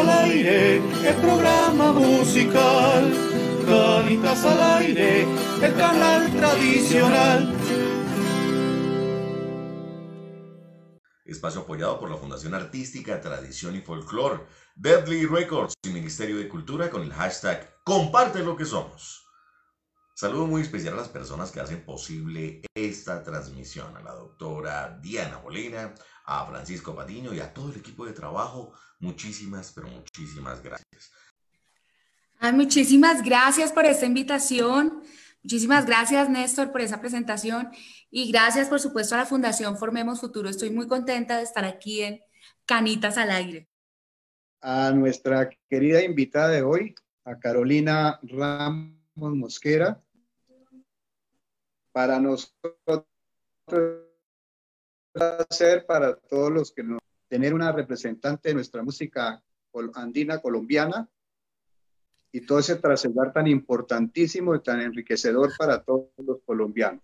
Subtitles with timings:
[0.00, 3.12] al aire, el programa musical.
[3.66, 5.22] Canitas al aire,
[5.62, 7.54] el canal tradicional.
[11.24, 14.44] Espacio apoyado por la Fundación Artística Tradición y Folklore,
[14.74, 19.26] Deadly Records y Ministerio de Cultura con el hashtag Comparte lo que somos.
[20.14, 25.38] Saludo muy especial a las personas que hacen posible esta transmisión, a la doctora Diana
[25.38, 25.94] Molina,
[26.30, 28.72] a Francisco Patiño y a todo el equipo de trabajo.
[29.00, 31.10] Muchísimas, pero muchísimas gracias.
[32.52, 35.02] muchísimas gracias por esta invitación.
[35.42, 37.70] Muchísimas gracias, Néstor, por esa presentación.
[38.12, 40.48] Y gracias, por supuesto, a la Fundación Formemos Futuro.
[40.48, 42.20] Estoy muy contenta de estar aquí en
[42.64, 43.68] Canitas al Aire.
[44.60, 46.94] A nuestra querida invitada de hoy,
[47.24, 50.00] a Carolina Ramos Mosquera,
[51.90, 53.04] para nosotros
[55.14, 59.40] hacer para todos los que nos tener una representante de nuestra música
[59.94, 61.08] andina colombiana
[62.32, 67.02] y todo ese trascender tan importantísimo y tan enriquecedor para todos los colombianos.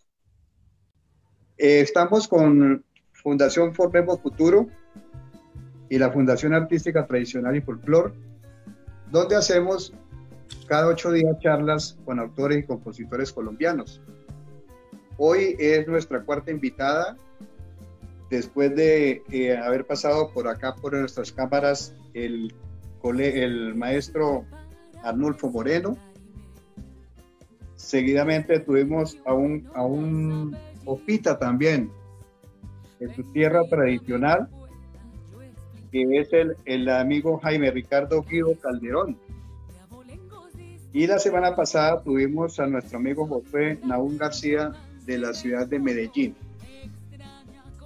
[1.56, 4.68] Eh, estamos con Fundación Formemos Futuro
[5.88, 8.12] y la Fundación Artística Tradicional y Folklore,
[9.10, 9.94] donde hacemos
[10.66, 14.00] cada ocho días charlas con autores y compositores colombianos.
[15.18, 17.16] Hoy es nuestra cuarta invitada,
[18.30, 22.52] después de eh, haber pasado por acá, por nuestras cámaras, el,
[23.04, 24.44] el maestro
[25.02, 25.96] Arnulfo Moreno.
[27.76, 31.90] Seguidamente tuvimos a un, a un Opita también,
[33.00, 34.48] de su tierra tradicional,
[35.90, 36.28] que es
[36.64, 39.18] el, amigo Jaime Ricardo Guido Calderón.
[40.92, 44.72] Y la semana pasada tuvimos a nuestro amigo José Naúl García
[45.04, 46.34] de la ciudad de Medellín.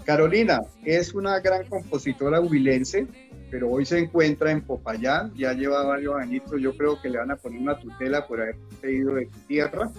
[0.04, 3.06] Carolina es una gran compositora huilense,
[3.50, 7.30] pero hoy se encuentra en Popayán, ya lleva varios añitos, yo creo que le van
[7.30, 9.90] a poner una tutela por haber ido de tierra.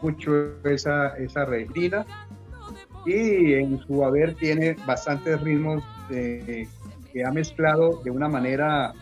[0.00, 2.06] mucho esa, esa resina
[3.04, 8.94] y en su haber tiene bastantes ritmos que ha mezclado de una manera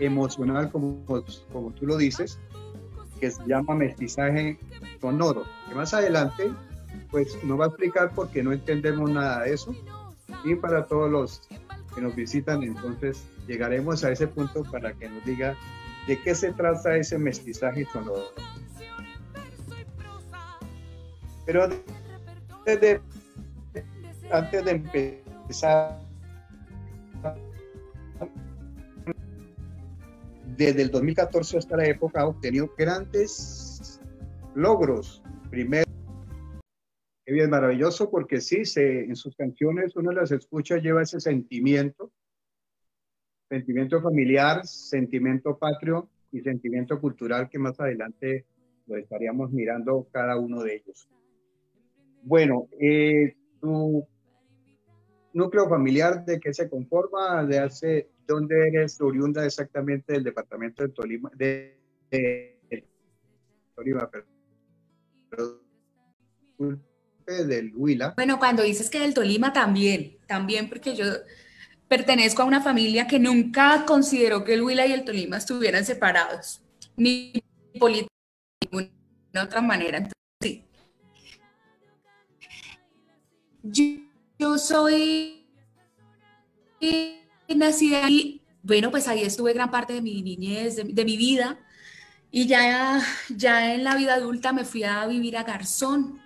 [0.00, 1.04] emocional, como,
[1.52, 2.38] como tú lo dices,
[3.20, 4.58] que se llama mestizaje
[5.00, 5.44] sonoro.
[5.68, 6.52] Que más adelante,
[7.10, 9.74] pues nos va a explicar porque no entendemos nada de eso.
[10.44, 11.48] Y para todos los
[11.94, 15.56] que nos visitan, entonces llegaremos a ese punto para que nos diga
[16.06, 18.24] de qué se trata ese mestizaje sonoro.
[21.46, 21.68] Pero
[22.64, 23.00] desde,
[24.30, 26.00] antes de empezar
[30.56, 34.00] desde el 2014 hasta la época ha obtenido grandes
[34.54, 35.22] logros.
[35.50, 35.84] Primero,
[37.26, 42.12] es maravilloso porque sí, se, en sus canciones uno las escucha, lleva ese sentimiento,
[43.48, 48.44] sentimiento familiar, sentimiento patrio y sentimiento cultural que más adelante
[48.86, 51.08] lo estaríamos mirando cada uno de ellos.
[52.22, 54.06] Bueno, eh, tu
[55.34, 57.44] núcleo familiar, ¿de qué se conforma?
[57.44, 61.30] ¿De hace ¿Dónde eres oriunda exactamente del departamento de Tolima?
[61.34, 61.78] De,
[63.74, 64.10] Tolima,
[67.26, 68.14] del Huila.
[68.16, 71.04] Bueno, cuando dices que del Tolima también, también porque yo
[71.88, 76.62] pertenezco a una familia que nunca consideró que el Huila y el Tolima estuvieran separados,
[76.96, 77.32] ni
[77.78, 78.12] políticamente,
[78.60, 79.98] de ninguna otra manera.
[79.98, 80.64] Entonces,
[83.72, 84.03] sí.
[84.44, 85.48] Yo soy
[87.48, 91.58] nací ahí, bueno, pues ahí estuve gran parte de mi niñez, de, mi vida.
[92.30, 93.00] Y ya,
[93.30, 96.20] ya en la vida adulta me fui a vivir a Garzón.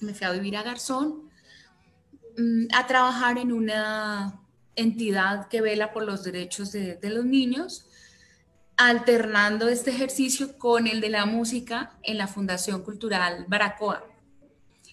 [0.00, 1.30] Me fui a vivir a Garzón
[2.36, 4.40] mm, a trabajar en una
[4.74, 7.86] entidad que vela por los derechos de, de, los niños,
[8.76, 14.09] alternando este ejercicio con el de la música en la Fundación Cultural Baracoa.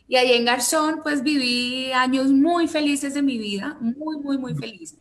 [0.07, 4.55] Y ahí en Garzón, pues viví años muy felices de mi vida, muy, muy, muy
[4.55, 4.99] felices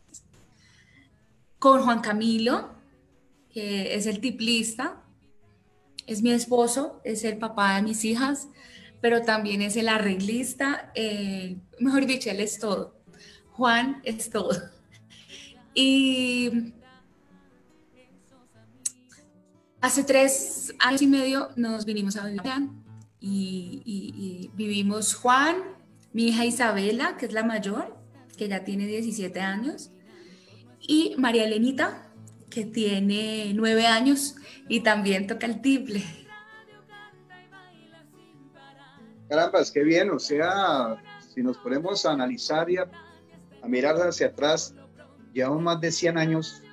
[1.59, 2.69] con Juan Camilo,
[3.49, 5.01] que es el tiplista,
[6.05, 8.47] es mi esposo, es el papá de mis hijas,
[9.01, 12.95] pero también es el arreglista, eh, mejor dicho, él es todo.
[13.51, 14.51] Juan es todo.
[15.73, 16.73] Y
[19.81, 22.41] hace tres años y medio nos vinimos a vivir
[23.19, 25.57] y, vivimos Juan,
[26.13, 27.95] mi hija Isabela, que es la mayor,
[28.37, 29.91] que ya tiene 17 años,
[30.79, 32.11] y María Elenita,
[32.49, 34.35] que tiene nueve años
[34.69, 36.03] y también toca el tiple.
[39.29, 41.01] Carambas, qué bien, o sea,
[41.33, 42.89] si nos ponemos a analizar y a,
[43.67, 44.73] mirar hacia atrás,
[45.33, 46.63] llevamos más de 100 años,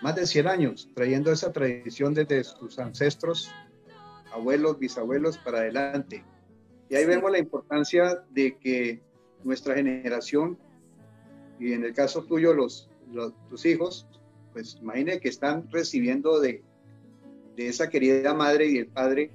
[0.00, 3.50] más de 100 años, trayendo esa tradición desde sus ancestros,
[4.34, 6.24] abuelos, bisabuelos, para adelante.
[6.88, 9.00] Y ahí vemos la importancia de que
[9.44, 10.58] nuestra generación,
[11.58, 12.90] y en el caso tuyo, los,
[13.48, 14.06] tus hijos,
[14.52, 16.62] pues imagine que están recibiendo de,
[17.56, 19.30] de esa querida madre y el padre,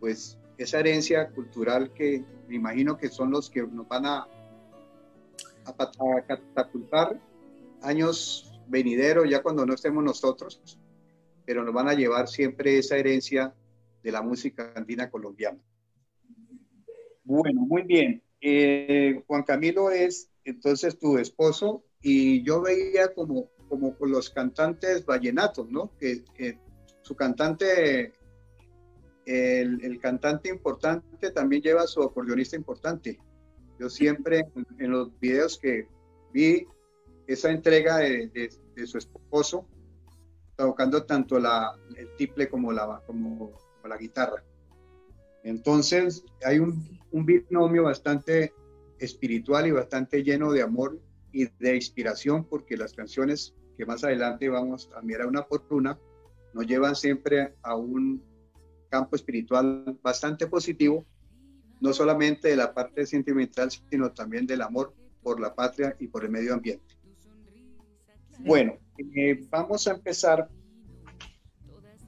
[0.00, 4.26] pues esa herencia cultural que me imagino que son los que nos van a,
[5.66, 7.20] a, catapultar
[7.82, 10.60] años venideros, ya cuando no estemos nosotros,
[11.44, 13.54] pero nos van a llevar siempre esa herencia
[14.02, 15.58] de la música andina colombiana.
[17.24, 18.22] Bueno, muy bien.
[18.40, 25.04] Eh, Juan Camilo es entonces tu esposo y yo veía como, como con los cantantes
[25.04, 25.92] vallenatos, ¿no?
[25.98, 26.24] Que,
[27.02, 28.12] su cantante
[29.24, 33.18] el, cantante importante también lleva su acordeonista importante.
[33.78, 34.46] Yo siempre
[34.78, 35.86] en, los videos que
[36.32, 36.66] vi
[37.26, 38.50] esa entrega de,
[38.86, 39.66] su esposo,
[40.56, 43.52] tocando tanto la, el tiple como la, como,
[43.88, 44.44] la guitarra.
[45.42, 48.52] Entonces hay un, un binomio bastante
[48.98, 50.98] espiritual y bastante lleno de amor
[51.32, 55.98] y de inspiración, porque las canciones que más adelante vamos a mirar una por una,
[56.52, 58.22] nos llevan siempre a un
[58.88, 61.04] campo espiritual bastante positivo,
[61.80, 66.24] no solamente de la parte sentimental, sino también del amor por la patria y por
[66.24, 66.96] el medio ambiente.
[68.40, 70.48] Bueno, eh, vamos a empezar.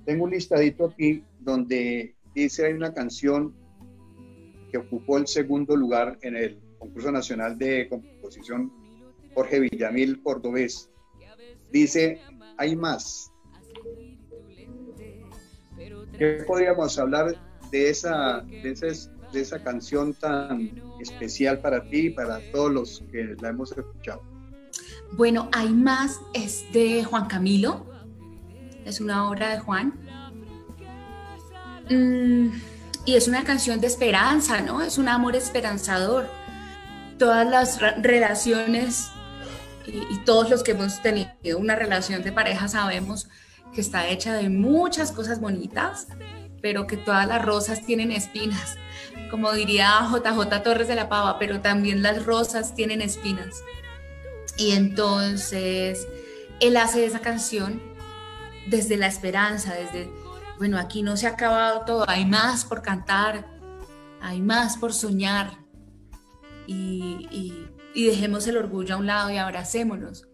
[0.04, 3.54] Tengo un listadito aquí donde dice hay una canción
[4.70, 8.72] que ocupó el segundo lugar en el concurso nacional de composición
[9.34, 10.90] Jorge Villamil Cordobés.
[11.72, 12.20] Dice,
[12.56, 13.30] hay más,
[16.20, 17.34] ¿Qué podríamos hablar
[17.70, 18.74] de esa, de,
[19.32, 20.70] de esa canción tan
[21.00, 24.22] especial para ti y para todos los que la hemos escuchado?
[25.12, 27.86] Bueno, hay más, es de Juan Camilo,
[28.84, 29.98] es una obra de Juan.
[31.90, 32.50] Mm,
[33.04, 34.82] y es una canción de esperanza, ¿no?
[34.82, 36.30] Es un amor esperanzador.
[37.18, 39.10] Todas las relaciones
[39.86, 43.28] y, y todos los que hemos tenido una relación de pareja sabemos
[43.74, 46.06] que está hecha de muchas cosas bonitas,
[46.62, 48.76] pero que todas las rosas tienen espinas.
[49.30, 53.62] Como diría JJ Torres de la Pava, pero también las rosas tienen espinas.
[54.56, 56.06] Y entonces
[56.60, 57.80] él hace esa canción
[58.66, 60.10] desde la esperanza, desde,
[60.60, 63.46] bueno, aquí no se ha acabado todo, hay más por cantar,
[64.20, 65.52] hay más por soñar.
[66.66, 70.28] Y, dejemos el orgullo a un lado y abracémonos.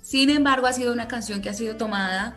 [0.00, 2.36] Sin embargo, ha sido una canción que ha sido tomada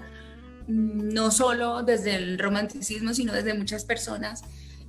[0.68, 4.42] no solo desde el romanticismo, sino desde muchas personas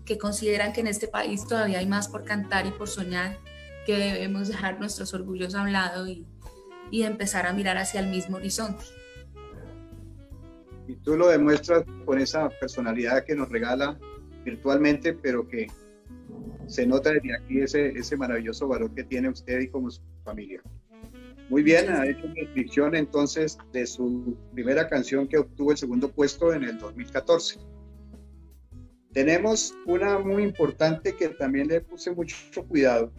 [0.07, 3.37] que consideran que en este país todavía hay más por cantar y por soñar,
[3.85, 8.39] que debemos dejar nuestros orgullos a un lado y empezar a mirar hacia el mismo
[8.39, 8.87] horizonte.
[10.89, 13.99] Y tú lo demuestras con esa personalidad que nos regala
[14.45, 15.69] virtualmente, pero que
[16.67, 20.63] se nota desde aquí ese, ese maravilloso valor que tiene usted y como su familia.
[21.51, 26.11] Muy bien, ha hecho una descripción entonces de su primera canción que obtuvo el segundo
[26.11, 27.61] puesto en el 2014.
[29.13, 32.37] Tenemos una muy importante que también le puse mucho
[32.69, 33.13] cuidado,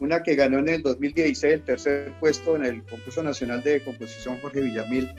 [0.00, 4.38] una que ganó en el 2016 el tercer puesto en el concurso nacional de composición
[4.40, 5.10] Jorge Villamil.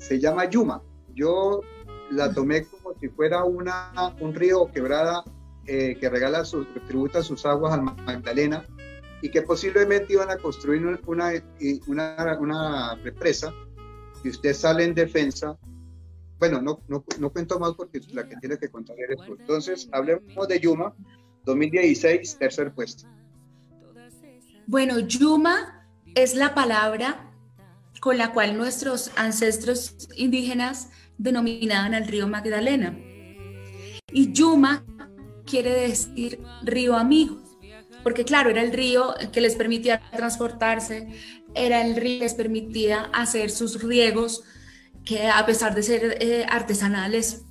[0.00, 0.82] Se llama Yuma.
[1.14, 1.60] Yo
[2.10, 5.22] la tomé como si fuera una, un río quebrada
[5.66, 8.64] eh, que regala sus, tributa sus aguas al Magdalena
[9.22, 10.98] y que posiblemente iban a construir una,
[11.86, 13.52] una, una represa
[14.24, 15.58] y usted sale en defensa.
[16.38, 19.36] Bueno, no, no, no cuento más porque la que tiene que contar eres tú.
[19.38, 20.94] Entonces, hablemos de Yuma,
[21.44, 23.06] 2016, tercer puesto.
[24.66, 27.29] Bueno, Yuma es la palabra
[28.00, 30.88] con la cual nuestros ancestros indígenas
[31.18, 32.98] denominaban al río Magdalena.
[34.12, 34.84] Y Yuma
[35.46, 37.40] quiere decir río amigo
[38.02, 41.08] porque claro, era el río que les permitía transportarse,
[41.54, 44.42] era el río que les permitía hacer sus riegos,
[45.04, 47.44] que a pesar de ser eh, artesanales,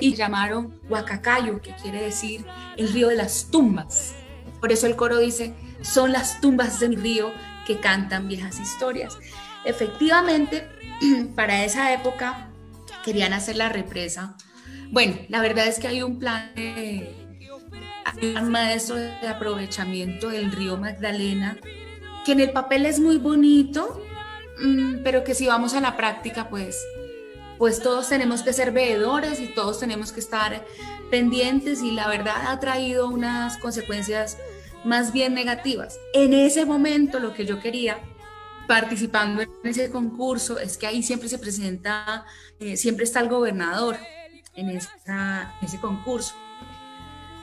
[0.00, 2.44] y llamaron Huacacayo, que quiere decir
[2.76, 4.14] el río de las tumbas.
[4.60, 7.32] Por eso el coro dice, son las tumbas de mi río
[7.66, 9.18] que cantan viejas historias.
[9.64, 10.68] Efectivamente,
[11.34, 12.48] para esa época
[13.04, 14.36] querían hacer la represa.
[14.90, 17.14] Bueno, la verdad es que hay un plan de,
[18.42, 21.58] maestro de aprovechamiento del río Magdalena
[22.24, 24.04] que en el papel es muy bonito,
[24.62, 26.84] mm, pero que si vamos a la práctica, pues,
[27.60, 30.64] pues todos tenemos que ser veedores y todos tenemos que estar
[31.10, 34.38] pendientes y la verdad ha traído unas consecuencias
[34.82, 35.98] más bien negativas.
[36.14, 37.98] En ese momento lo que yo quería
[38.66, 42.24] participando en ese concurso es que ahí siempre se presenta,
[42.60, 43.98] eh, siempre está el gobernador
[44.54, 46.34] en, ese concurso.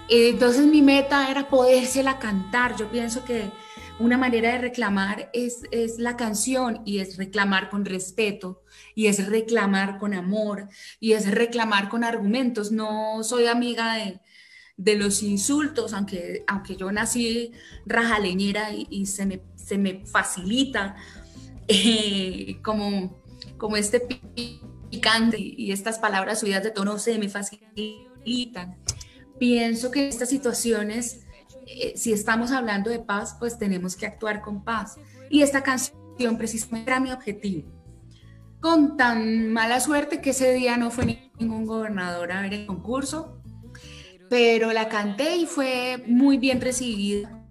[0.09, 2.75] Entonces mi meta era podérsela cantar.
[2.75, 3.51] Yo pienso que
[3.99, 8.63] una manera de reclamar es, es la canción y es reclamar con respeto
[8.93, 12.71] y es reclamar con amor y es reclamar con argumentos.
[12.71, 14.19] No soy amiga de,
[14.77, 17.51] de los insultos, aunque, aunque yo nací
[17.85, 20.95] rajaleñera y, se, me, se, me, facilita
[21.67, 23.21] eh, como,
[23.57, 28.77] como este picante y estas palabras subidas de tono se me facilitan.
[29.39, 31.26] Pienso que estas situaciones,
[31.67, 34.97] eh, si estamos hablando de paz, pues tenemos que actuar con paz.
[35.29, 37.69] Y esta canción precisamente era mi objetivo.
[38.59, 43.41] Con tan mala suerte que ese día no fue ningún gobernador a ver el concurso,
[44.29, 47.45] pero la canté y fue muy bien recibida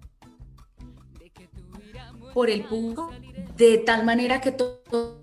[2.33, 3.11] por el público,
[3.55, 5.21] de tal manera que todo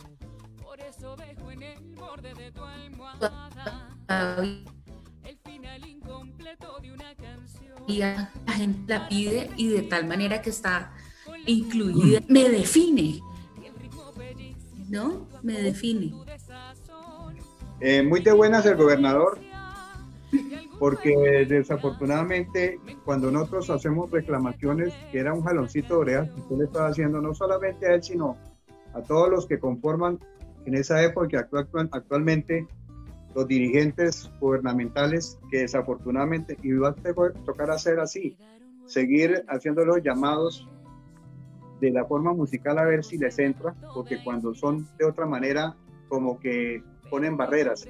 [7.86, 10.92] la gente la pide y de tal manera que está
[11.46, 13.20] incluida, me define,
[14.88, 15.26] ¿no?
[15.42, 16.14] Me define.
[17.80, 19.38] Eh, muy de buenas el gobernador,
[20.78, 26.64] porque desafortunadamente cuando nosotros hacemos reclamaciones, que era un jaloncito de orejas que usted le
[26.64, 28.36] estaba haciendo no solamente a él, sino
[28.94, 30.18] a todos los que conforman
[30.66, 31.48] en esa época
[31.92, 32.66] actualmente
[33.34, 36.94] los dirigentes gubernamentales que desafortunadamente, y va a
[37.44, 38.36] tocar hacer así,
[38.86, 40.68] seguir haciendo los llamados
[41.80, 45.76] de la forma musical a ver si les entra, porque cuando son de otra manera,
[46.08, 47.88] como que ponen barreras.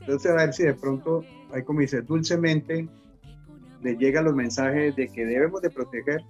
[0.00, 2.88] Entonces, a ver si de pronto, hay como dice, dulcemente
[3.82, 6.20] les llegan los mensajes de que debemos de proteger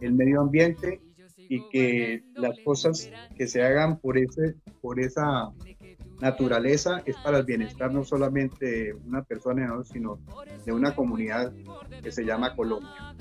[0.00, 1.00] el medio ambiente
[1.36, 5.50] y que las cosas que se hagan por, ese, por esa
[6.20, 10.18] naturaleza es para el bienestar no solamente de una persona, sino
[10.64, 11.52] de una comunidad
[12.02, 13.14] que se llama Colombia.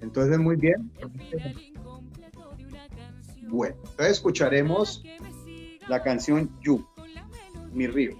[0.00, 0.90] Entonces, muy bien.
[3.48, 5.02] Bueno, entonces escucharemos
[5.88, 6.86] la canción You,
[7.72, 8.16] Mi Río.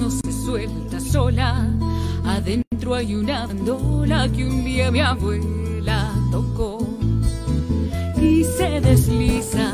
[0.00, 1.68] no se suelta sola.
[2.24, 6.78] Adentro hay una bandola que un día mi abuela tocó
[8.20, 9.72] y se desliza,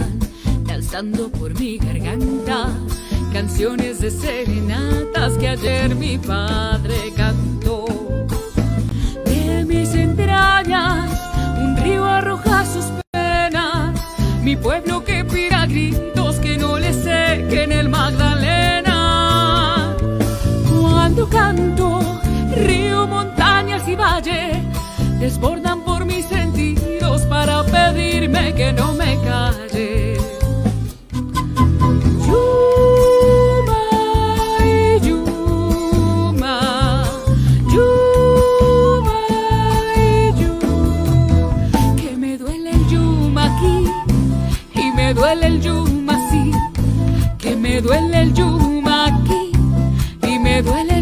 [0.64, 2.68] danzando por mi garganta.
[3.32, 7.84] Canciones de serenatas que ayer mi padre cantó.
[9.24, 11.10] De mis entrañas,
[11.60, 14.00] un río arroja sus penas,
[14.42, 15.55] mi pueblo que pira
[25.20, 30.16] Desbordan por mis sentidos para pedirme que no me calle.
[32.26, 33.82] Yuma
[34.64, 36.58] y Yuma,
[37.72, 39.20] Yuma
[39.96, 41.96] y Yuma.
[41.96, 43.76] Que me duele el Yuma aquí
[44.74, 46.50] y me duele el Yuma así.
[47.38, 49.52] Que me duele el Yuma aquí
[50.28, 50.95] y me duele.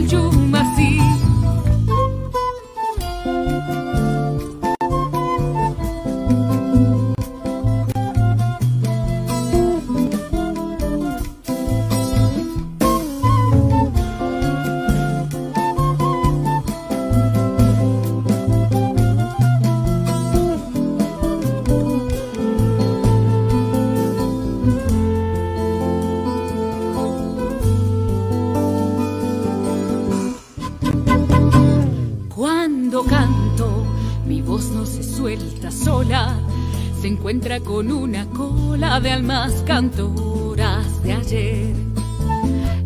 [37.64, 41.75] Con una cola de almas cantoras de ayer.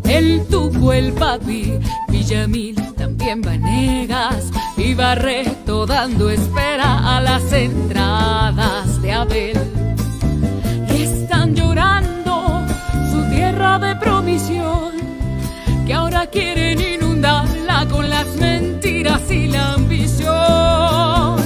[0.05, 1.73] El tuco, el papi,
[2.07, 9.57] Villamil, también vanegas y Barreto dando espera a las entradas de Abel.
[10.97, 12.61] Y están llorando
[13.11, 14.93] su tierra de provisión,
[15.85, 21.38] que ahora quieren inundarla con las mentiras y la ambición.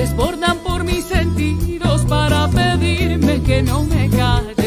[0.00, 4.59] Desbordan por mis sentidos para pedirme que no me calle.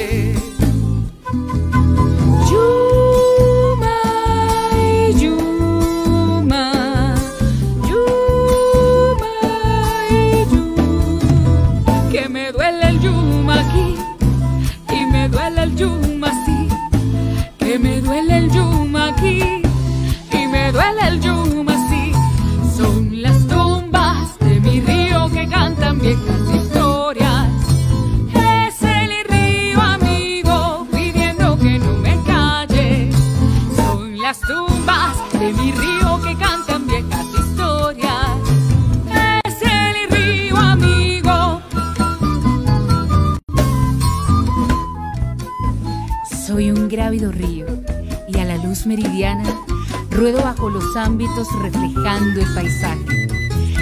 [50.95, 53.27] Ámbitos reflejando el paisaje.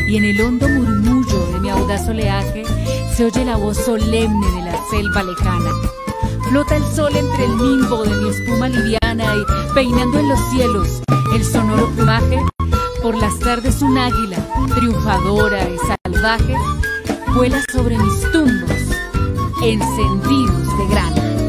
[0.08, 2.64] Y en el hondo murmullo de mi audaz oleaje
[3.16, 5.72] se oye la voz solemne de la selva lejana.
[6.50, 11.02] Flota el sol entre el nimbo de mi espuma liviana y peinando en los cielos
[11.34, 12.40] el sonoro plumaje.
[13.02, 14.38] Por las tardes un águila,
[14.76, 16.56] triunfadora y salvaje,
[17.34, 18.78] vuela sobre mis tumbos,
[19.64, 21.41] encendidos de grana.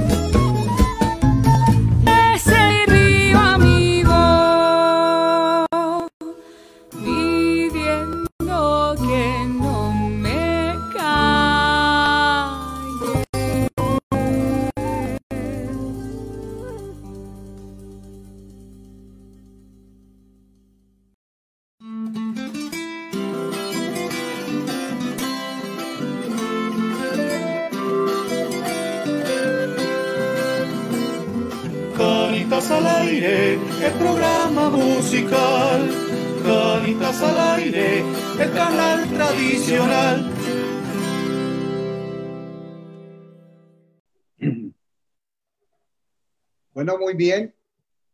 [47.14, 47.54] Bien.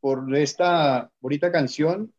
[0.01, 2.13] Por esta bonita canción,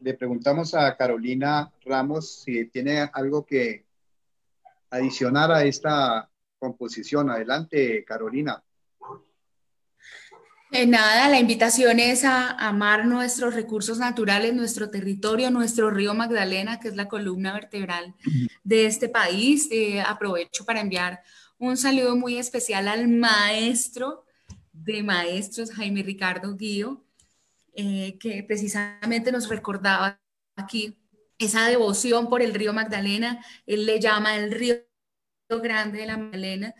[0.00, 3.84] le preguntamos a Carolina Ramos si tiene algo que
[4.90, 7.30] adicionar a esta composición.
[7.30, 8.62] Adelante, Carolina.
[10.72, 16.80] Eh, nada, la invitación es a amar nuestros recursos naturales, nuestro territorio, nuestro río Magdalena,
[16.80, 18.14] que es la columna vertebral
[18.64, 19.68] de este país.
[19.70, 21.22] Eh, aprovecho para enviar
[21.58, 24.25] un saludo muy especial al maestro
[24.84, 27.04] de maestros, Jaime Ricardo Guío,
[27.74, 30.20] eh, que precisamente nos recordaba
[30.56, 30.96] aquí
[31.38, 33.44] esa devoción por el río Magdalena.
[33.66, 34.76] Él le llama el río
[35.48, 36.74] grande de la Magdalena.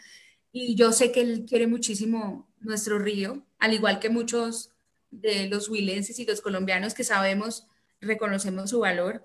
[0.52, 4.70] Y yo sé que él quiere muchísimo nuestro río, al igual que muchos
[5.10, 7.66] de los huilenses y los colombianos que sabemos,
[8.00, 9.24] reconocemos su valor.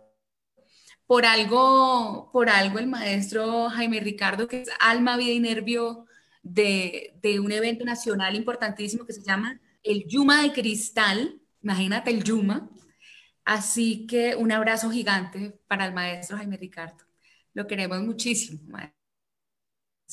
[1.08, 6.06] Por algo, por algo el maestro Jaime Ricardo, que es alma, vida y nervio
[6.42, 12.24] de, de un evento nacional importantísimo que se llama el Yuma de Cristal, imagínate el
[12.24, 12.70] Yuma.
[13.44, 17.04] Así que un abrazo gigante para el maestro Jaime Ricardo.
[17.54, 19.02] Lo queremos muchísimo, maestro.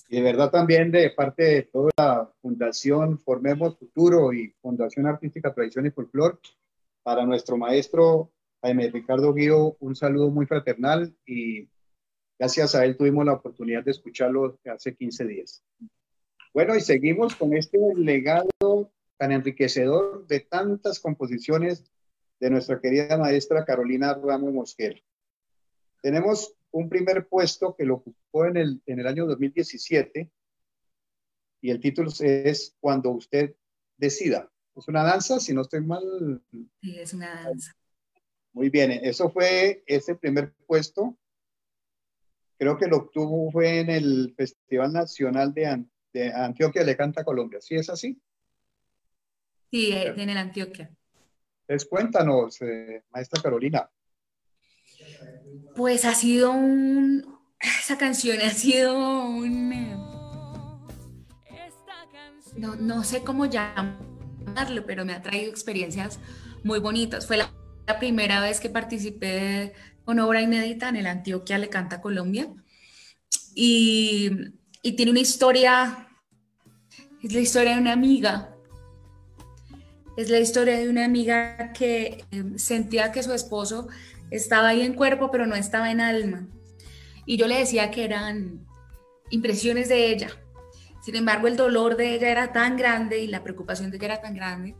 [0.08, 5.52] Y de verdad también de parte de toda la Fundación Formemos Futuro y Fundación Artística
[5.52, 6.40] Tradición y Folclor,
[7.02, 11.68] para nuestro maestro Jaime Ricardo Guío, un saludo muy fraternal y
[12.38, 15.62] gracias a él tuvimos la oportunidad de escucharlo hace 15 días.
[16.59, 21.85] Bueno, y seguimos con este legado tan enriquecedor de tantas composiciones
[22.40, 24.99] de nuestra querida maestra Carolina Ramos Mosquera.
[26.03, 30.33] Tenemos un primer puesto que lo ocupó en el, en el año 2017
[31.61, 33.55] y el título es Cuando usted
[33.97, 34.51] decida.
[34.75, 36.42] Es una danza, si no estoy mal.
[36.81, 37.73] Sí, es una danza.
[38.53, 41.16] Muy bien, eso fue ese primer puesto.
[42.59, 47.61] Creo que lo obtuvo fue en el Festival Nacional de, de Antioquia Le Canta Colombia.
[47.61, 48.21] ¿Sí es así?
[49.71, 50.90] Sí, en el Antioquia.
[51.66, 53.90] Pues cuéntanos, eh, maestra Carolina.
[55.77, 57.38] Pues ha sido un...
[57.61, 59.73] Esa canción ha sido un...
[59.73, 59.97] eh,
[62.57, 66.18] No, no sé cómo llamarlo, pero me ha traído experiencias
[66.64, 67.27] muy bonitas.
[67.27, 67.53] Fue la,
[67.87, 72.53] la primera vez que participé con obra inédita en el Antioquia Le Canta Colombia.
[73.55, 74.31] Y,
[74.82, 76.08] y tiene una historia,
[77.22, 78.54] es la historia de una amiga
[80.16, 83.88] Es la historia de una amiga que eh, sentía que su esposo
[84.30, 86.48] estaba ahí en cuerpo, pero no estaba en alma.
[87.24, 88.66] Y yo le decía que eran
[89.30, 90.30] impresiones de ella.
[91.02, 94.20] Sin embargo, el dolor de ella era tan grande y la preocupación de ella era
[94.20, 94.74] tan grande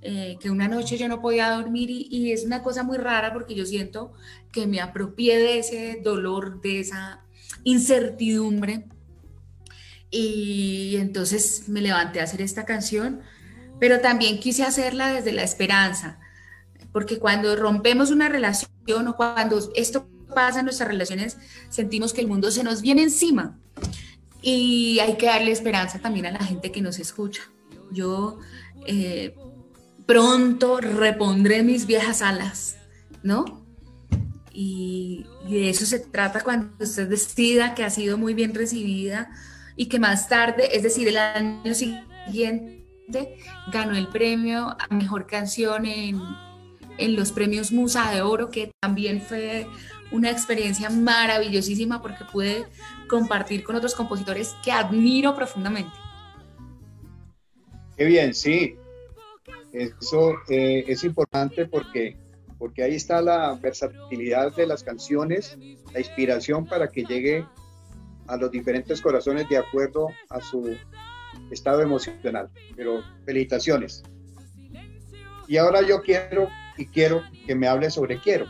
[0.00, 3.56] eh, que una noche yo no podía dormir y, es una cosa muy rara porque
[3.56, 4.12] yo siento
[4.52, 7.24] que me apropié de ese dolor, de esa
[7.64, 8.86] incertidumbre.
[10.10, 13.20] Y entonces me levanté a hacer esta canción,
[13.78, 16.18] pero también quise hacerla desde la esperanza,
[16.92, 21.36] porque cuando rompemos una relación o cuando esto pasa en nuestras relaciones,
[21.68, 23.58] sentimos que el mundo se nos viene encima
[24.42, 27.42] y hay que darle esperanza también a la gente que nos escucha.
[27.90, 28.38] Yo
[28.86, 29.34] eh,
[30.06, 32.76] pronto repondré mis viejas alas,
[33.22, 33.66] ¿no?
[34.52, 39.30] Y, y, de eso se trata cuando usted decida que ha sido muy bien recibida
[39.78, 42.84] y que más tarde, es decir, el año siguiente,
[43.72, 46.20] ganó el premio a mejor canción en,
[46.98, 49.68] en los premios Musa de Oro, que también fue
[50.10, 52.66] una experiencia maravillosísima porque pude
[53.08, 55.92] compartir con otros compositores que admiro profundamente.
[57.96, 58.74] Qué bien, sí.
[59.72, 62.16] Eso eh, es importante porque,
[62.58, 65.56] porque ahí está la versatilidad de las canciones,
[65.92, 67.46] la inspiración para que llegue
[68.28, 70.76] a los diferentes corazones de acuerdo a su
[71.50, 72.48] estado emocional.
[72.76, 74.02] Pero felicitaciones.
[75.46, 78.46] Y ahora yo quiero y quiero que me hable sobre quiero.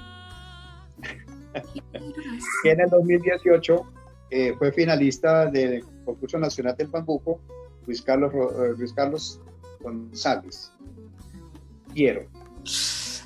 [2.62, 3.92] que en el 2018
[4.30, 7.40] eh, fue finalista del concurso nacional del bambuco
[7.86, 9.40] Luis Carlos, eh, Luis Carlos
[9.80, 10.70] González.
[11.94, 12.26] Quiero.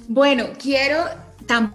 [0.09, 1.05] Bueno, quiero
[1.47, 1.75] también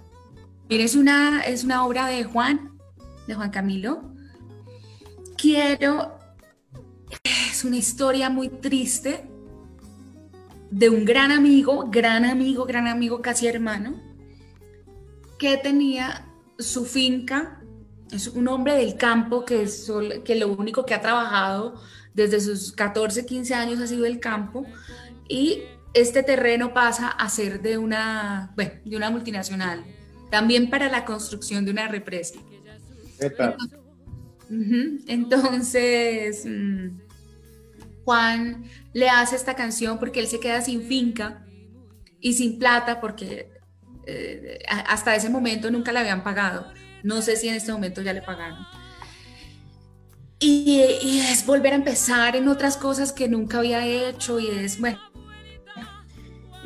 [0.68, 2.78] es una, es una obra de Juan,
[3.26, 4.02] de Juan Camilo.
[5.40, 6.18] Quiero
[7.24, 9.24] es una historia muy triste
[10.70, 14.00] de un gran amigo, gran amigo, gran amigo, casi hermano,
[15.38, 16.26] que tenía
[16.58, 17.60] su finca,
[18.10, 19.90] es un hombre del campo que, es,
[20.24, 21.80] que lo único que ha trabajado
[22.14, 24.66] desde sus 14, 15 años ha sido el campo
[25.28, 25.62] y
[25.94, 29.84] este terreno pasa a ser de una, bueno, de una multinacional,
[30.30, 32.40] también para la construcción de una represa.
[33.20, 33.77] Entonces,
[34.50, 36.98] entonces mm,
[38.04, 41.44] Juan le hace esta canción porque él se queda sin finca
[42.20, 43.50] y sin plata porque
[44.06, 46.72] eh, hasta ese momento nunca le habían pagado.
[47.02, 48.66] No sé si en este momento ya le pagaron.
[50.40, 50.80] Y,
[51.30, 54.98] es volver a empezar en otras cosas que nunca había hecho y es, bueno,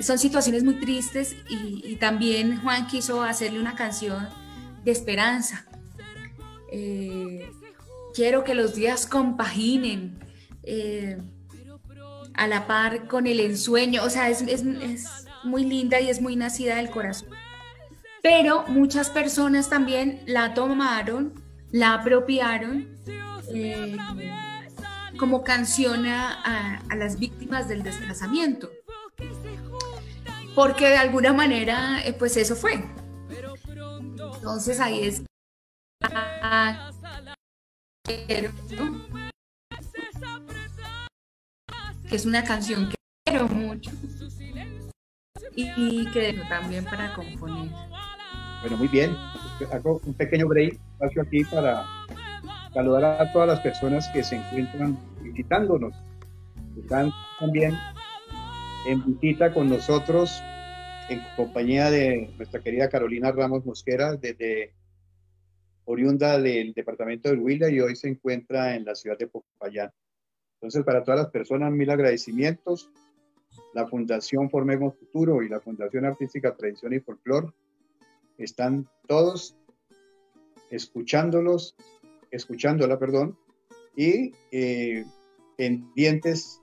[0.01, 4.29] son situaciones muy tristes y, también Juan quiso hacerle una canción
[4.85, 5.67] de esperanza.
[6.71, 7.51] Eh,
[8.15, 10.19] quiero que los días compaginen.
[10.63, 11.19] Eh,
[12.35, 14.65] a la par con el ensueño, o sea, es, es,
[15.45, 17.29] muy linda y es muy nacida del corazón.
[18.23, 21.35] Pero muchas personas también la tomaron,
[21.73, 22.89] la apropiaron
[23.53, 23.97] eh,
[25.19, 28.71] como canción a, las víctimas del desplazamiento.
[30.55, 32.85] Porque de alguna manera, eh, pues eso fue.
[34.37, 35.23] Entonces ahí es
[38.05, 38.51] que
[42.11, 43.91] es una canción que quiero mucho
[45.55, 47.71] y que también para componer.
[48.61, 49.17] Bueno, muy bien.
[49.73, 51.87] Hago un pequeño break, espacio aquí para
[52.73, 55.95] saludar a todas las personas que se encuentran visitándonos.
[56.77, 57.79] Están también
[58.87, 60.43] en visita con nosotros
[61.09, 64.75] en compañía de nuestra querida Carolina Ramos Mosquera desde
[65.85, 69.91] oriunda del departamento del Huila y hoy se encuentra en la ciudad de Popayán.
[70.55, 72.91] Entonces, para todas las personas, mil agradecimientos.
[73.75, 77.53] La Fundación Formemos Futuro y la Fundación Artística Tradición y Folclor
[78.39, 79.57] están todos
[80.71, 81.75] escuchándolos,
[82.31, 83.37] escuchándola, perdón,
[83.95, 85.05] y eh,
[85.57, 86.61] pendientes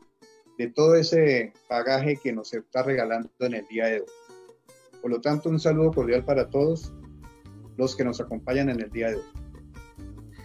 [0.58, 4.08] de todo ese bagaje que nos está regalando en el día de hoy.
[5.02, 6.92] Por lo tanto, un saludo cordial para todos
[7.80, 9.22] los que nos acompañan en el día de hoy.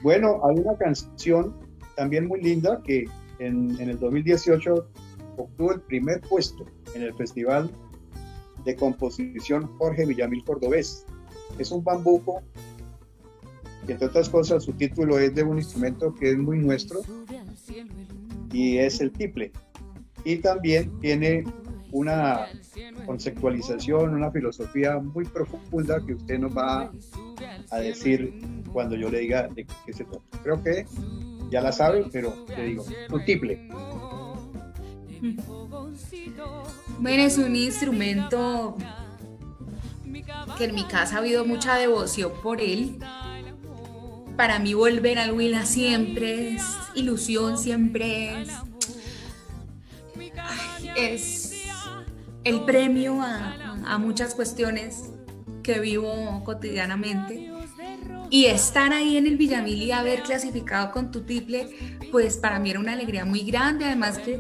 [0.03, 1.55] Bueno, hay una canción
[1.97, 3.05] también muy linda que
[3.40, 4.88] en, el 2018
[5.37, 7.70] obtuvo el primer puesto en el Festival
[8.64, 11.05] de Composición Jorge Villamil Cordobés.
[11.59, 12.40] Es un bambuco
[13.88, 17.01] entre otras cosas su título es de un instrumento que es muy nuestro
[18.53, 19.53] y es el tiple.
[20.25, 21.44] Y también tiene
[21.92, 22.47] una
[23.07, 26.90] conceptualización, una filosofía muy profunda que usted nos va
[27.70, 28.40] a decir
[28.73, 30.38] cuando yo le diga de qué se trata.
[30.42, 30.87] Creo que
[31.51, 33.68] ya la saben, pero te digo, multiple.
[36.99, 38.77] Bueno, es un instrumento
[40.59, 42.99] que en mi casa ha habido mucha devoción por él.
[44.37, 48.51] Para mí volver al Huila siempre es ilusión, siempre es,
[50.97, 51.64] es
[52.42, 55.13] el premio a, a muchas cuestiones
[55.64, 57.50] que vivo cotidianamente.
[58.31, 61.68] Y estar ahí en el Villamil y haber clasificado con tu triple,
[62.12, 63.87] pues para mí era una alegría muy grande.
[63.87, 64.38] Además que,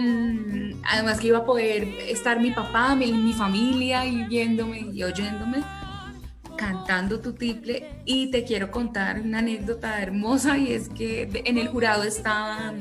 [0.00, 5.02] mm, además que iba a poder estar mi papá, mi, mi familia y viéndome y
[5.02, 5.62] oyéndome
[6.56, 8.02] cantando tu triple.
[8.04, 12.74] Y te quiero contar una anécdota hermosa y es que en el jurado estaba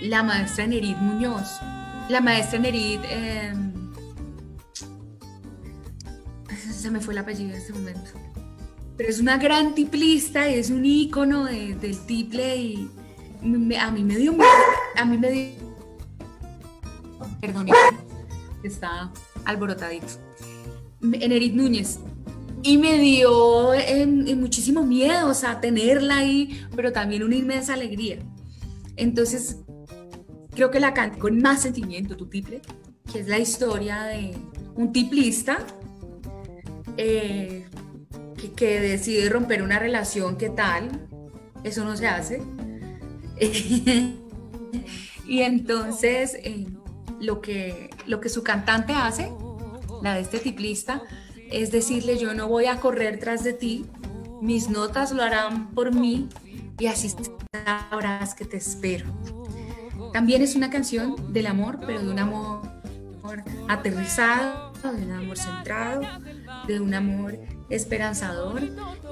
[0.00, 1.60] la maestra Nerid Muñoz.
[2.08, 3.00] La maestra Nerid...
[3.10, 3.79] em,
[6.80, 8.10] se me fue el apellido en este momento.
[8.96, 12.90] Pero es una gran tiplista y es un ícono de- del tiple y
[13.78, 14.36] a mí me dio
[14.96, 15.50] a mí me dio
[17.40, 17.68] perdón
[18.62, 19.10] está
[19.46, 20.06] alborotadito.
[21.02, 21.98] Enerit Núñez.
[22.62, 23.70] Y me dio
[24.36, 28.18] muchísimo miedo o sea tenerla ahí pero también una inmensa alegría.
[28.96, 29.56] Entonces
[30.54, 32.60] creo que la canté con más sentimiento tu tiple
[33.10, 34.36] que es la historia de
[34.74, 35.64] un tiplista
[37.02, 37.64] eh,
[38.56, 41.08] que, decide romper una relación, ¿qué tal?
[41.64, 42.42] Eso no se hace.
[45.26, 46.66] y entonces eh,
[47.18, 49.32] lo, que, lo que su cantante hace,
[50.02, 51.02] la de este tiplista,
[51.50, 53.86] es decirle yo no voy a correr tras de ti,
[54.42, 56.28] mis notas lo harán por mí
[56.78, 57.14] y así
[57.64, 59.06] sabrás que te espero.
[60.12, 62.60] También es una canción del amor, pero de un amor
[63.68, 66.02] aterrizado, de un amor centrado,
[66.74, 68.60] de un amor esperanzador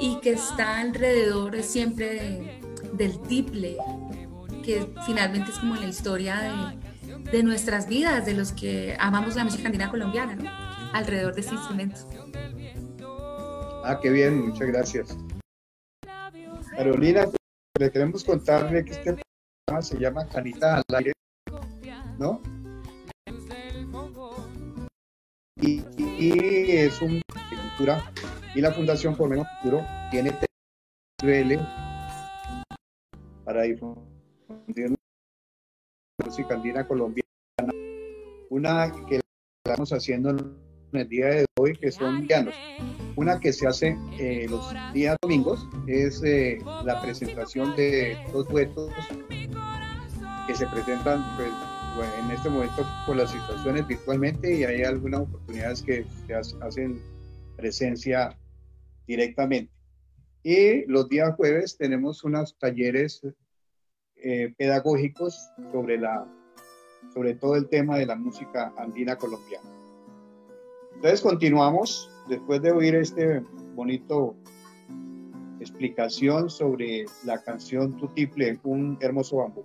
[0.01, 2.61] y que está alrededor siempre de-
[2.93, 3.77] del tiple,
[4.65, 9.45] que finalmente es como la historia de, de nuestras vidas, de los que amamos la
[9.45, 10.51] música andina colombiana, ¿no?
[10.93, 11.97] alrededor de este instrumento.
[13.85, 15.17] Ah, qué bien, muchas gracias.
[16.77, 17.27] Carolina,
[17.79, 19.17] le queremos contarle que este
[19.67, 21.13] programa se llama Canita al aire,
[22.19, 22.41] ¿no?
[25.61, 25.83] Y,
[26.71, 27.21] es un
[27.77, 28.13] cultura
[28.55, 30.33] y la Fundación Por Menos Futuro tiene
[31.21, 31.59] TVL
[33.45, 37.25] para difundir la música andina colombiana,
[38.51, 39.21] una que
[39.65, 40.57] estamos haciendo en
[40.93, 42.55] el día de hoy, que son llanos.
[43.17, 48.93] Una que se hace eh, los días domingos es eh, la presentación de dos duetos
[50.47, 51.51] que se presentan pues,
[51.99, 56.67] bueno, en este momento por las situaciones virtualmente y hay algunas oportunidades que se ha-
[56.67, 57.01] hacen
[57.57, 58.39] presencia
[59.07, 59.73] directamente.
[60.45, 63.21] Y los días jueves tenemos unos talleres
[64.15, 66.25] eh, pedagógicos sobre, la,
[67.13, 69.69] sobre todo el tema de la música andina colombiana.
[70.95, 73.41] Entonces continuamos después de oír este
[73.75, 74.37] bonito
[75.59, 79.65] explicación sobre la canción Tu Tiple, un hermoso bambú.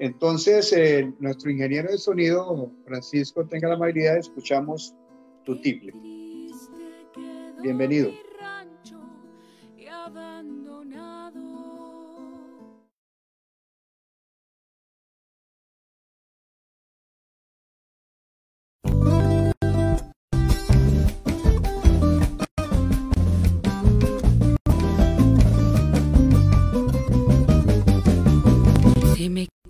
[0.00, 4.94] Entonces, eh, nuestro ingeniero de sonido, Francisco, tenga la amabilidad escuchamos
[5.44, 5.92] Tu Tiple.
[7.62, 8.10] Bienvenido.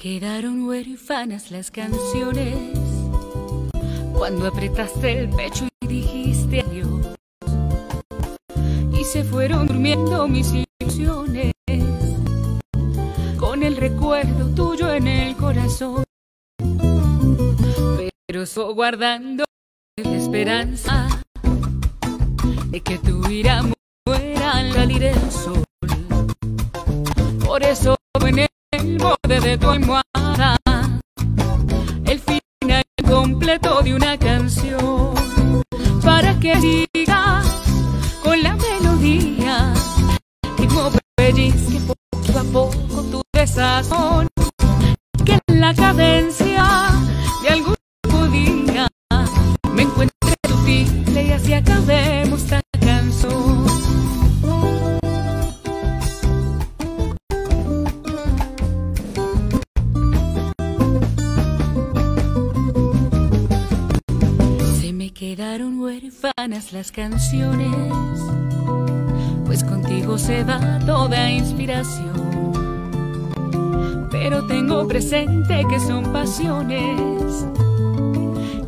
[0.01, 2.57] Quedaron huérfanas las canciones
[4.15, 7.07] cuando apretaste el pecho y dijiste adiós.
[8.99, 11.53] Y se fueron durmiendo mis ilusiones
[13.39, 16.03] con el recuerdo tuyo en el corazón.
[18.27, 19.45] Pero estoy guardando
[20.03, 21.09] la esperanza
[22.71, 23.63] de que tu ira
[24.07, 25.63] muera al salir el sol.
[27.45, 28.50] Por eso en
[28.99, 30.59] borde de tu almohada
[32.07, 35.15] el final completo de una canción.
[36.05, 37.47] Para que sigas
[38.23, 39.73] con la melodía
[40.59, 44.29] y como pellizque poco a poco tu desazón
[45.25, 46.60] que la cadencia
[65.51, 67.75] quedaron huérfanas las canciones,
[69.47, 72.53] pues contigo se da toda inspiración.
[74.13, 77.47] Pero pero tengo presente que son pasiones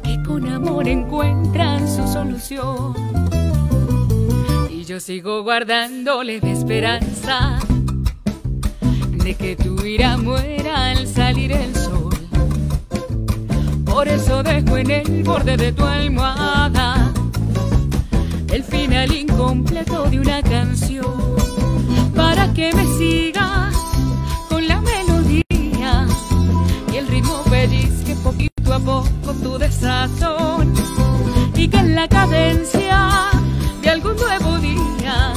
[0.02, 2.94] que con amor encuentran su solución.
[4.68, 7.60] Y yo sigo guardándole de esperanza
[9.24, 11.81] de que tu ira muera al salir el sol.
[13.92, 17.12] Por eso dejo en el borde de tu almohada
[18.50, 21.36] el final incompleto de una canción.
[22.16, 23.74] Para que me sigas
[24.48, 26.06] con la melodía
[26.90, 30.72] y el ritmo pellizque poquito a poco tu desazón
[31.54, 33.28] y que en la cadencia
[33.82, 35.34] de algún nuevo día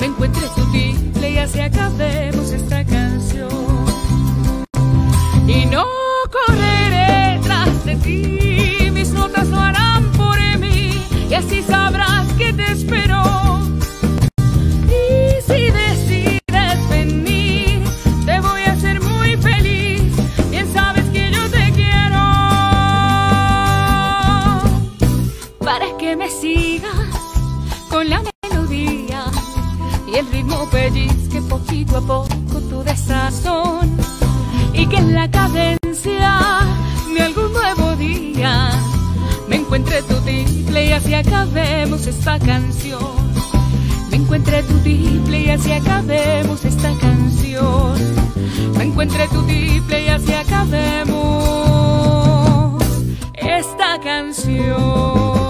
[0.00, 2.37] me encuentre sutil y así acabemos
[31.88, 33.96] poquito a poco tu desazón
[34.72, 36.60] y que en la cadencia
[37.14, 38.70] de algún nuevo día
[39.48, 43.28] me encuentre tu tiple y así acabemos esta canción.
[44.10, 47.94] Me encuentre tu tiple y así acabemos esta canción.
[48.76, 51.14] Me encuentre tu tiple y así acabemos
[53.34, 55.47] esta canción.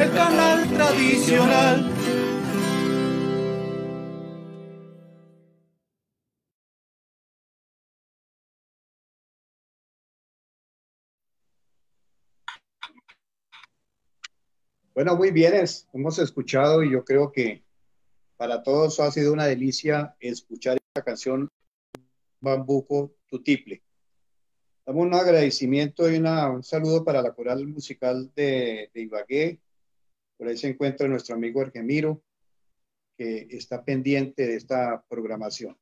[0.00, 1.84] El canal tradicional.
[14.94, 15.54] Bueno, muy bien,
[15.92, 17.64] hemos escuchado y yo creo que
[18.36, 21.48] para todos ha sido una delicia escuchar esta canción
[22.40, 23.82] Bambuco Tutiple.
[24.86, 29.60] Damos un agradecimiento y una- un saludo para la coral musical de Ibagué.
[30.38, 32.22] Por ahí se encuentra nuestro amigo Argemiro,
[33.16, 35.76] que está pendiente de esta programación.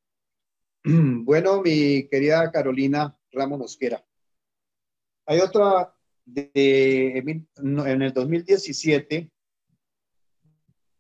[1.25, 4.05] Bueno, mi querida Carolina Ramos Mosquera.
[5.27, 5.93] Hay otra
[6.25, 9.31] de, en el 2017,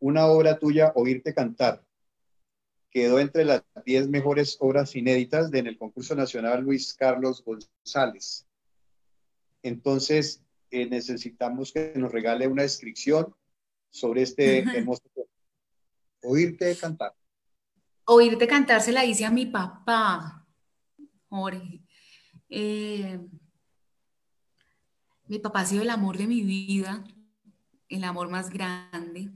[0.01, 1.85] una obra tuya, Oírte Cantar,
[2.91, 8.47] quedó entre las 10 mejores obras inéditas de, en el concurso nacional Luis Carlos González.
[9.63, 13.35] Entonces, eh, necesitamos que nos regale una descripción
[13.91, 15.27] sobre este hermoso tema.
[16.23, 17.13] Oírte Cantar.
[18.09, 20.47] Oírte cantar se la hice a mi papá,
[21.29, 21.83] Jorge.
[22.49, 23.19] Eh,
[25.27, 27.03] mi papá ha sido el amor de mi vida,
[27.89, 29.31] el amor más grande.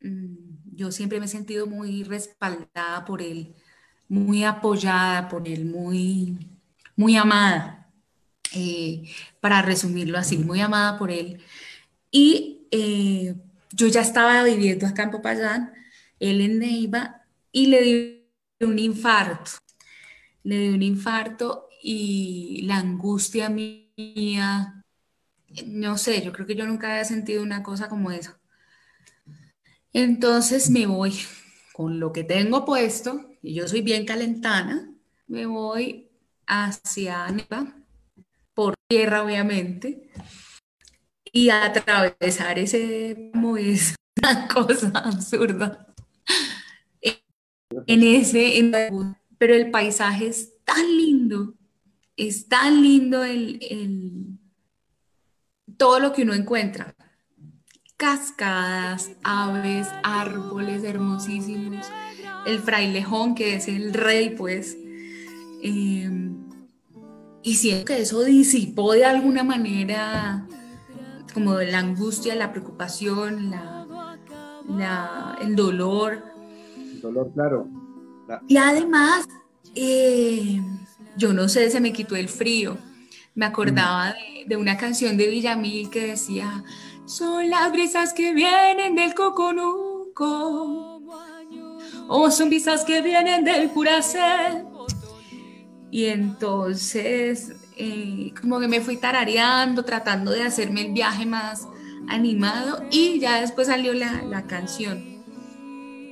[0.00, 3.54] Mm, Yo siempre me he sentido muy respaldada por él,
[4.08, 6.36] muy apoyada por él, muy,
[6.96, 7.92] muy amada.
[8.52, 9.04] Eh,
[9.40, 11.40] para resumirlo así, muy amada por él.
[12.10, 13.36] Y eh,
[13.72, 15.72] yo ya estaba viviendo acá en Popayán,
[16.18, 19.52] él en Neiva, y le dio un infarto.
[20.42, 24.84] Le dio un infarto y la angustia mía,
[25.66, 28.38] no sé, yo creo que yo nunca había sentido una cosa como esa.
[29.92, 31.18] Entonces me voy
[31.72, 34.92] con lo que tengo puesto, y yo soy bien calentana,
[35.26, 36.10] me voy
[36.46, 37.74] hacia Neiva,
[38.54, 40.10] por tierra obviamente,
[41.32, 45.86] y atravesar ese como es una cosa absurda.
[47.86, 51.54] En ese, en- pero el paisaje es tan lindo,
[52.16, 54.38] es tan lindo el, el-
[55.76, 56.94] todo lo que uno encuentra.
[57.96, 61.86] Cascadas, aves, árboles hermosísimos,
[62.46, 64.76] el frailejón que es el rey, pues.
[65.62, 66.10] eh,
[67.42, 70.46] y siento que eso disipó de alguna manera
[71.32, 73.86] como la angustia, la preocupación, la,
[74.68, 76.22] la- el dolor.
[77.02, 77.66] Dolor claro.
[78.28, 79.26] La- Y además,
[79.74, 80.60] eh,
[81.16, 82.76] yo no sé, se me quitó el frío.
[83.34, 86.62] Me acordaba de, de una canción de Villamil que decía,
[87.06, 91.00] son las brisas que vienen del coconuco.
[92.08, 94.64] o son visas que vienen del Curacel.
[95.92, 97.52] Y entonces,
[97.82, 101.66] eh, como que me fui tarareando, tratando de hacerme el viaje más
[102.08, 105.02] animado y ya después salió la, la canción.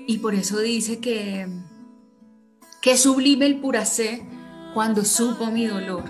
[0.06, 1.46] Y por eso dice que,
[2.80, 4.26] que sublime el puracé
[4.72, 6.04] cuando supo mi dolor.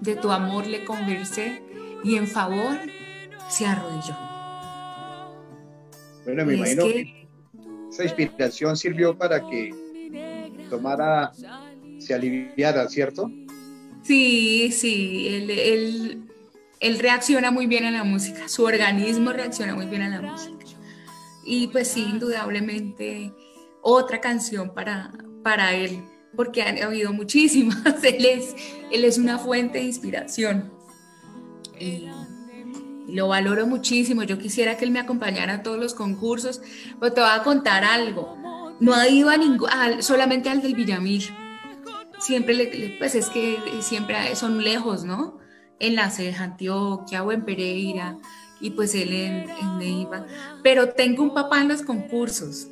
[0.00, 1.62] De tu amor le conversé
[2.02, 2.78] y en favor
[3.48, 4.16] se arrodilló.
[6.24, 7.28] Bueno, me imagino que
[7.90, 9.70] esa inspiración sirvió para que
[10.70, 11.32] tomara,
[11.98, 13.30] se aliviara, ¿cierto?
[14.04, 16.28] Sí, sí, él,
[16.80, 20.66] él, reacciona muy bien a la música, su organismo reacciona muy bien a la música.
[21.42, 23.32] Y pues sí, indudablemente
[23.80, 25.10] otra canción para,
[25.42, 26.02] para él,
[26.36, 28.54] porque han habido muchísimas, él es,
[28.92, 30.70] él es una fuente de inspiración.
[31.80, 32.06] Y
[33.08, 36.60] lo valoro muchísimo, yo quisiera que él me acompañara a todos los concursos,
[37.00, 38.36] pero te voy a contar algo,
[38.80, 41.43] no ha ido a ningún, solamente al del Villamir
[42.24, 45.38] siempre le, pues es que siempre son lejos, ¿no?
[45.78, 48.16] En la Ceja, Antioquia o en Pereira,
[48.60, 50.26] y pues él en, en Neiva.
[50.62, 52.68] Pero tengo un papá en los concursos.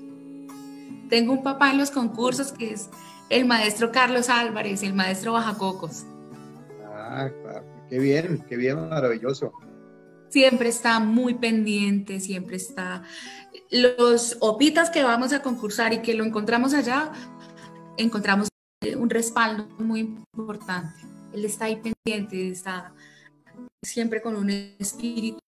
[1.10, 2.88] Tengo un papá en los concursos que es
[3.28, 6.04] el maestro Carlos Álvarez, el maestro Bajacocos.
[6.94, 7.30] Ah,
[7.90, 9.52] qué bien, qué bien, maravilloso.
[10.30, 13.02] Siempre está muy pendiente, siempre está.
[13.70, 17.12] Los opitas que vamos a concursar y que lo encontramos allá,
[17.98, 18.51] encontramos
[18.96, 21.00] un respaldo muy importante.
[21.32, 22.92] Él está ahí pendiente, está
[23.82, 25.38] siempre con un espíritu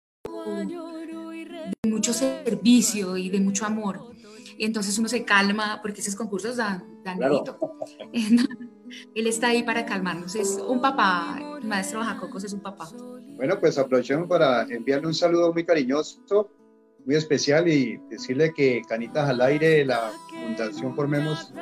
[1.83, 4.15] de mucho servicio y de mucho amor.
[4.57, 7.19] Y entonces uno se calma porque esos concursos dan, dan
[9.15, 10.35] Él está ahí para calmarnos.
[10.37, 12.89] Es un papá, el maestro Bajacocos es un papá.
[13.37, 16.51] Bueno, pues aprovechemos para enviarle un saludo muy cariñoso,
[17.05, 21.53] muy especial y decirle que Canitas al Aire la Fundación Formemos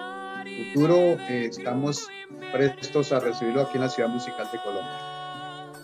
[0.56, 2.08] futuro eh, estamos
[2.52, 5.12] prestos a recibirlo aquí en la Ciudad Musical de Colombia.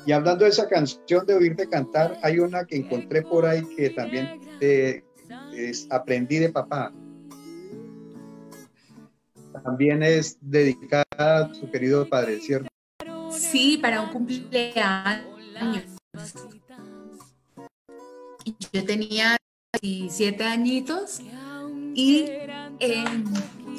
[0.07, 3.91] Y hablando de esa canción de oírte cantar, hay una que encontré por ahí que
[3.91, 5.05] también eh,
[5.53, 6.93] es, aprendí de papá.
[9.65, 12.69] También es dedicada a su querido padre, ¿cierto?
[13.31, 15.85] Sí, para un cumpleaños.
[18.73, 19.37] Yo tenía
[19.83, 21.21] 17 añitos
[21.95, 22.25] y
[22.81, 23.05] eh,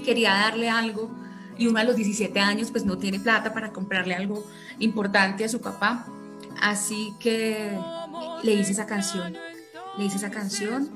[0.02, 1.10] quería darle algo
[1.58, 4.45] y uno a los 17 años pues no tiene plata para comprarle algo
[4.80, 6.08] importante a su papá.
[6.62, 7.78] Así que
[8.43, 9.38] le hice esa canción,
[9.97, 10.91] le hice esa canción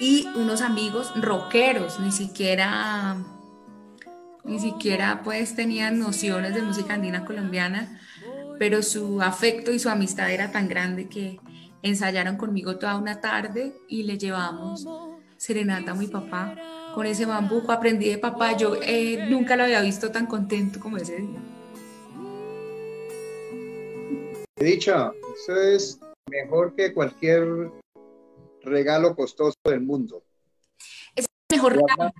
[0.00, 3.16] y unos amigos rockeros, ni siquiera
[4.42, 8.00] ni siquiera pues tenían nociones de música andina colombiana,
[8.58, 11.38] pero su afecto y su amistad era tan grande que
[11.82, 14.86] ensayaron conmigo toda una tarde y le llevamos
[15.36, 16.56] serenata a mi papá
[17.00, 17.72] con ese bambuco.
[17.72, 21.40] Aprendí de papá, yo eh, nunca lo había visto tan contento como ese día.
[24.56, 25.98] He dicho, eso es
[26.30, 27.70] mejor que cualquier
[28.60, 30.22] regalo costoso del mundo.
[31.16, 32.12] Es el mejor regalo.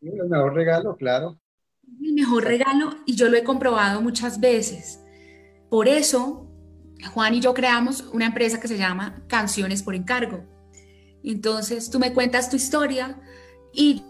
[0.00, 1.38] el mejor regalo, claro.
[2.02, 4.98] El mejor regalo y yo lo he comprobado muchas veces.
[5.68, 6.50] Por eso,
[7.12, 10.54] Juan y yo creamos una empresa que se llama Canciones por Encargo
[11.24, 13.18] entonces tú me cuentas tu historia
[13.74, 14.02] y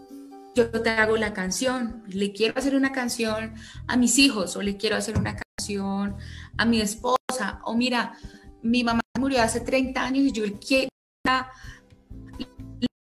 [0.55, 2.03] yo te hago la canción.
[2.07, 3.53] Le quiero hacer una canción
[3.87, 6.15] a mis hijos o le quiero hacer una canción
[6.57, 7.59] a mi esposa.
[7.65, 8.17] O mira,
[8.61, 10.89] mi mamá murió hace 30 años y yo quiero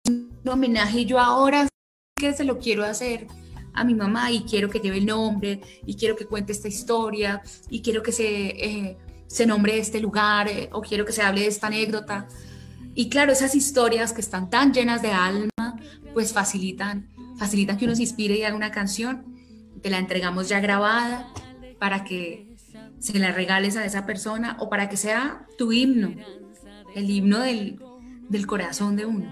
[0.08, 1.06] un homenaje.
[1.06, 1.68] Yo ahora
[2.20, 3.28] que se lo quiero hacer
[3.74, 7.44] a mi mamá y quiero que lleve el nombre y quiero que cuente esta historia
[7.70, 11.42] y quiero que se, eh, se nombre este lugar eh, o quiero que se hable
[11.42, 12.28] de esta anécdota.
[12.98, 15.52] Y claro, esas historias que están tan llenas de alma,
[16.16, 19.36] pues facilitan, facilitan que uno se inspire y haga una canción.
[19.84, 21.32] Te la entregamos ya grabada
[21.78, 22.56] para que
[22.98, 26.16] se la regales a esa persona o para que sea tu himno,
[26.96, 27.80] el himno del,
[28.30, 29.32] del corazón de uno.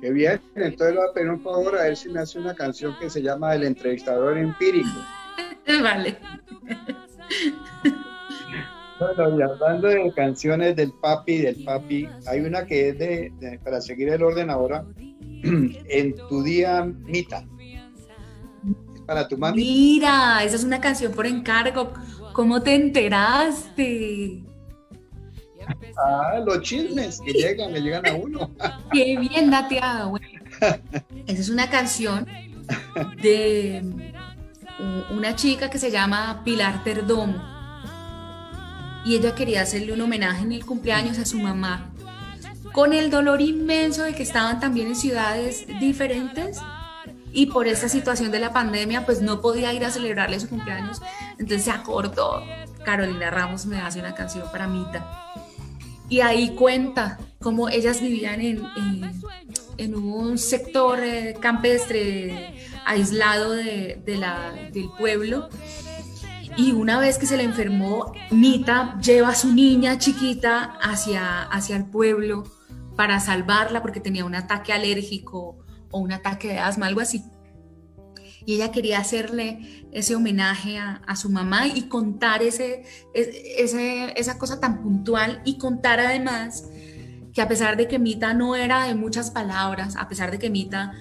[0.00, 2.54] Qué bien, entonces le voy a pedir un favor a ver si me hace una
[2.54, 4.88] canción que se llama El entrevistador empírico.
[5.82, 6.16] vale.
[9.00, 13.80] Bueno, y hablando de canciones del papi, del papi, hay una que es de, para
[13.80, 14.84] seguir el orden ahora,
[15.42, 17.46] en tu día Mita.
[18.94, 19.56] Es para tu mami.
[19.56, 21.94] Mira, esa es una canción por encargo.
[22.34, 24.44] ¿Cómo te enteraste?
[25.96, 28.50] Ah, los chismes que llegan, le llegan a uno.
[28.92, 30.22] Qué bien dateado, güey.
[31.26, 32.26] Esa es una canción
[33.22, 33.82] de
[35.10, 37.59] una chica que se llama Pilar Terdomo
[39.04, 41.90] y ella quería hacerle un homenaje en el cumpleaños a su mamá.
[42.72, 46.58] con el dolor inmenso de que estaban también en ciudades diferentes
[47.32, 51.00] y por esta situación de la pandemia pues no podía ir a celebrarle su cumpleaños,
[51.32, 52.44] entonces se acordó,
[52.84, 55.04] Carolina Ramos me hace una canción para Mita.
[56.08, 58.62] Y ahí cuenta cómo ellas vivían en,
[59.78, 65.48] en, un sector eh, campestre aislado de, la, del pueblo.
[66.56, 71.76] Y una vez que se le enfermó, Mita lleva a su niña chiquita hacia, hacia
[71.76, 72.44] el pueblo
[72.96, 75.58] para salvarla porque tenía un ataque alérgico
[75.90, 77.24] o un ataque de asma, algo así.
[78.44, 82.84] Y ella quería hacerle ese homenaje a, su mamá y contar ese,
[83.14, 86.64] esa cosa tan puntual y contar además
[87.32, 90.50] que a pesar de que Mita no era de muchas palabras, a pesar de que
[90.50, 90.92] Mita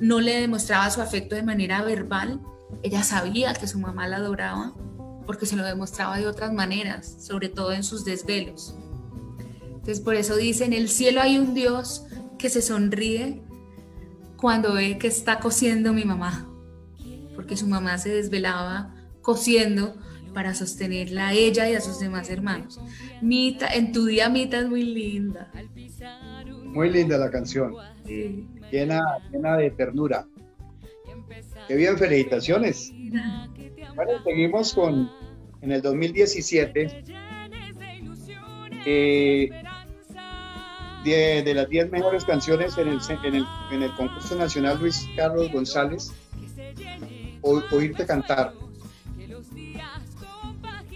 [0.00, 2.40] no le demostraba su afecto de manera verbal,
[2.82, 4.74] ella sabía que su mamá la adoraba
[5.26, 8.74] porque se lo demostraba de otras maneras, sobre todo en sus desvelos.
[9.62, 12.06] Entonces por eso dice, en el cielo hay un Dios
[12.38, 13.42] que se sonríe
[14.36, 16.48] cuando ve que está cosiendo mi mamá,
[17.34, 19.94] porque su mamá se desvelaba cosiendo
[20.34, 22.78] para sostenerla a ella y a sus demás hermanos.
[23.22, 25.50] Mita, en tu día Mita es muy linda.
[26.64, 27.74] Muy linda la canción,
[28.04, 29.00] llena,
[29.32, 30.26] llena de ternura.
[31.66, 32.92] Qué bien, felicitaciones.
[33.94, 35.10] Bueno, seguimos con,
[35.62, 37.04] en el 2017,
[38.84, 39.50] eh,
[41.04, 43.00] de, las 10 mejores canciones en el,
[43.72, 46.12] en el, concurso nacional Luis Carlos González,
[47.42, 48.52] Oírte Cantar.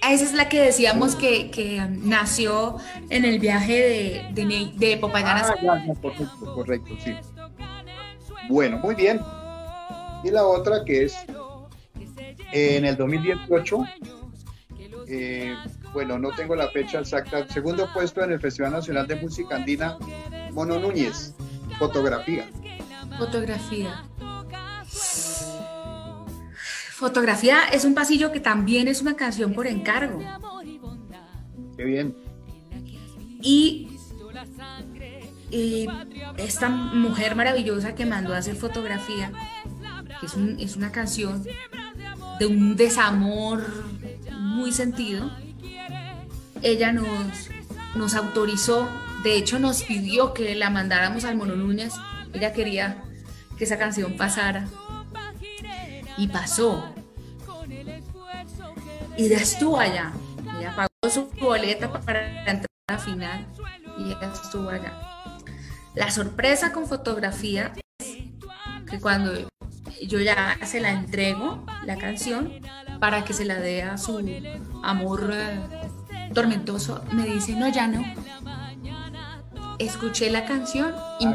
[0.03, 2.77] Esa es la que decíamos que, nació
[3.11, 5.43] en el viaje de, de, de Popayán.
[5.45, 5.55] Ah,
[6.01, 7.15] correcto, correcto, sí.
[8.49, 9.21] Bueno, muy bien.
[10.25, 11.15] Y la otra que es
[12.53, 13.85] en el 2018
[15.13, 15.57] eh,
[15.93, 19.99] bueno, no tengo la fecha exacta, segundo puesto en el Festival Nacional de Música Andina,
[20.53, 21.35] Mono Núñez,
[21.79, 22.49] fotografía.
[23.19, 24.05] Fotografía.
[26.93, 30.23] Fotografía es un pasillo que también es una canción por encargo.
[31.77, 32.17] Qué bien.
[33.43, 33.89] Y,
[36.37, 39.33] esta mujer maravillosa que mandó a hacer fotografía,
[40.21, 41.43] que es, es una canción
[42.39, 43.65] de un desamor
[44.41, 45.31] muy sentido,
[46.63, 47.49] ella nos,
[47.95, 48.89] nos autorizó,
[49.23, 51.95] de hecho nos pidió que la mandáramos al Mono Núñez,
[52.33, 53.05] ella quería
[53.59, 54.67] que esa canción pasara
[56.17, 56.95] y pasó.
[59.17, 60.13] Y ya estuvo allá,
[60.59, 62.45] ella pagó su boleta para
[62.89, 63.47] la final
[63.99, 64.93] y ella estuvo allá.
[65.95, 68.07] La sorpresa con fotografía es
[68.89, 69.50] que cuando
[70.07, 72.53] yo ya se la entrego, la canción,
[73.01, 74.19] para que se la dé a su
[74.83, 78.03] amor eh, tormentoso, me dice, no, ya no.
[79.79, 81.27] Escuché la canción y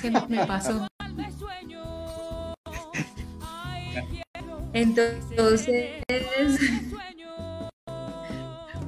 [0.00, 0.86] Se me pasó.
[4.72, 6.02] Entonces,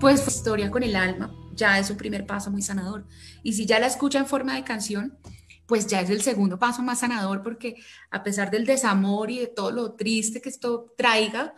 [0.01, 3.07] pues historia con el alma, ya es un primer paso muy sanador.
[3.43, 5.19] Y si ya la escucha en forma de canción,
[5.67, 7.77] pues ya es el segundo paso más sanador porque
[8.11, 11.55] a pesar del desamor y de todo lo triste que esto traiga,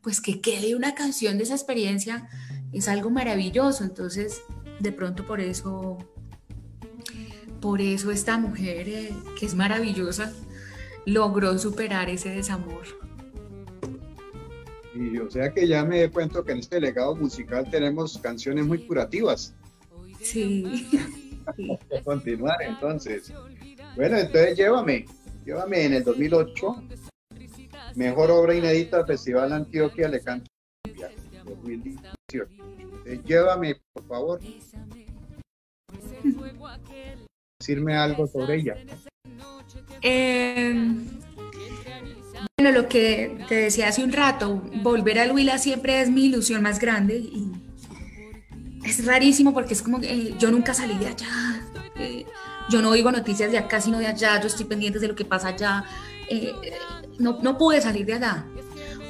[0.00, 2.28] pues que quede una canción de esa experiencia
[2.72, 3.84] es algo maravilloso.
[3.84, 4.42] Entonces,
[4.80, 5.98] de pronto por eso,
[7.60, 10.32] por eso esta mujer eh, que es maravillosa
[11.06, 12.82] logró superar ese desamor.
[14.94, 18.66] Y o sea que ya me he cuenta que en este legado musical tenemos canciones
[18.66, 19.54] muy curativas.
[20.20, 20.88] Sí.
[22.04, 23.32] continuar entonces.
[23.96, 25.06] Bueno, entonces llévame,
[25.44, 26.82] llévame en el 2008,
[27.94, 30.50] mejor obra inédita Festival Antioquia Le Canto
[31.44, 32.46] 2018.
[33.24, 34.40] llévame, por favor.
[37.60, 38.76] Decirme algo sobre ella.
[40.02, 41.06] Em,
[42.58, 46.62] bueno, lo que te decía hace un rato, volver al Huila siempre es mi ilusión
[46.62, 47.50] más grande y
[48.84, 51.60] es rarísimo porque es como que yo nunca salí de allá.
[51.96, 52.26] Eh,
[52.68, 54.40] yo no oigo noticias de acá, sino de allá.
[54.40, 55.84] Yo estoy pendiente de lo que pasa allá.
[56.28, 56.52] Eh,
[57.18, 58.46] no, no pude salir de allá.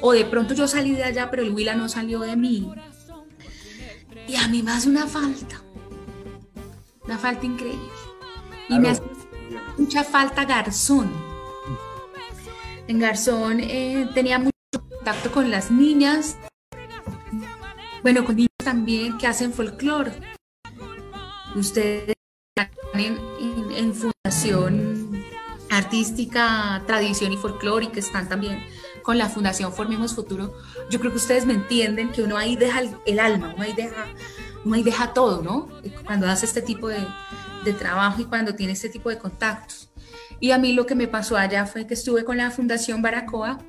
[0.01, 2.71] O de pronto yo salí de allá, pero el Huila no salió de mí.
[4.27, 5.61] Y a mí me hace una falta.
[7.03, 7.89] Una falta increíble.
[8.69, 9.03] Y me hace
[9.77, 11.11] mucha falta Garzón.
[12.87, 14.51] En Garzón eh, tenía mucho
[14.89, 16.37] contacto con las niñas.
[18.01, 20.11] Bueno, con niños también que hacen folclore.
[21.55, 22.15] Ustedes
[22.95, 25.23] en, Fundación
[25.69, 28.65] Artística, Tradición y Folclore y que están también
[29.03, 30.53] con la Fundación Formemos Futuro.
[30.89, 34.05] Yo creo que ustedes me entienden que uno ahí deja el, alma, uno ahí deja
[34.65, 35.69] uno ahí deja todo, ¿no?
[36.03, 37.05] Cuando hace este tipo de,
[37.63, 39.91] de trabajo y cuando tiene este tipo de contactos.
[40.39, 43.59] Y a mí lo que me pasó allá fue que estuve con la Fundación Baracoa,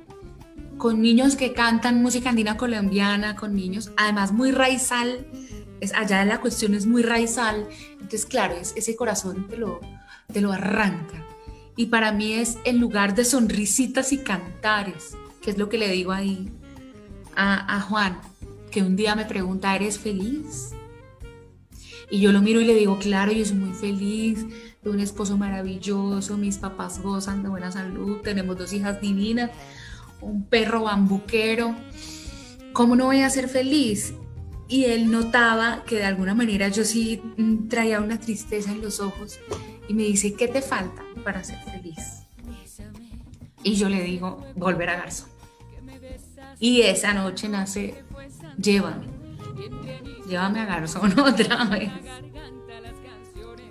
[0.77, 5.27] con niños que cantan música andina colombiana, con niños, además muy raizal,
[5.81, 9.79] es, allá la cuestión es muy raizal, entonces claro, es, ese corazón te lo,
[10.31, 11.25] te lo arranca.
[11.75, 15.89] Y para mí es el lugar de sonrisitas y cantares, que es lo que le
[15.89, 16.51] digo ahí
[17.35, 18.19] a, a Juan,
[18.71, 20.71] que un día me pregunta, ¿eres feliz?
[22.09, 24.45] Y yo lo miro y le digo, claro, yo soy muy feliz,
[24.81, 29.51] tengo un esposo maravilloso, mis papás gozan de buena salud, tenemos dos hijas divinas,
[30.21, 31.75] un perro bambuquero.
[32.73, 34.13] ¿Cómo no voy a ser feliz?
[34.67, 38.99] Y él notaba que de alguna manera yo sí mm, traía una tristeza en los
[38.99, 39.39] ojos
[39.87, 42.23] y me dice, ¿qué te falta para ser feliz?
[43.63, 45.29] Y yo le digo, volver a Garzón.
[46.59, 48.03] Y esa noche nace,
[48.57, 49.07] llévame,
[50.27, 51.91] llévame a Garzón otra vez.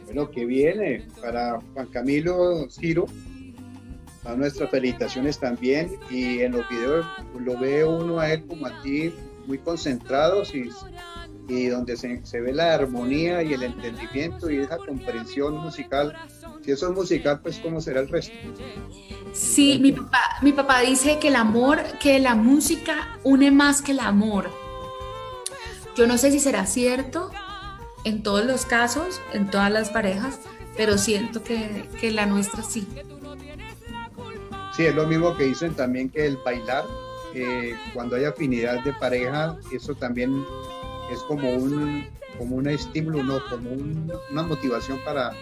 [0.06, 3.06] Bueno, que viene para Juan Camilo Ciro,
[4.26, 7.06] a nuestras felicitaciones también y en los videos
[7.38, 9.12] lo ve uno a él como a ti
[9.46, 10.68] muy concentrados y,
[11.48, 16.16] y donde se, se, ve la armonía y el entendimiento y esa comprensión musical.
[16.64, 18.34] Si eso es musical, pues ¿cómo será el resto?
[19.32, 23.92] Sí, mi papá, mi papá dice que el amor, que la música une más que
[23.92, 24.50] el amor.
[25.96, 27.30] Yo no sé si será cierto
[28.04, 30.40] en todos los casos, en todas las parejas,
[30.76, 32.86] pero siento que, que la nuestra sí.
[34.76, 36.84] Sí, es lo mismo que dicen también que el bailar,
[37.32, 40.44] eh, cuando hay afinidad de pareja, eso también
[41.10, 42.06] es como un,
[42.36, 43.42] como un estímulo, ¿no?
[43.48, 45.32] como un, una motivación para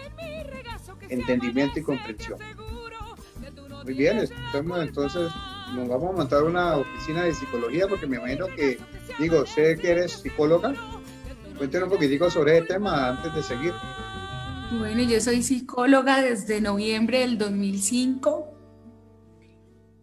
[1.09, 2.39] entendimiento y comprensión.
[3.83, 5.29] Muy bien, estamos, entonces
[5.75, 8.79] nos vamos a montar una oficina de psicología porque me imagino que,
[9.19, 10.73] digo, sé que eres psicóloga.
[11.57, 13.73] Cuéntenos un poquitico sobre el tema antes de seguir.
[14.79, 18.54] Bueno, yo soy psicóloga desde noviembre del 2005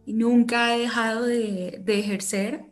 [0.06, 2.66] nunca he dejado de, de ejercer.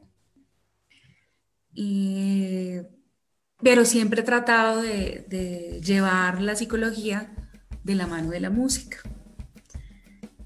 [1.72, 2.76] Y,
[3.62, 7.32] pero siempre he tratado de, de, llevar la psicología
[7.84, 8.98] de la mano de la música.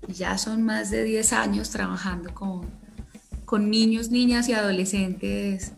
[0.09, 2.71] Ya son más de 10 años trabajando con,
[3.45, 5.73] con niños, niñas y adolescentes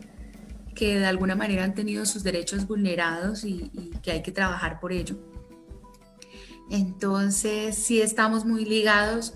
[0.75, 4.79] que de alguna manera han tenido sus derechos vulnerados y, y que hay que trabajar
[4.79, 5.17] por ello.
[6.69, 9.33] Entonces, sí estamos muy ligados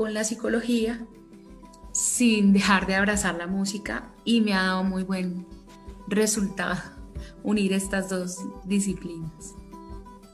[0.00, 1.06] con la psicología
[1.92, 5.44] sin dejar de abrazar la música y me ha dado muy buen
[6.08, 6.80] resultado
[7.42, 9.54] unir estas dos disciplinas.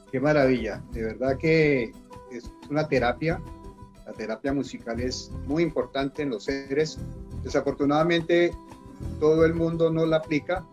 [0.09, 1.91] Qué maravilla, de verdad que
[2.31, 3.41] es una terapia.
[4.05, 6.97] La terapia musical es muy importante en los seres.
[7.43, 8.53] Desafortunadamente
[9.19, 10.65] todo el mundo no la aplica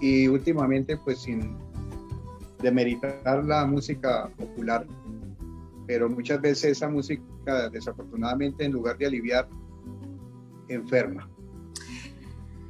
[0.00, 1.54] y últimamente pues sin
[2.62, 4.86] demeritar la música popular,
[5.86, 7.22] pero muchas veces esa música
[7.72, 9.48] desafortunadamente en lugar de aliviar
[10.68, 11.28] enferma.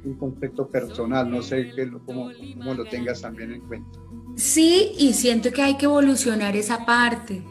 [0.03, 1.71] Un concepto personal, no sé
[2.05, 3.99] cómo, cómo lo tengas también en cuenta.
[4.35, 7.43] Sí, y siento que hay que evolucionar esa parte.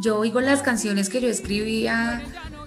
[0.00, 2.22] Yo oigo las canciones que yo escribía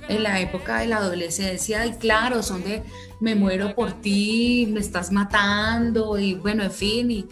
[0.07, 2.83] en la época de la adolescencia y claro, son de
[3.19, 7.27] me muero por ti, me estás matando y bueno, en fin, y,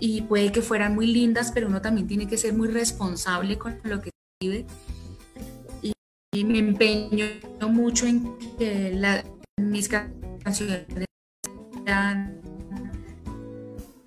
[0.00, 3.78] y puede que fueran muy lindas, pero uno también tiene que ser muy responsable con
[3.84, 4.10] lo que
[4.40, 4.66] escribe
[6.34, 7.26] y me empeño
[7.68, 9.24] mucho en que la,
[9.56, 10.86] mis canciones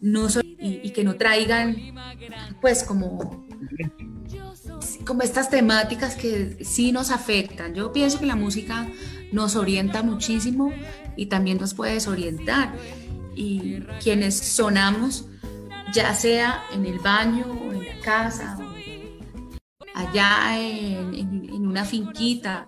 [0.01, 1.75] no son, y, y, que no traigan
[2.61, 3.47] pues como
[5.05, 7.73] como estas temáticas que sí nos afectan.
[7.73, 8.88] Yo pienso que la música
[9.32, 10.73] nos orienta muchísimo
[11.15, 12.73] y también nos puede desorientar.
[13.34, 15.25] Y quienes sonamos,
[15.93, 18.57] ya sea en el baño o en la casa
[19.98, 22.68] allá en, una finquita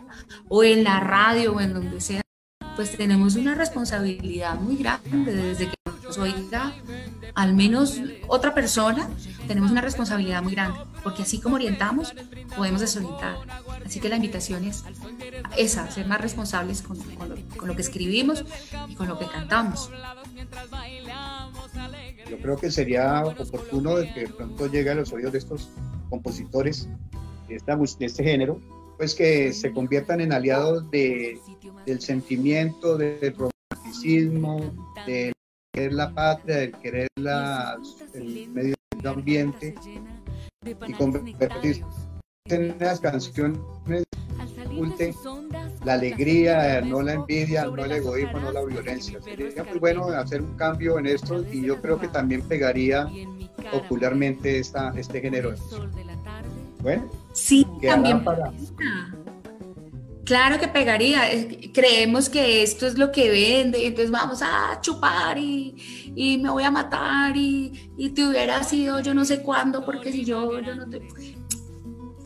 [0.49, 2.21] o en la radio o en donde sea,
[2.75, 6.73] pues tenemos una responsabilidad muy grande desde que nos oiga
[7.35, 9.07] al menos otra persona,
[9.47, 12.13] tenemos una responsabilidad muy grande, porque así como orientamos,
[12.57, 13.37] podemos desorientar.
[13.85, 14.83] Así que la invitación es
[15.55, 16.97] esa, ser más responsables con,
[17.67, 18.43] lo, que escribimos
[18.87, 19.91] y con lo que cantamos.
[22.29, 25.69] Yo creo que sería oportuno de que pronto llegue a los oídos de estos
[26.09, 26.89] compositores
[27.47, 28.59] de, este género,
[28.97, 31.39] pues que se conviertan en aliados de,
[31.85, 34.59] del sentimiento, del romanticismo,
[35.05, 35.33] del
[35.73, 37.79] querer la patria, del querer la,
[38.13, 39.75] el medio ambiente
[40.65, 41.83] y convertirse
[42.45, 43.59] en las canciones
[44.97, 45.13] que
[45.85, 49.21] la alegría, no la envidia, no el egoísmo, no la violencia.
[49.21, 53.07] Sería muy bueno hacer un cambio en esto y yo creo que también pegaría
[53.71, 55.53] popularmente esta, este género.
[56.81, 58.23] Bueno, sí, también.
[60.23, 61.23] Claro que pegaría.
[61.73, 66.49] Creemos que esto es lo que vende, y entonces vamos a chupar y, y me
[66.49, 70.59] voy a matar y, y, te hubiera sido yo no sé cuándo, porque si yo,
[70.59, 71.01] yo no te...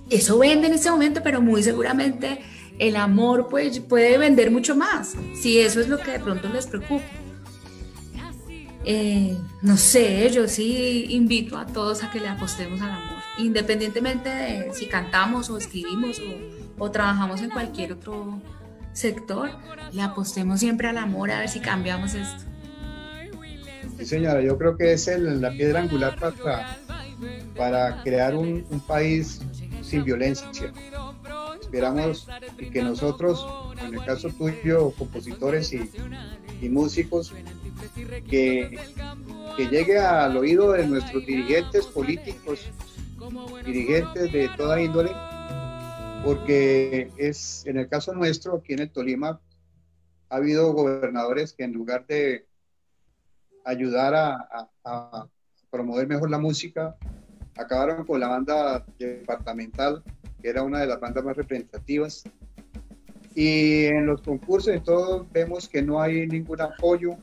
[0.10, 2.42] Eso vende en ese momento, pero muy seguramente
[2.78, 6.68] el amor pues, puede vender mucho más, si eso es lo que de pronto les
[6.68, 7.04] preocupa.
[8.86, 14.30] Eh, no sé, yo sí invito a todos a que le apostemos al amor, independientemente
[14.30, 16.22] de si cantamos o escribimos
[16.78, 18.42] o, trabajamos en cualquier otro
[18.92, 19.52] sector,
[19.94, 22.44] le apostemos siempre al amor a ver si cambiamos esto.
[23.98, 26.78] Sí, señora, yo creo que es la piedra angular para,
[27.56, 29.40] para crear un, país
[29.82, 30.74] sin violencia.
[31.62, 32.28] Esperamos
[32.74, 33.46] que nosotros,
[33.82, 37.34] en el caso tuyo, compositores y músicos,
[38.30, 38.78] que,
[39.58, 42.70] que llegue al oído de nuestros dirigentes políticos,
[43.66, 45.12] dirigentes de toda índole,
[46.24, 49.42] porque es en el caso nuestro, aquí en el Tolima,
[50.30, 52.48] ha habido gobernadores que en lugar de
[53.66, 55.28] ayudar a, a,
[55.70, 56.96] promover mejor la música,
[57.58, 60.04] acabaron con la banda departamental,
[60.42, 62.24] que era una de las bandas más representativas.
[63.36, 67.18] Y en los concursos y todo vemos que no hay ningún apoyo,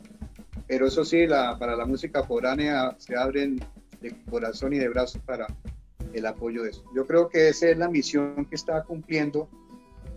[0.66, 3.61] pero eso sí, para la música foránea se abren
[4.00, 5.46] de corazón y de brazos para
[6.12, 6.84] el apoyo de eso.
[6.94, 9.48] Yo creo que esa es la misión que está cumpliendo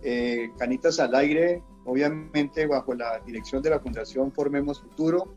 [0.02, 5.34] eh, Canitas al Aire, obviamente bajo la dirección de la Fundación Formemos Futuro,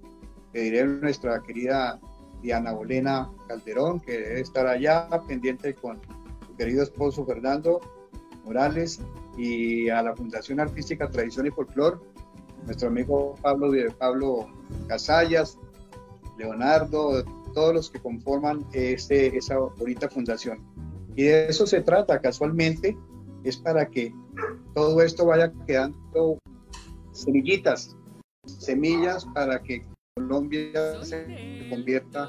[0.53, 1.99] que diré nuestra querida
[2.41, 5.99] Diana Bolena Calderón, que debe estar allá pendiente con
[6.45, 7.79] su querido esposo Fernando
[8.45, 8.99] Morales,
[9.37, 12.01] y a la Fundación Artística Tradición y Folclor,
[12.65, 14.47] nuestro amigo Pablo, Pablo
[14.87, 15.57] Casallas,
[16.37, 20.59] Leonardo, todos los que conforman este, esa bonita fundación.
[21.15, 22.95] Y de eso se trata casualmente,
[23.43, 24.13] es para que
[24.75, 26.37] todo esto vaya quedando
[27.11, 27.95] semillitas,
[28.45, 29.83] semillas para que
[30.15, 32.27] Colombia se convierta,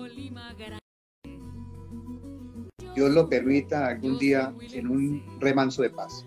[2.95, 6.25] Dios lo permita algún día, en un remanso de paz.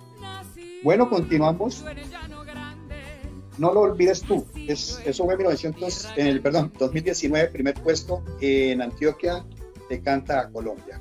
[0.83, 1.83] Bueno, continuamos
[3.61, 4.43] no lo olvides tú.
[4.67, 9.45] Es, eso fue en 1900, en el, perdón, 2019, primer puesto en Antioquia
[9.87, 10.99] de Canta Colombia.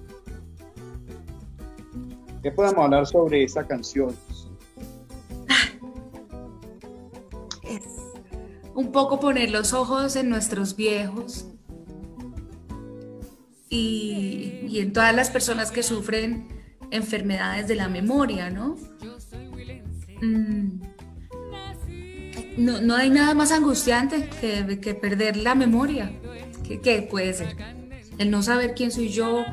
[2.42, 4.14] ¿Qué podemos hablar sobre esta canción?
[7.62, 7.82] Es
[8.74, 11.46] un poco poner los ojos en nuestros viejos
[13.70, 16.48] y, y en todas las personas que sufren
[16.90, 18.76] enfermedades de la memoria, ¿no?
[20.20, 20.89] Mm
[22.61, 26.12] no, no, hay nada más angustiante que, que perder la memoria.
[26.82, 27.56] ¿Qué, puede ser?
[28.18, 29.44] El no saber quién soy yo,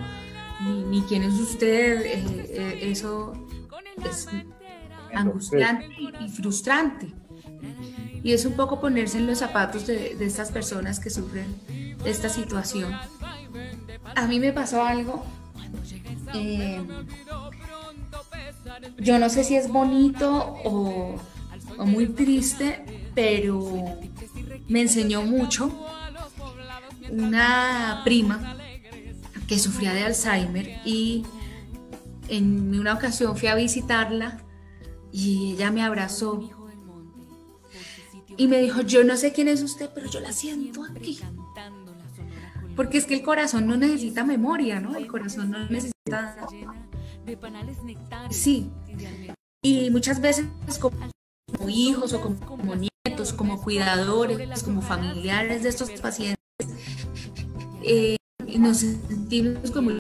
[0.90, 3.34] ni, quién es usted, eh, eh, eso
[4.06, 4.28] es
[5.14, 5.88] angustiante
[6.20, 7.14] y, frustrante.
[8.24, 11.56] Y es un poco ponerse en los zapatos de, de estas personas que sufren
[12.06, 12.94] esta situación.
[14.16, 15.24] A mí me pasó algo.
[16.34, 16.82] Eh,
[18.98, 21.16] yo no sé si es bonito o,
[21.78, 22.84] o muy triste,
[23.18, 23.60] pero
[24.68, 25.76] me enseñó mucho
[27.10, 28.56] una prima
[29.48, 31.26] que sufría de Alzheimer y
[32.28, 34.44] en una ocasión fui a visitarla
[35.12, 36.48] y ella me abrazó
[38.38, 41.20] y me dijo, yo no sé quién es usted, pero yo la siento aquí.
[42.76, 44.96] Porque es que el corazón no necesita memoria, ¿no?
[44.96, 46.38] El corazón no necesita...
[48.30, 48.70] Sí.
[49.64, 50.46] Y muchas veces
[50.80, 50.96] como
[51.68, 52.97] hijos o como, nietos,
[53.36, 56.38] como cuidadores, como familiares de estos pacientes,
[57.84, 58.18] eh,
[58.58, 60.00] nos sentimos con mucha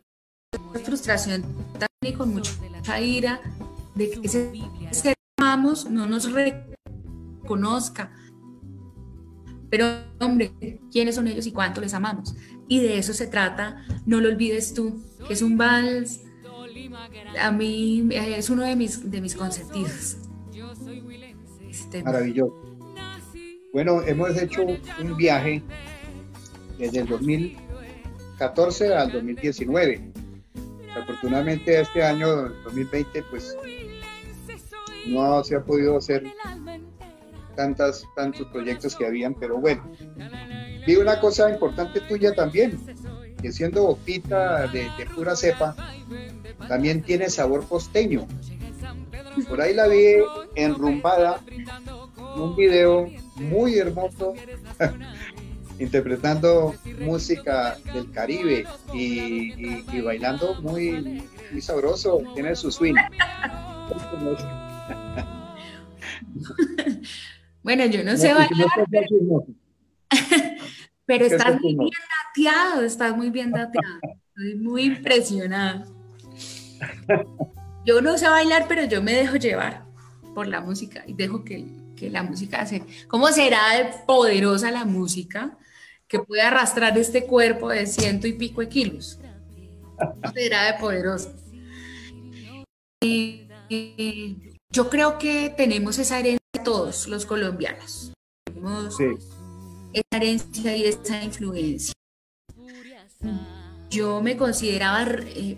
[0.83, 1.43] frustración
[1.73, 3.41] también y con mucha ira
[3.95, 4.51] de que ese
[4.91, 8.11] ser amamos no nos reconozca.
[9.69, 9.85] Pero,
[10.19, 10.53] hombre,
[10.91, 12.35] ¿quiénes son ellos y cuánto les amamos?
[12.67, 16.21] Y de eso se trata, no lo olvides tú, que es un vals,
[17.39, 20.17] a mí es uno de mis, de mis consentidos.
[22.03, 22.66] Maravilloso.
[23.77, 25.61] Bueno, hemos hecho un viaje
[26.79, 30.01] desde el 2014 al 2019.
[30.99, 33.55] Afortunadamente este año 2020 pues
[35.05, 36.23] no se ha podido hacer
[37.55, 39.87] tantas, tantos proyectos que habían, pero bueno.
[40.87, 42.79] Vi una cosa importante tuya también,
[43.39, 45.75] que siendo bopita de, de pura cepa,
[46.67, 48.25] también tiene sabor costeño.
[49.47, 50.15] Por ahí la vi
[50.55, 51.41] enrumbada,
[52.35, 53.07] un video
[53.37, 54.33] muy hermoso,
[55.79, 62.95] interpretando música del Caribe y, bailando muy, muy sabroso, tiene su swing.
[67.63, 68.67] bueno, yo no sé bailar.
[71.05, 71.91] Pero estás muy bien
[72.35, 73.99] dateado, estás muy bien dateado.
[74.35, 75.85] Estoy muy impresionada.
[77.85, 79.85] Yo no sé bailar, pero yo me dejo llevar
[80.35, 81.65] por la música y dejo que,
[81.97, 82.83] que la música hace.
[83.09, 85.57] ¿Cómo será de poderosa la música
[86.07, 89.19] que puede arrastrar este cuerpo de ciento y pico de kilos?
[89.97, 91.33] ¿Cómo será de poderosa?
[94.71, 98.13] yo creo que tenemos esa herencia todos los colombianos.
[98.45, 101.93] Tenemos esa herencia y esa influencia.
[103.89, 105.57] Yo me consideraba, eh,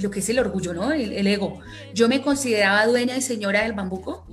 [0.00, 0.92] lo que es el orgullo, ¿no?
[0.92, 1.60] El, ego.
[1.92, 4.26] Yo me consideraba dueña y señora del bambuco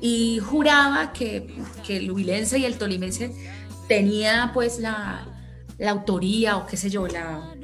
[0.00, 1.46] y juraba que,
[1.86, 3.32] que el huilense y el tolimense
[3.88, 5.26] tenía pues la,
[5.78, 7.54] la autoría o qué sé yo, la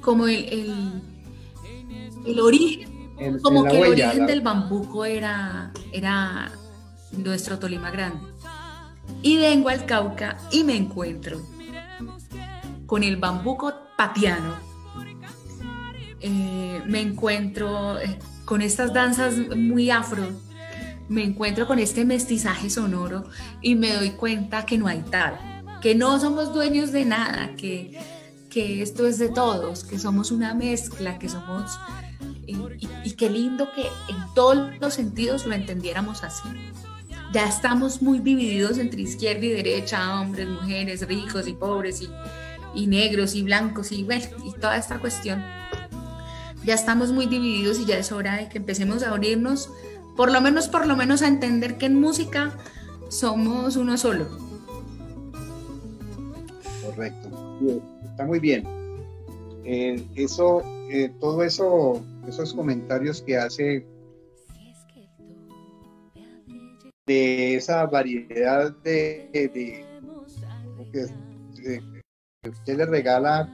[0.00, 1.02] como el, el,
[2.26, 2.94] el origen
[3.42, 6.50] como que el origen del bambuco era, era
[7.12, 8.26] nuestro Tolima Grande.
[9.22, 11.40] Y vengo al Cauca y me encuentro
[12.86, 14.54] con el bambuco patiano.
[16.20, 20.24] Eh, me encuentro eh, con estas danzas muy afro.
[21.08, 23.24] Me encuentro con este mestizaje sonoro
[23.60, 25.38] y me doy cuenta que no hay tal,
[25.82, 27.98] que no somos dueños de nada, que,
[28.48, 31.78] que esto es de todos, que somos una mezcla, que somos
[32.46, 36.48] y, qué lindo que en todos los sentidos lo entendiéramos así.
[37.32, 42.08] Ya estamos muy divididos entre izquierda y derecha, hombres, mujeres, ricos y pobres, y,
[42.74, 45.42] y negros y blancos, y bueno, y toda esta cuestión.
[46.64, 49.70] Ya estamos muy divididos y ya es hora de que empecemos a abrirnos,
[50.16, 52.52] por lo menos, por lo menos a entender que en música
[53.08, 54.26] somos uno solo.
[56.84, 57.58] Correcto.
[58.04, 58.64] Está muy bien.
[59.64, 63.86] Eh, eso, eh, todo eso esos comentarios que hace
[67.06, 69.84] de esa variedad de,
[72.44, 73.48] que usted le regala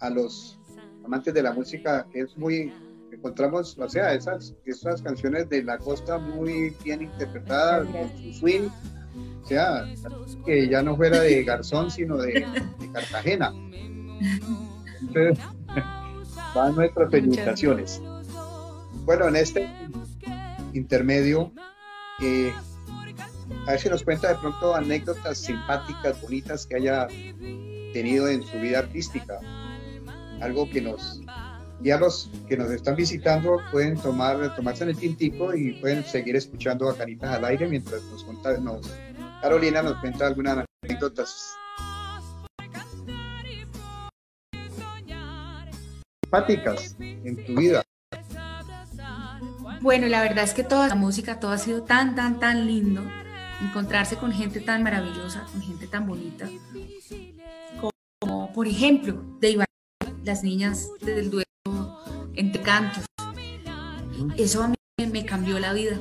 [0.00, 0.58] a los
[1.04, 2.72] amantes de la música es muy
[3.12, 8.68] encontramos o sea esas esas canciones de la costa muy bien interpretadas con su swing
[9.42, 9.84] o sea
[10.46, 12.46] que ya no fuera de Garzón sino de,
[12.78, 13.52] de Cartagena
[15.00, 15.44] Entonces,
[16.54, 18.00] van nuestras felicitaciones.
[19.04, 19.68] Bueno, en este
[20.72, 21.52] intermedio,
[22.22, 22.52] eh,
[23.66, 27.08] a ver si nos cuenta de pronto anécdotas simpáticas, bonitas que haya
[27.92, 29.38] tenido en su vida artística.
[30.40, 31.20] Algo que nos,
[31.80, 36.36] ya los que nos están visitando pueden tomar, tomarse en el tintico y pueden seguir
[36.36, 38.90] escuchando a Canitas al aire mientras nos, cuenta, nos
[39.40, 41.56] Carolina nos cuenta algunas anécdotas
[46.98, 47.82] en tu vida?
[49.80, 53.02] Bueno, la verdad es que toda la música, todo ha sido tan, tan, tan lindo.
[53.60, 56.48] Encontrarse con gente tan maravillosa, con gente tan bonita.
[58.22, 59.66] Como, por ejemplo, de Iván,
[60.22, 61.98] las niñas del duelo
[62.34, 63.04] entre cantos.
[64.36, 64.76] Eso a mí
[65.10, 65.98] me cambió la vida.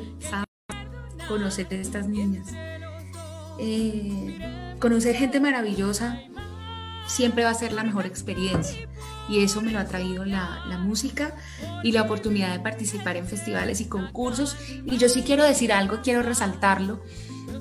[1.28, 2.50] Conocer a estas niñas.
[3.58, 4.38] Eh,
[4.80, 6.22] conocer gente maravillosa
[7.08, 8.88] siempre va a ser la mejor experiencia
[9.28, 11.36] y eso me lo ha traído la, la, música
[11.84, 14.56] y la oportunidad de participar en festivales y concursos.
[14.86, 17.02] Y yo sí quiero decir algo, quiero resaltarlo,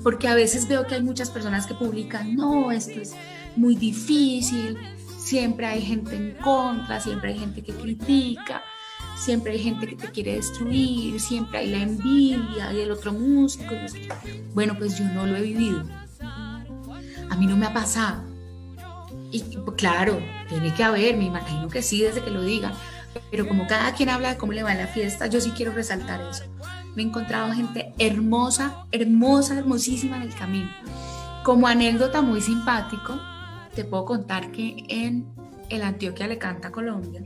[0.03, 3.15] porque a veces veo que hay muchas personas que publican, no, esto es
[3.55, 4.77] muy difícil,
[5.17, 8.63] siempre hay gente en contra, siempre hay gente que critica,
[9.17, 13.75] siempre hay gente que te quiere destruir, siempre hay la envidia y el otro músico.
[14.53, 15.83] Bueno, pues yo no lo he vivido.
[17.29, 18.31] A mí no me ha pasado
[19.31, 19.41] y
[19.77, 22.73] claro, tiene que haber, me imagino que sí desde que lo digan,
[23.29, 25.71] pero como cada quien habla de cómo le va en la fiesta, yo sí quiero
[25.71, 26.43] resaltar eso.
[26.95, 30.69] Me he encontrado gente hermosa, hermosa, hermosísima en el camino.
[31.43, 33.19] Como anécdota muy simpático,
[33.75, 35.27] te puedo contar que en
[35.69, 37.23] el Antioquia le canta Colombia,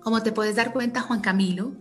[0.00, 1.72] como te puedes dar cuenta, Juan Camilo,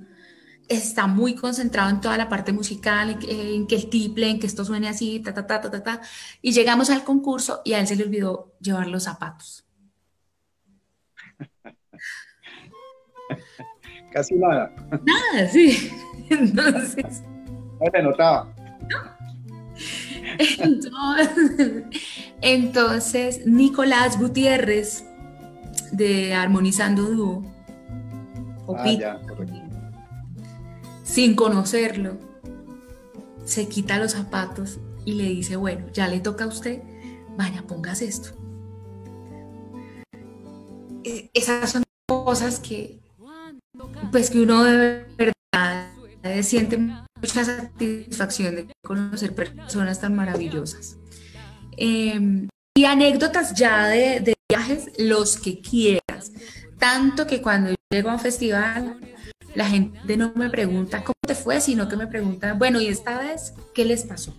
[0.67, 4.65] está muy concentrado en toda la parte musical, en que, el tiple, en que esto
[4.65, 6.01] suene así, ta, ta, ta, ta, ta, ta.
[6.41, 9.65] Y llegamos al concurso y a él se le olvidó llevar los zapatos.
[14.11, 14.73] Casi nada.
[15.05, 15.89] Nada, sí.
[16.29, 17.23] Entonces.
[17.79, 18.53] No se notaba.
[20.59, 21.83] Entonces,
[22.41, 25.05] entonces, Nicolás Gutiérrez
[25.91, 27.43] de Armonizando Dúo.
[28.77, 29.21] Ah, ya,
[31.03, 32.17] sin conocerlo,
[33.45, 36.83] se quita los zapatos y le dice, bueno, ya le toca a usted,
[37.37, 38.29] vaya, pongas esto.
[41.03, 42.99] E, esas son cosas que,
[44.11, 45.87] pues que uno de verdad
[46.43, 50.97] siente mucha satisfacción de conocer personas tan maravillosas.
[51.77, 56.31] Em, y anécdotas ya de, viajes, los que quieras.
[56.79, 58.99] Tanto que cuando llego a un festival,
[59.55, 63.19] la gente no me pregunta cómo te fue, sino que me pregunta, bueno, ¿y esta
[63.19, 64.37] vez qué les pasó?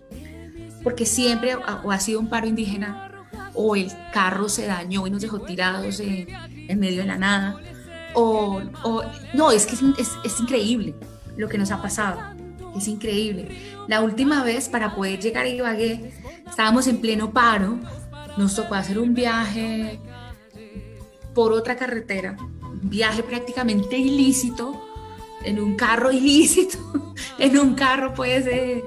[0.83, 5.23] Porque siempre o ha sido un paro indígena o el carro se dañó y nos
[5.23, 6.29] dejó tirados en,
[6.69, 7.57] en medio de la nada.
[8.15, 8.63] O,
[9.35, 10.95] no, es que es, es increíble
[11.37, 12.38] lo que nos ha pasado.
[12.77, 13.49] Es increíble.
[13.89, 16.13] La última vez, para poder llegar a Ibagué,
[16.49, 17.79] estábamos en pleno paro.
[18.37, 19.99] Nos tocó hacer un viaje
[21.35, 24.81] por otra carretera, un viaje prácticamente ilícito,
[25.45, 26.79] en un carro ilícito,
[27.39, 28.85] en un carro pues de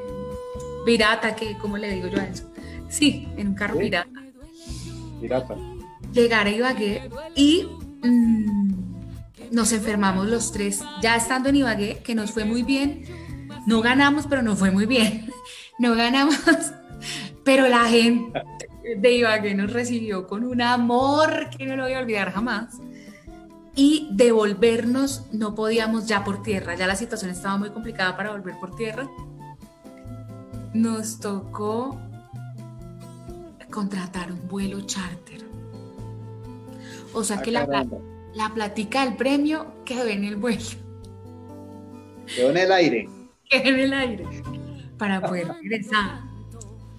[0.86, 2.49] pirata, que como le digo yo a eso.
[2.89, 3.82] Sí, en un carro Sí.
[3.82, 4.09] pirata.
[5.21, 5.55] Pirata.
[6.13, 7.67] Llegar a Ibagué y
[8.03, 8.73] mm,
[9.51, 13.03] nos enfermamos los tres, ya estando en Ibagué, que nos fue muy bien.
[13.66, 15.30] No ganamos, pero nos fue muy bien.
[15.80, 16.38] No ganamos,
[17.43, 18.41] pero la gente
[18.97, 22.76] de Ibagué nos recibió con un amor que no lo voy a olvidar jamás.
[23.76, 28.59] Y devolvernos no podíamos ya por tierra, ya la situación estaba muy complicada para volver
[28.59, 29.09] por tierra.
[30.74, 31.99] Nos tocó
[33.72, 35.41] contratar un vuelo charter.
[37.14, 37.66] O sea Ah, que la,
[38.34, 40.62] la platica del premio quedó en el vuelo,
[42.36, 43.09] Quedó en el aire.
[43.51, 44.25] En el aire,
[44.97, 46.21] para poder regresar.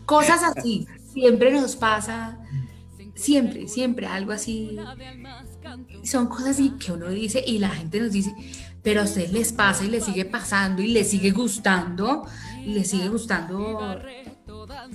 [0.05, 2.39] Cosas así, siempre nos pasa,
[3.15, 4.77] siempre, siempre algo así.
[6.05, 8.35] Son cosas así que uno dice y la gente nos dice,
[8.83, 12.27] pero a ustedes les pasa y les sigue pasando y les sigue gustando,
[12.65, 13.99] y les sigue gustando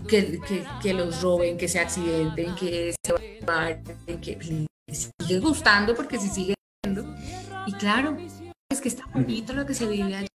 [0.08, 3.14] que, que, que los roben, que se accidenten, que se
[3.46, 3.84] vayan,
[4.22, 6.54] que les sigue gustando porque se sigue
[6.84, 7.16] viendo.
[7.66, 8.18] Y claro,
[8.70, 10.28] es que está bonito lo que se vive allá.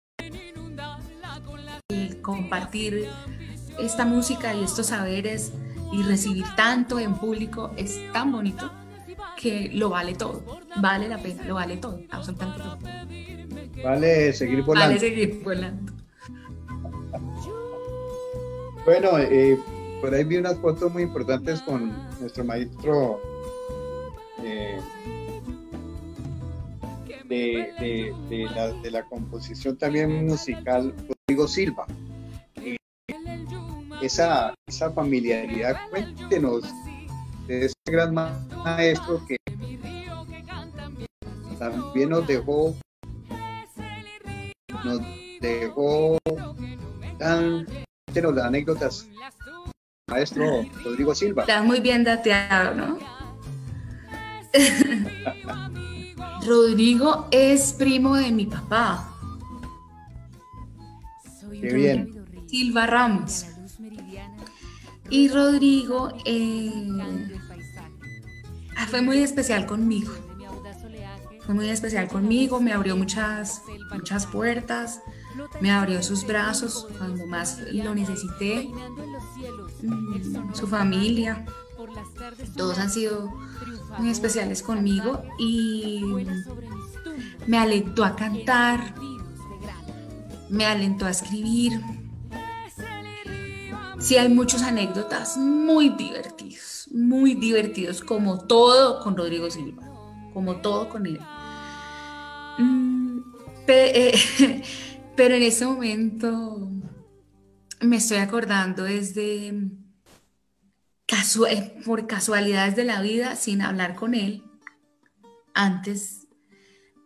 [2.22, 3.08] Compartir
[3.80, 5.52] esta música y estos saberes
[5.92, 8.72] y recibir tanto en público es tan bonito
[9.38, 10.44] que lo vale todo.
[10.78, 12.78] Vale la pena, lo vale todo, absolutamente todo.
[13.84, 14.88] Vale seguir volando.
[14.88, 15.92] Vale seguir volando.
[18.86, 19.58] Bueno, eh,
[20.02, 23.20] por ahí vi unas fotos muy importantes con nuestro maestro
[24.44, 24.80] eh,
[27.26, 30.94] de, de- de la, de la composición también musical,
[31.28, 31.86] Rodrigo Silva.
[34.02, 36.64] Esa, esa familiaridad, cuéntenos
[37.48, 38.34] de ese gran ma-
[38.64, 39.38] maestro que
[41.60, 42.76] también nos dejó,
[44.84, 45.00] nos
[45.40, 46.18] dejó
[47.20, 47.68] tan
[48.14, 49.08] las anécdotas,
[50.10, 51.44] maestro Rodrigo Silva.
[51.44, 52.98] Está muy bien dateado, ¿no?
[56.46, 59.08] Rodrigo es primo de mi papá,
[61.62, 62.21] Qué bien.
[62.52, 63.46] Silva Ramos.
[65.10, 66.70] Y Rodrigo eh,
[68.76, 70.12] ah, fue muy especial conmigo.
[71.46, 73.62] Fue muy especial conmigo, me abrió muchas,
[73.94, 75.00] muchas puertas,
[75.62, 78.70] me abrió sus brazos cuando más lo necesité.
[79.82, 81.46] Mm, Su familia,
[82.58, 83.34] todos han sido
[83.98, 86.04] muy especiales conmigo y
[87.48, 88.94] me alentó a cantar,
[90.50, 92.01] me alentó a escribir.
[94.02, 99.84] Sí, hay muchas anécdotas muy divertidos, muy divertidos, como todo con Rodrigo Silva,
[100.34, 101.20] como todo con él.
[102.58, 103.20] Mm,
[103.68, 104.64] eh,
[105.16, 106.68] pero en ese momento
[107.80, 109.50] me estoy acordando desde
[111.50, 114.44] eh, por casualidades de la vida, sin hablar con él,
[115.54, 116.28] antes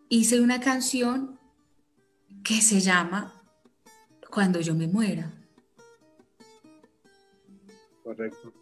[0.08, 1.38] hice una canción
[2.42, 3.42] que se llama
[4.30, 5.35] Cuando yo me muera.
[8.06, 8.52] Correcto.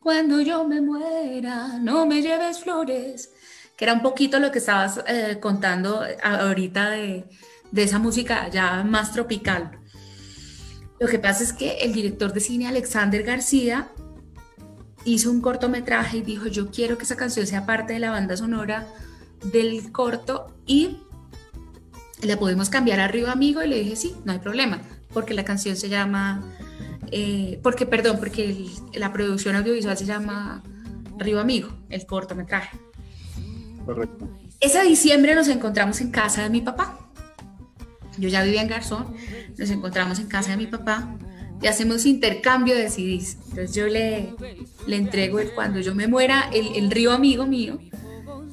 [0.00, 3.30] Cuando yo me muera, no me lleves flores.
[3.74, 7.24] Que era un poquito lo que estabas eh, contando ahorita de,
[7.70, 9.78] de esa música ya más tropical.
[11.00, 13.88] Lo que pasa es que el director de cine Alexander García
[15.06, 18.36] hizo un cortometraje y dijo, yo quiero que esa canción sea parte de la banda
[18.36, 18.86] sonora
[19.52, 20.98] del corto y
[22.20, 24.82] le podemos cambiar arriba amigo y le dije, sí, no hay problema,
[25.12, 26.44] porque la canción se llama,
[27.12, 30.62] eh, porque, perdón, porque el- la producción audiovisual se llama
[31.18, 32.78] Río Amigo, el cortometraje.
[33.84, 34.28] Correcto.
[34.60, 36.98] Ese diciembre nos encontramos en casa de mi papá.
[38.18, 39.14] Yo ya vivía en Garzón,
[39.58, 41.16] nos encontramos en casa de mi papá
[41.60, 43.38] y hacemos intercambio de CDs.
[43.48, 44.34] Entonces yo le,
[44.86, 47.78] le entrego el, cuando yo me muera el, el río amigo mío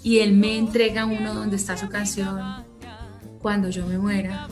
[0.03, 2.39] y él me entrega uno donde está su canción
[3.41, 4.47] cuando yo me muera.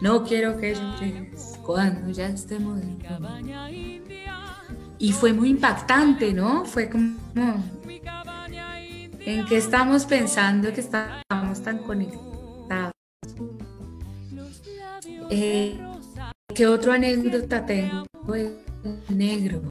[0.00, 2.96] No quiero que llores cuando ya estemos en.
[4.98, 6.64] Y fue muy impactante, ¿no?
[6.64, 7.16] Fue como,
[9.18, 12.92] ¿en qué estamos pensando que estamos tan conectados?
[15.28, 15.78] Eh,
[16.54, 18.06] ¿Qué otra anécdota tengo?
[18.24, 18.52] Pues,
[19.08, 19.62] negro.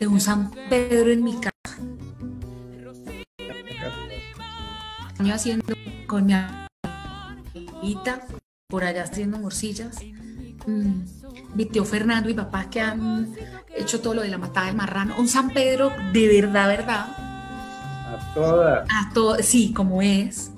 [0.00, 1.52] De un San Pedro en mi casa.
[5.32, 5.74] Haciendo
[6.08, 8.26] con mi abuelita,
[8.72, 9.98] por allá haciendo morcillas.
[10.66, 11.02] Mm,
[11.54, 13.34] mi tío Fernando y papá que han
[13.76, 15.14] hecho todo lo de la matada del marrano.
[15.18, 17.06] Un San Pedro de verdad, verdad.
[17.18, 18.88] A todas.
[18.90, 20.52] A sí, como es.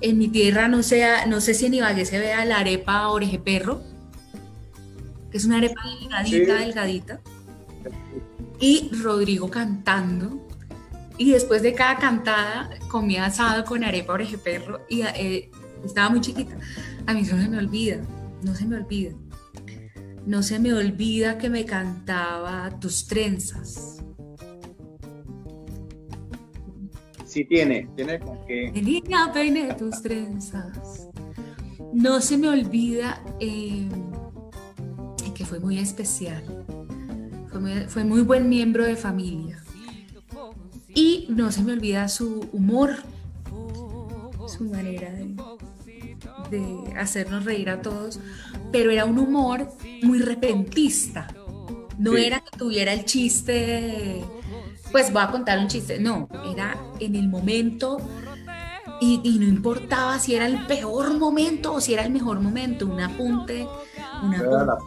[0.00, 3.40] En mi tierra no sé, no sé si en Ibagué se vea la arepa oreje
[3.40, 3.82] perro,
[5.32, 6.64] que es una arepa delgadita, Sí.
[6.64, 7.20] delgadita.
[8.60, 10.46] Y Rodrigo cantando.
[11.18, 15.50] Y después de cada cantada comía asado con arepa oreje perro y eh,
[15.84, 16.56] estaba muy chiquita.
[17.06, 18.00] A mí eso no se me olvida,
[18.42, 19.12] no se me olvida.
[20.26, 24.02] No se me olvida que me cantaba tus trenzas.
[27.24, 28.44] Sí tiene, tiene con.
[28.46, 31.08] De niña peiné tus trenzas.
[31.92, 33.88] No se me olvida eh,
[35.34, 36.42] que fue muy especial.
[37.50, 39.62] Fue muy, fue muy buen miembro de familia.
[40.94, 42.96] Y no se me olvida su humor,
[44.48, 45.36] su manera de,
[46.50, 48.18] de hacernos reír a todos,
[48.72, 49.68] pero era un humor
[50.02, 51.28] muy repentista.
[51.98, 52.24] No Sí.
[52.24, 54.22] era que tuviera el chiste,
[54.92, 57.98] pues voy a contar un chiste, no, era en el momento
[59.00, 62.86] y, y no importaba si era el peor momento o si era el mejor momento,
[62.86, 63.66] un apunte,
[64.22, 64.78] un Era la-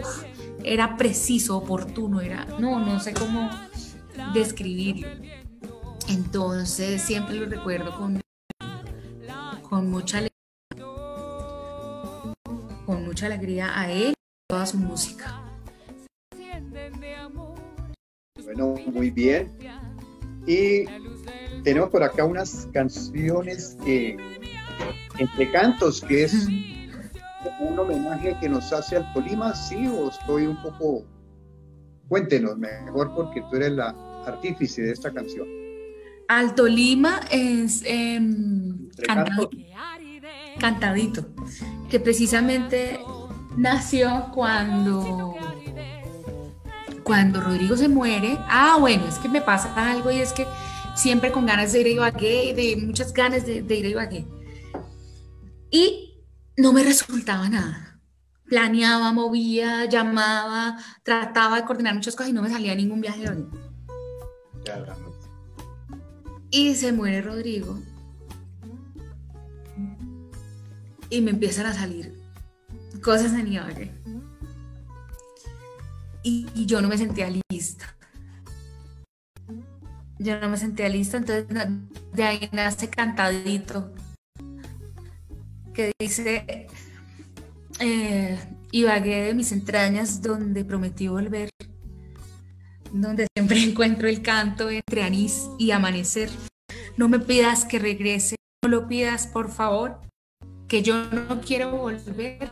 [0.00, 0.24] uf,
[0.64, 3.50] era preciso, oportuno, era, no, no sé cómo
[4.32, 5.08] describirlo.
[6.08, 8.20] Entonces siempre lo recuerdo con,
[9.68, 10.37] con mucha alegría,
[12.88, 15.42] con mucha alegría a él y toda su música.
[18.42, 19.52] Bueno, muy bien.
[20.46, 20.86] Y
[21.64, 24.16] tenemos por acá unas canciones que,
[25.18, 26.48] entre cantos, que es
[27.60, 29.86] un homenaje que nos hace al Tolima, ¿sí?
[29.86, 31.04] ¿O estoy un poco...
[32.08, 33.90] Cuéntenos mejor porque tú eres la
[34.24, 35.46] artífice de esta canción.
[36.28, 39.06] Alto Lima es em, Entre
[40.58, 41.26] cantadito,
[41.90, 43.00] que precisamente
[43.56, 45.36] nació cuando,
[47.02, 48.38] cuando Rodrigo se muere.
[48.48, 50.46] Ah, bueno, es que me pasa algo y es que
[50.94, 54.26] siempre con ganas de ir a Ibagué, de muchas ganas de, de ir a Ibagué.
[55.70, 56.24] Y
[56.56, 58.00] no me resultaba nada.
[58.46, 63.44] Planeaba, movía, llamaba, trataba de coordinar muchas cosas y no me salía ningún viaje de
[64.64, 64.84] ya.
[66.50, 67.78] Y se muere Rodrigo.
[71.10, 72.14] Y me empiezan a salir
[73.02, 73.92] cosas en Ibagué.
[76.22, 77.96] Y, y yo no me sentía lista.
[80.18, 81.46] Yo no me sentía lista, entonces
[82.12, 83.92] de ahí nace cantadito.
[85.72, 86.66] Que dice,
[87.78, 88.38] eh,
[88.72, 91.50] Ibagué de mis entrañas, donde prometí volver
[92.92, 96.30] donde siempre encuentro el canto entre anís y amanecer.
[96.96, 100.00] No me pidas que regrese, no lo pidas por favor,
[100.68, 102.50] que yo no quiero volver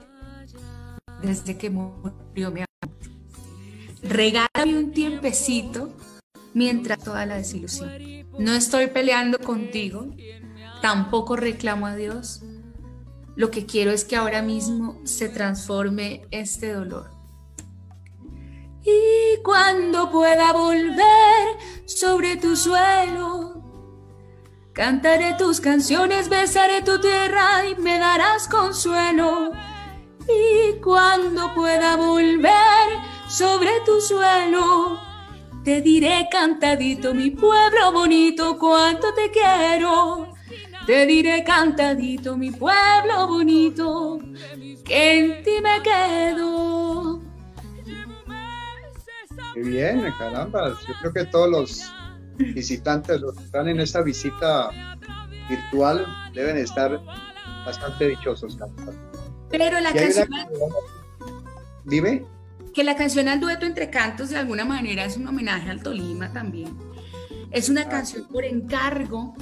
[1.23, 2.67] desde que murió mi amor.
[4.03, 5.95] Regálame un tiempecito
[6.55, 7.91] mientras toda la desilusión.
[8.39, 10.15] No estoy peleando contigo,
[10.81, 12.43] tampoco reclamo a Dios.
[13.37, 17.11] Lo que quiero es que ahora mismo se transforme este dolor.
[18.83, 21.57] Y cuando pueda volver
[21.87, 23.66] sobre tu suelo,
[24.77, 29.51] cantaré tus canciones, besaré tu tierra y me darás consuelo.
[30.29, 32.87] Y cuando pueda volver
[33.27, 35.01] sobre tu suelo,
[35.65, 40.35] te diré cantadito, mi pueblo bonito, cuánto te quiero.
[40.87, 44.19] Te diré cantadito, mi pueblo bonito,
[44.85, 47.21] que en ti me quedo.
[49.55, 50.77] Qué bien, caramba.
[50.87, 51.96] Yo creo que todos los
[52.39, 54.71] visitantes, los que están en esta visita
[55.49, 57.01] virtual, deben estar
[57.65, 58.57] bastante dichosos.
[59.51, 60.29] Pero la hay una- canción,
[61.85, 62.25] Dime.
[62.75, 66.33] que la canción al dueto entre cantos de alguna manera es un homenaje al Tolima
[66.33, 66.77] también.
[67.51, 69.35] Es una canción por encargo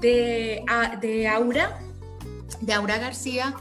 [0.00, 0.62] de,
[1.00, 1.78] de Aura
[2.60, 3.54] de Aura García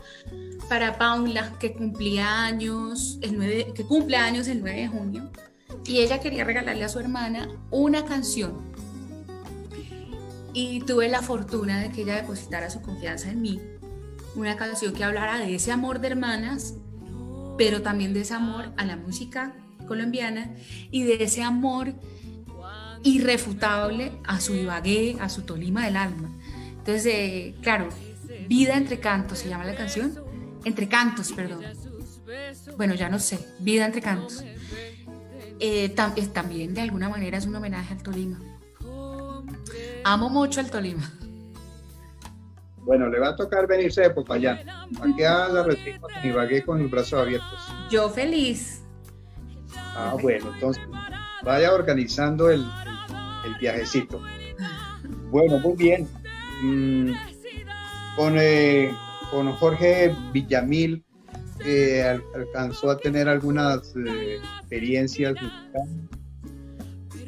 [0.69, 5.29] para Paula, que cumplía años, el 9, que cumple años el 9 de junio,
[5.85, 8.71] y ella quería regalarle a su hermana una canción.
[10.53, 13.59] Y tuve la fortuna de que ella depositara su confianza en mí.
[14.35, 16.75] Una canción que hablara de ese amor de hermanas,
[17.57, 19.55] pero también de ese amor a la música
[19.87, 20.53] colombiana
[20.89, 21.93] y de ese amor
[23.03, 26.29] irrefutable a su Ibagué, a su Tolima del alma.
[26.77, 27.89] Entonces, eh, claro,
[28.47, 30.13] Vida entre cantos se llama la canción.
[30.65, 31.63] Entre cantos, perdón.
[32.77, 34.43] Bueno, ya no sé, Vida entre cantos.
[35.63, 35.89] Eh,
[36.33, 38.39] también de alguna manera es un homenaje al Tolima.
[40.03, 41.07] Amo mucho al Tolima.
[42.77, 44.67] Bueno, le va a tocar venirse de Popayán.
[44.67, 47.59] Aquí a la recibo y Ibagué con los brazos abiertos.
[47.91, 48.81] Yo feliz.
[49.75, 50.83] Ah, bueno, entonces
[51.43, 52.65] vaya organizando el,
[53.45, 54.19] el viajecito.
[55.29, 56.07] Bueno, muy bien.
[56.63, 57.11] Mm,
[58.15, 58.91] con, eh,
[59.29, 61.05] con Jorge Villamil
[61.65, 65.35] eh, alcanzó a tener algunas eh, experiencias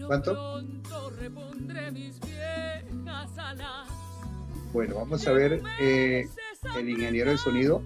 [0.05, 0.61] ¿Cuánto?
[4.73, 7.81] Bueno, vamos a ver el ingeniero de sonido.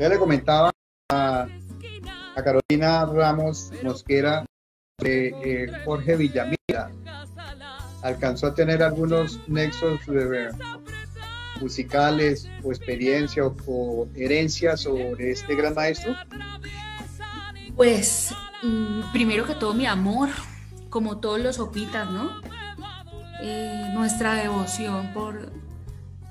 [0.00, 0.70] Ya le comentaba
[1.10, 1.46] a,
[2.42, 4.46] Carolina Ramos Mosquera
[5.04, 6.90] eh, Jorge Villamila.
[8.02, 10.00] Alcanzó a tener algunos nexos
[11.60, 16.14] musicales o experiencia o, herencia sobre este gran maestro.
[17.76, 20.28] Pues mm, primero que todo mi amor,
[20.88, 22.40] como todos los opitas, ¿no?
[23.42, 25.52] Eh, nuestra devoción por,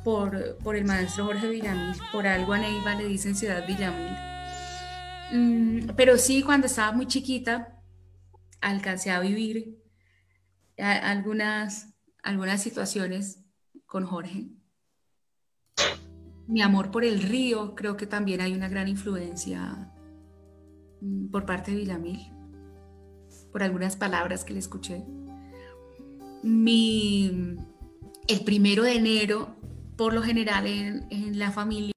[0.04, 1.96] por, el maestro Jorge Villamil.
[2.12, 4.14] Por algo a Neiva le dicen Ciudad Villamil.
[5.32, 7.79] Mm, pero sí, cuando estaba muy chiquita,
[8.62, 9.82] alcancé a vivir
[10.78, 13.44] algunas, algunas situaciones
[13.86, 14.50] con Jorge.
[16.48, 19.92] Mi amor por el río, creo que también hay una gran influencia
[21.02, 22.32] mm, por parte de Villamil,
[23.52, 25.04] por algunas palabras que le escuché.
[26.42, 27.58] Mi,
[28.28, 29.60] el primero de enero
[30.00, 31.94] por lo general en, la familia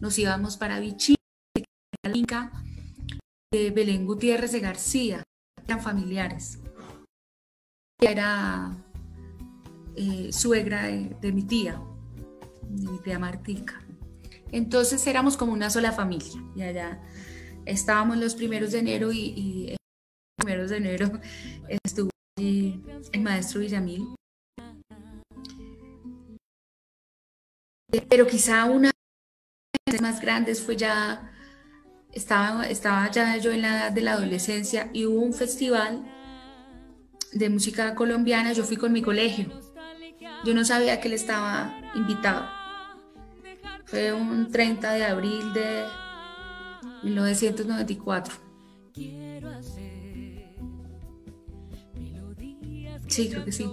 [0.00, 1.14] nos íbamos para Vichy,
[3.52, 5.22] de Belén Gutiérrez de García,
[5.70, 6.58] eran familiares.
[8.00, 8.72] Era
[9.94, 11.80] eh, suegra de, mi tía,
[12.62, 13.80] de mi tía Martica.
[14.50, 17.00] Entonces éramos como una sola familia y allá
[17.66, 19.78] estábamos los primeros de enero y, y los
[20.36, 21.12] primeros de enero
[21.84, 24.08] estuvo el maestro Villamil
[28.08, 28.90] Pero quizá una
[29.86, 31.32] de las más grandes fue ya,
[32.12, 36.04] estaba, estaba ya yo en la edad de la adolescencia y hubo un festival
[37.32, 39.46] de música colombiana, yo fui con mi colegio.
[40.44, 42.46] Yo no sabía que él estaba invitado.
[43.84, 45.84] Fue un 30 de abril de
[47.02, 48.34] 1994.
[53.08, 53.68] Sí, creo que sí.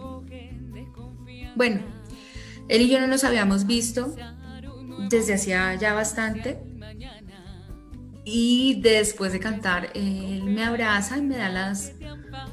[1.56, 1.82] Bueno,
[2.68, 4.16] él y yo no nos habíamos visto
[5.10, 6.60] desde hacía ya bastante.
[8.30, 11.94] Y después de cantar, él me abraza y me da las,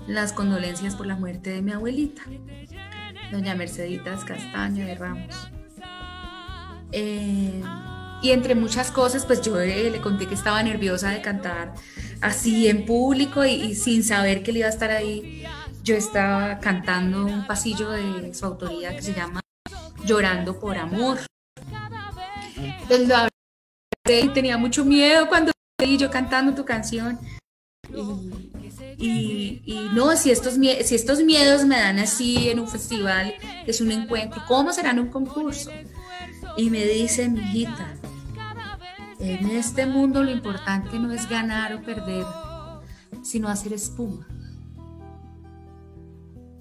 [0.07, 2.23] las condolencias por la muerte de mi abuelita,
[3.33, 5.51] doña Merceditas Castaña de Ramos.
[6.93, 7.61] Eh,
[8.23, 11.75] y entre muchas cosas, pues yo le conté que estaba nerviosa de cantar
[12.21, 15.43] así en público y, sin saber que él iba a estar ahí.
[15.83, 19.41] Yo estaba cantando un pasillo de su autoría que se llama
[20.05, 21.19] llorando por amor.
[24.07, 27.19] y tenía mucho miedo cuando y yo cantando tu canción.
[28.97, 33.35] Y, no, si estos, si estos miedos me dan así en un festival,
[33.67, 35.71] es un encuentro, ¿cómo será en un concurso?
[36.57, 37.95] Y me dice, mi hijita,
[39.19, 42.25] en este mundo lo importante no es ganar o perder,
[43.23, 44.27] sino hacer espuma.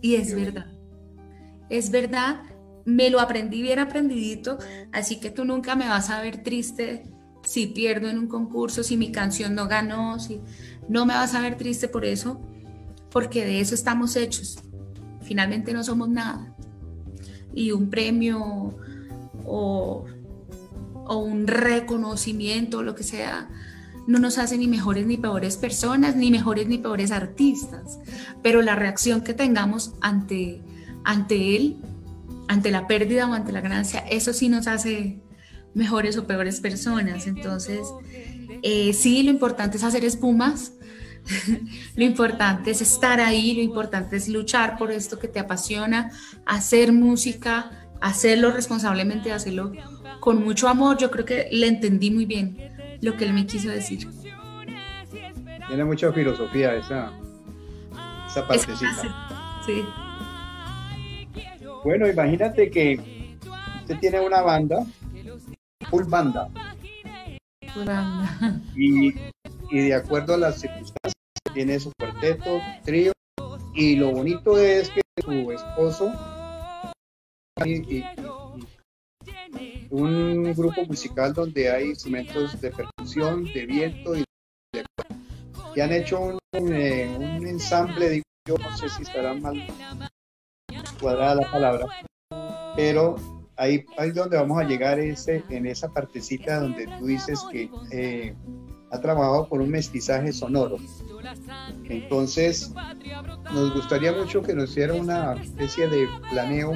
[0.01, 0.67] Y es verdad,
[1.69, 2.41] es verdad
[2.85, 4.57] me lo aprendí bien aprendidito,
[4.91, 7.12] así que tú nunca me vas a ver triste
[7.43, 10.39] si pierdo en un concurso, si mi canción no ganó, si
[10.87, 12.39] no me vas a ver triste por eso,
[13.11, 14.59] porque de eso estamos hechos.
[15.21, 16.55] Finalmente no somos nada.
[17.53, 18.75] Y un premio
[19.45, 20.05] o,
[21.05, 23.49] o un reconocimiento, lo que sea,
[24.07, 27.99] no nos hace ni mejores ni peores personas, ni mejores ni peores artistas,
[28.41, 30.61] pero la reacción que tengamos ante,
[31.05, 31.77] ante él
[32.47, 35.19] ante la pérdida o ante la ganancia, eso sí nos hace
[35.73, 37.27] mejores o peores personas.
[37.27, 37.81] Entonces,
[38.61, 40.73] eh, sí, lo importante es hacer espumas,
[41.95, 46.11] lo importante es estar ahí, lo importante es luchar por esto que te apasiona,
[46.45, 49.73] hacer música, hacerlo responsablemente, hacerlo
[50.19, 50.97] con mucho amor.
[50.97, 52.57] Yo creo que le entendí muy bien
[53.01, 54.07] lo que él me quiso decir.
[55.67, 57.11] Tiene mucha filosofía esa,
[58.29, 59.61] esa partecita.
[59.65, 59.83] Sí.
[61.83, 62.99] Bueno, imagínate que
[63.81, 64.85] usted tiene una banda,
[65.93, 66.49] full banda.
[67.71, 68.61] Full banda.
[68.75, 69.13] Y,
[69.69, 71.13] y de acuerdo a las circunstancias,
[71.53, 73.11] tiene su cuarteto, trío,
[73.75, 76.11] y lo bonito es que su esposo
[77.63, 78.05] y, y,
[79.91, 84.23] un grupo musical donde hay instrumentos de percusión, de viento y
[84.73, 84.83] de
[85.75, 89.67] que han hecho un, eh, un ensamble, digo, yo no sé si estará mal
[90.99, 91.85] cuadrada la palabra,
[92.75, 93.15] pero
[93.57, 98.35] ahí, ahí donde vamos a llegar ese, en esa partecita donde tú dices que eh,
[98.91, 100.77] ha trabajado por un mestizaje sonoro.
[101.89, 102.71] Entonces,
[103.53, 106.73] nos gustaría mucho que nos hiciera una especie de planeo.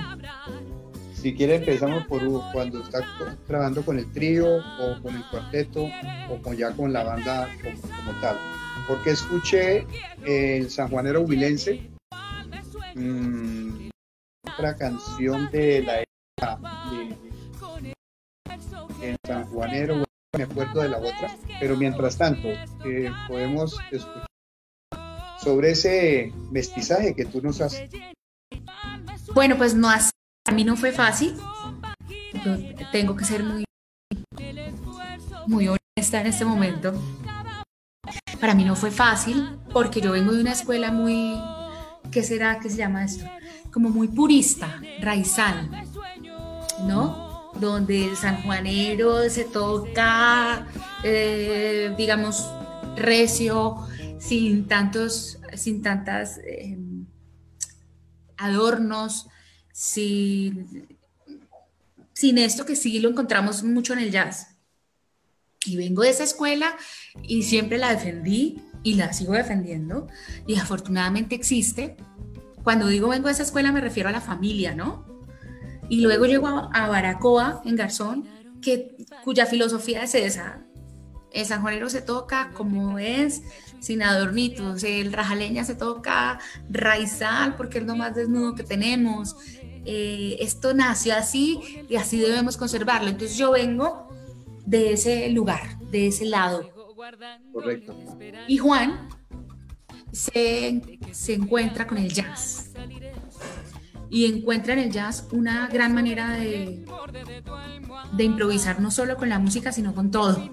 [1.14, 2.22] Si quiere, empezamos por
[2.54, 3.06] cuando está
[3.48, 5.88] trabajando con el trío o con el cuarteto
[6.30, 8.38] o ya con la banda como, tal.
[8.88, 9.86] Porque escuché
[10.26, 11.90] el San Juanero Huilense,
[12.96, 13.90] mmm,
[14.54, 16.04] otra canción de la
[19.02, 20.04] el San Juanero,
[20.38, 22.48] me acuerdo de la otra, pero mientras tanto,
[22.86, 24.28] eh, podemos escuchar
[25.40, 27.82] sobre ese mestizaje que tú nos has.
[29.34, 31.36] Bueno, pues no, a mí no fue fácil.
[32.92, 33.64] Tengo que ser muy,
[35.48, 36.94] muy honesta en este momento.
[38.40, 41.42] Para mí no fue fácil porque yo vengo de una escuela muy,
[42.12, 43.26] ¿qué será que se llama esto?
[43.72, 45.87] Como muy purista, raizal,
[46.86, 47.52] ¿no?
[47.60, 50.68] Donde el sanjuanero se toca,
[51.04, 52.48] eh, digamos,
[52.96, 53.88] recio,
[54.20, 56.78] sin tantos, sin tantas eh,
[58.38, 59.28] adornos,
[59.72, 60.88] sin,
[62.14, 64.56] sin esto que sí lo encontramos mucho en el jazz.
[65.66, 66.78] Y vengo de esa escuela
[67.24, 70.08] y siempre la defendí y la sigo defendiendo
[70.46, 71.98] y afortunadamente existe.
[72.64, 75.17] Cuando digo vengo de esa escuela me refiero a la familia, ¿no?
[75.90, 78.28] Y luego llego a, Baracoa, en Garzón,
[78.62, 80.64] que, cuya filosofía es esa.
[81.32, 83.42] El sanjuanero se toca como es,
[83.80, 84.84] sin adornitos.
[84.84, 86.40] El rajaleña se toca
[86.70, 89.36] raizal porque es lo más desnudo que tenemos.
[89.86, 93.10] Eh, esto nació así y así debemos conservarlo.
[93.10, 94.10] Entonces yo vengo
[94.66, 96.70] de ese lugar, de ese lado.
[97.54, 97.96] Correcto.
[98.48, 99.08] Y Juan
[100.12, 102.68] se, se encuentra con el jazz
[104.10, 106.86] y encuentra en el jazz una gran manera de,
[108.14, 110.50] de improvisar no solo con la música, sino con todo.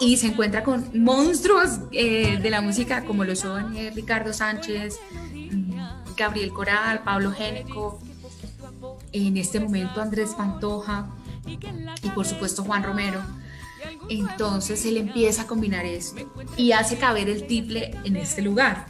[0.00, 4.98] Y se encuentra con monstruos eh, de la música como lo son eh, Ricardo Sánchez,
[5.32, 5.80] mm,
[6.16, 8.00] Gabriel Coral, Pablo Géneco,
[9.12, 11.08] en este momento Andrés Pantoja
[12.02, 13.20] y por supuesto Juan Romero.
[14.08, 18.86] Entonces él empieza a combinar esto y hace caber el tiple en este lugar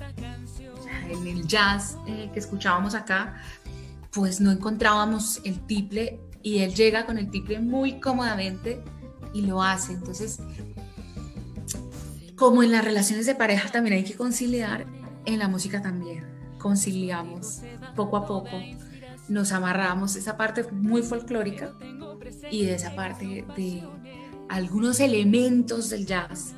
[1.11, 3.41] en el jazz eh, que escuchábamos acá,
[4.11, 8.83] pues no encontrábamos el tiple y él llega con el tiple muy cómodamente
[9.33, 9.93] y lo hace.
[9.93, 10.39] Entonces,
[12.37, 14.87] como en las relaciones de pareja también hay que conciliar,
[15.25, 16.25] en la música también
[16.59, 17.63] conciliamos
[17.95, 18.59] poco a poco,
[19.29, 21.73] nos amarramos esa parte muy folclórica
[22.51, 23.83] y de esa parte de
[24.49, 26.56] algunos elementos del jazz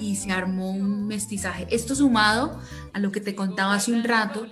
[0.00, 1.66] y se armó un mestizaje.
[1.70, 2.60] Esto sumado
[2.92, 4.46] a lo que te contaba hace un rato,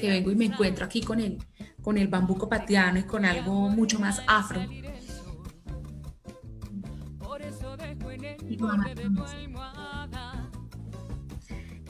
[0.00, 1.38] que vengo y me encuentro aquí con el,
[1.82, 4.60] con el bambuco patiano y con algo mucho más afro.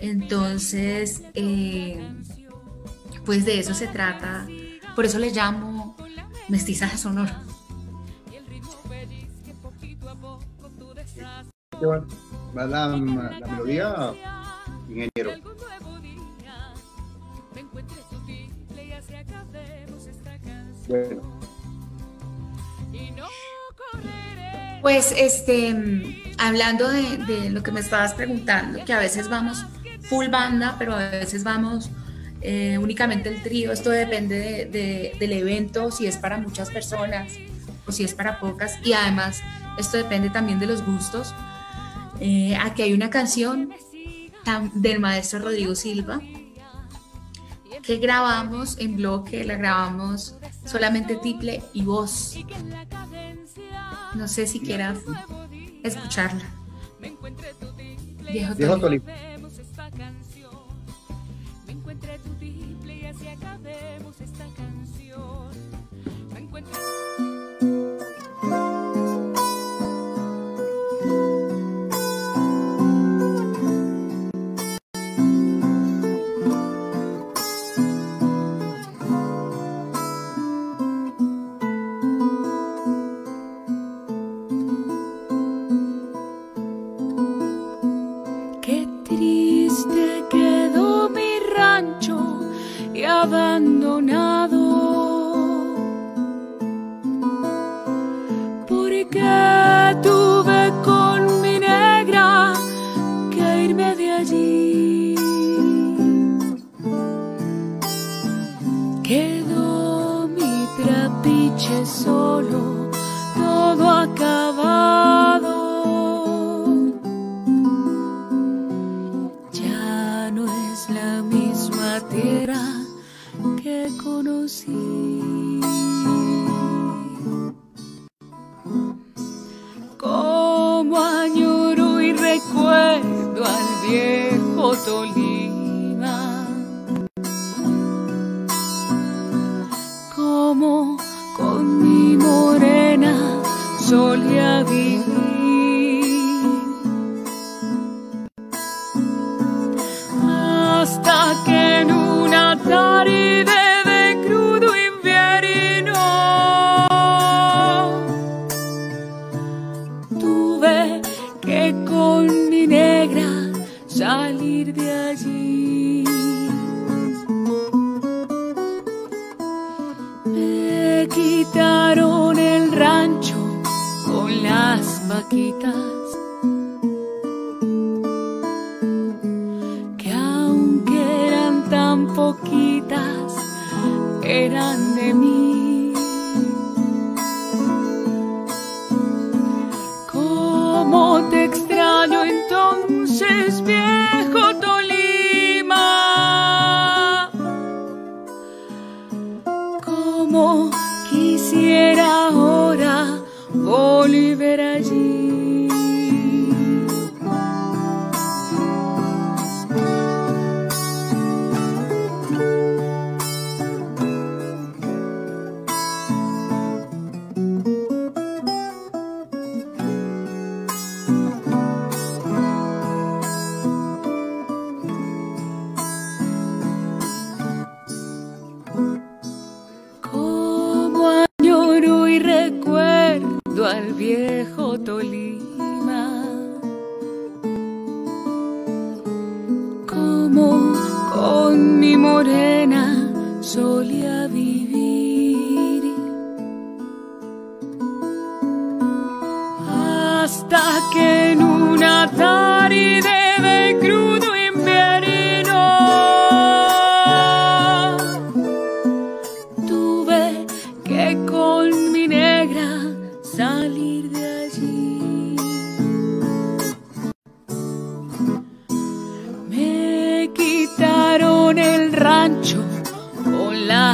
[0.00, 2.08] Entonces, eh,
[3.24, 4.46] pues de eso se trata.
[4.94, 5.96] Por eso le llamo
[6.48, 7.45] mestizaje sonoro
[11.84, 14.12] va la, la melodía,
[14.88, 15.32] ingeniero.
[20.88, 21.22] Bueno.
[24.82, 25.74] Pues este,
[26.38, 29.64] hablando de, de, lo que me estabas preguntando, que a veces vamos
[30.02, 31.90] full banda, pero a veces vamos
[32.40, 37.32] eh, únicamente el trío, esto depende de, de, del evento, si es para muchas personas
[37.86, 39.42] o si es para pocas, y además
[39.78, 41.34] esto depende también de los gustos.
[42.20, 43.70] Eh, aquí hay una canción
[44.74, 46.20] del maestro Rodrigo Silva
[47.82, 50.34] que grabamos en bloque, la grabamos
[50.64, 52.36] solamente tiple y voz.
[54.14, 54.98] No sé si quieras
[55.82, 56.44] escucharla.
[58.32, 58.54] Viejo,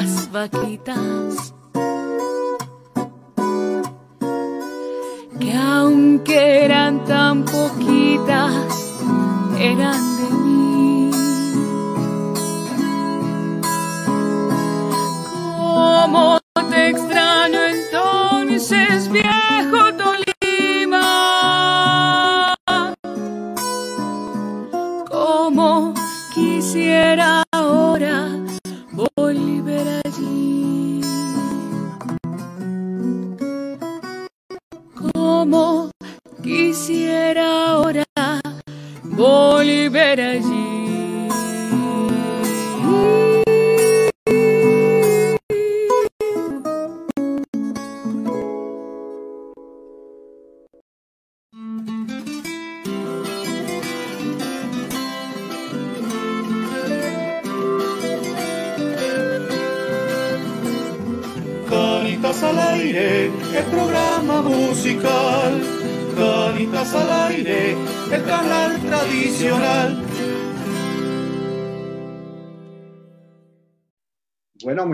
[0.03, 1.55] las vaquitas.
[5.39, 8.53] Que aunque eran tan poquitas,
[9.59, 11.11] eran de mí.
[15.57, 16.41] Como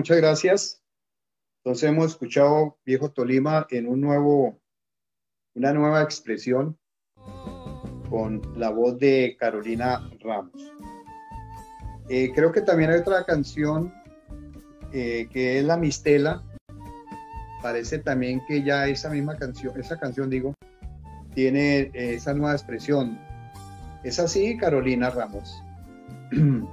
[0.09, 0.83] muchas gracias.
[1.63, 4.59] Entonces hemos escuchado Viejo Tolima en un nuevo,
[5.55, 6.79] una nueva expresión
[8.09, 10.73] con la voz de Carolina Ramos.
[12.09, 13.93] Eh, creo que también hay otra canción
[14.95, 16.43] eh, que es La Mistela.
[17.61, 20.55] Parece también que ya esa misma canción, esa canción digo,
[21.35, 23.19] tiene eh, esa nueva expresión.
[24.05, 25.63] ¿Es así, Carolina Ramos?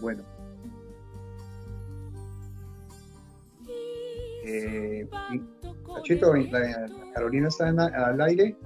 [0.00, 0.27] bueno.
[4.50, 5.06] Eh,
[6.04, 6.32] Chito,
[7.12, 8.56] Carolina está en al aire.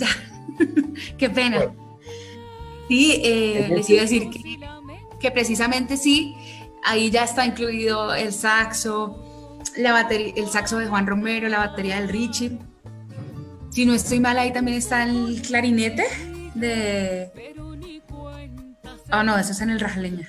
[0.00, 0.08] Ya,
[1.18, 1.74] qué pena.
[2.88, 4.40] Sí, eh, les iba a decir que,
[5.18, 6.34] que, precisamente sí,
[6.84, 12.00] ahí ya está incluido el saxo, la batería, el saxo de Juan Romero, la batería
[12.00, 12.58] del Richie.
[13.70, 16.04] Si no estoy mal, ahí también está el clarinete
[16.54, 17.32] de...
[19.14, 20.28] Ah, oh, no, eso es en el Rajaleña.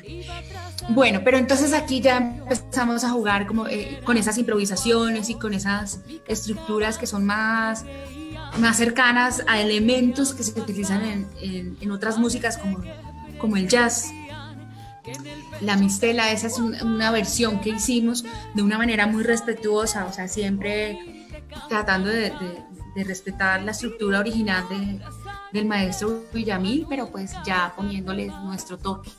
[0.90, 5.56] Bueno, pero entonces aquí ya empezamos a jugar como eh, con esas improvisaciones y con
[5.56, 7.84] esas estructuras que son más,
[8.60, 12.84] más cercanas a elementos que se utilizan en, en, otras músicas como,
[13.40, 14.12] como el jazz.
[15.62, 20.28] La mistela, esa es una versión que hicimos de una manera muy respetuosa, o sea,
[20.28, 21.26] siempre
[21.70, 22.32] tratando de,
[22.95, 24.99] de, respetar la estructura original de,
[25.53, 29.09] del maestro Villamil, pero pues ya poniéndole nuestro toque.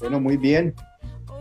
[0.00, 0.74] Bueno, muy bien.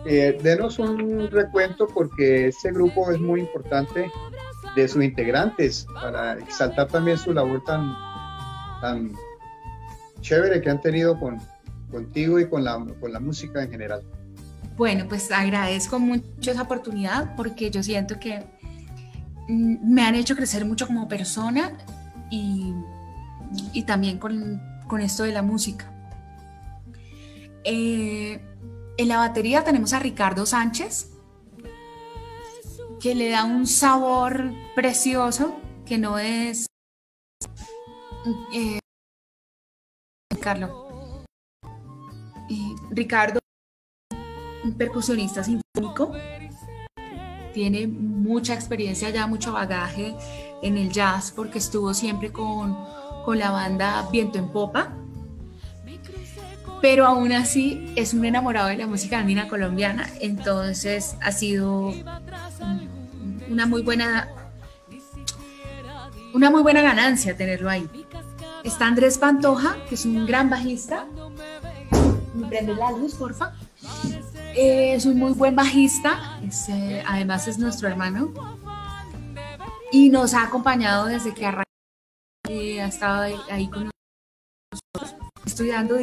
[0.06, 4.10] Eh, denos un recuento porque este grupo es muy importante
[4.76, 7.94] de sus integrantes para exaltar también su labor tan,
[8.82, 9.12] tan
[10.22, 11.38] chévere que han tenido con,
[11.92, 14.04] contigo y con la, con la música en general.
[14.78, 18.46] Bueno, pues agradezco mucho esa oportunidad porque yo siento que
[19.50, 21.74] mm, me han hecho crecer mucho como persona
[22.30, 22.74] y,
[23.74, 25.92] y también con, con esto de la música.
[27.64, 28.42] Eh,
[28.98, 31.12] en la batería tenemos a Ricardo Sánchez,
[33.00, 36.66] que le da un sabor precioso, que no es...
[38.54, 38.80] Eh,
[40.42, 40.90] Carlos.
[42.92, 43.40] Ricardo,
[44.64, 46.12] un percusionista sinfónico,
[47.54, 50.16] tiene mucha experiencia ya, mucho bagaje
[50.62, 52.78] en el jazz, porque estuvo siempre con,
[53.26, 54.94] con la banda Viento en Popa
[56.82, 61.94] pero aún así es un enamorado de la música andina colombiana, entonces ha sido
[63.50, 64.30] una muy buena
[66.34, 67.90] una muy buena ganancia tenerlo ahí.
[68.64, 71.06] Está Andrés Pantoja, que es un gran bajista.
[72.50, 73.54] Prende la luz, porfa.
[74.56, 78.59] es un muy buen bajista, eh, además es nuestro hermano.
[79.92, 81.64] Y nos ha acompañado desde que arrancó,
[82.48, 83.90] ha estado ahí, con
[84.72, 85.98] nosotros, estudiando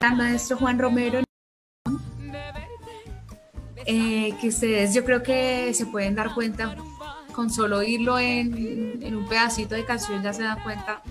[0.00, 1.20] al maestro Juan Romero,
[3.86, 6.76] eh, que ustedes yo creo que se pueden dar cuenta
[7.32, 11.02] con solo oírlo en, un pedacito de canción ya se dan cuenta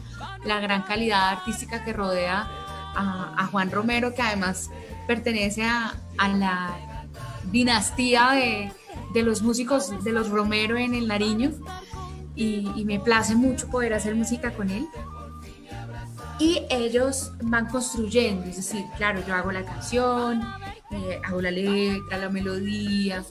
[0.46, 2.48] la gran calidad artística que rodea
[2.96, 4.70] a, Juan Romero, que además
[5.08, 6.76] pertenece a, la
[7.52, 8.72] dinastía de,
[9.16, 11.52] los músicos de los Romero en el Nariño
[12.36, 14.88] y, y me place mucho poder hacer música con él
[16.42, 20.42] y ellos van construyendo, es decir, claro, yo hago la canción,
[20.90, 23.24] eh, hago la letra, la melodía,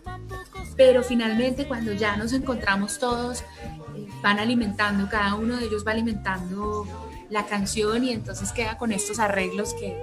[0.77, 5.90] pero finalmente cuando ya nos encontramos todos, eh, van alimentando, cada uno de ellos va
[5.90, 6.86] alimentando
[7.31, 9.97] la canción y entonces queda con estos arreglos que,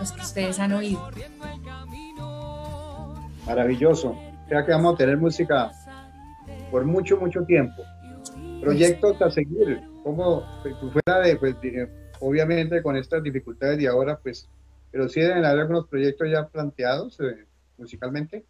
[0.00, 1.10] los que ustedes han oído.
[3.46, 4.16] Maravilloso.
[4.60, 5.70] Que vamos a tener música
[6.70, 7.82] por mucho, mucho tiempo.
[8.60, 11.56] Proyectos a seguir como pues, fuera de, pues,
[12.20, 14.46] obviamente con estas dificultades de ahora, pues,
[14.90, 17.46] pero sí deben haber algunos proyectos ya planteados eh,
[17.78, 18.44] musicalmente.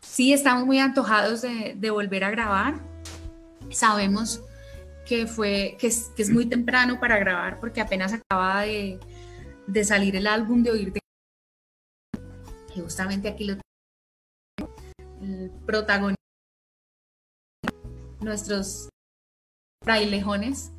[0.00, 2.74] Sí, estamos muy antojados de, de, volver a grabar.
[3.70, 4.42] Sabemos
[5.06, 8.98] que fue que es, que es, muy temprano para grabar porque apenas acaba de,
[9.68, 11.00] de salir el álbum de Oír de
[12.80, 13.56] justamente aquí lo
[15.66, 16.18] protagonista
[18.20, 18.88] nuestros
[19.82, 20.72] frailejones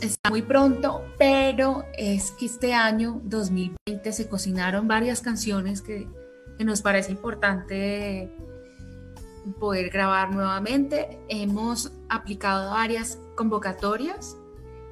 [0.00, 6.08] está muy pronto, pero es que este año 2020 se cocinaron varias canciones que,
[6.60, 8.30] nos parece importante
[9.58, 11.18] poder grabar nuevamente.
[11.28, 14.36] Hemos aplicado varias convocatorias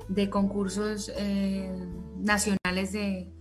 [0.08, 1.72] de concursos eh,
[2.16, 3.32] nacionales de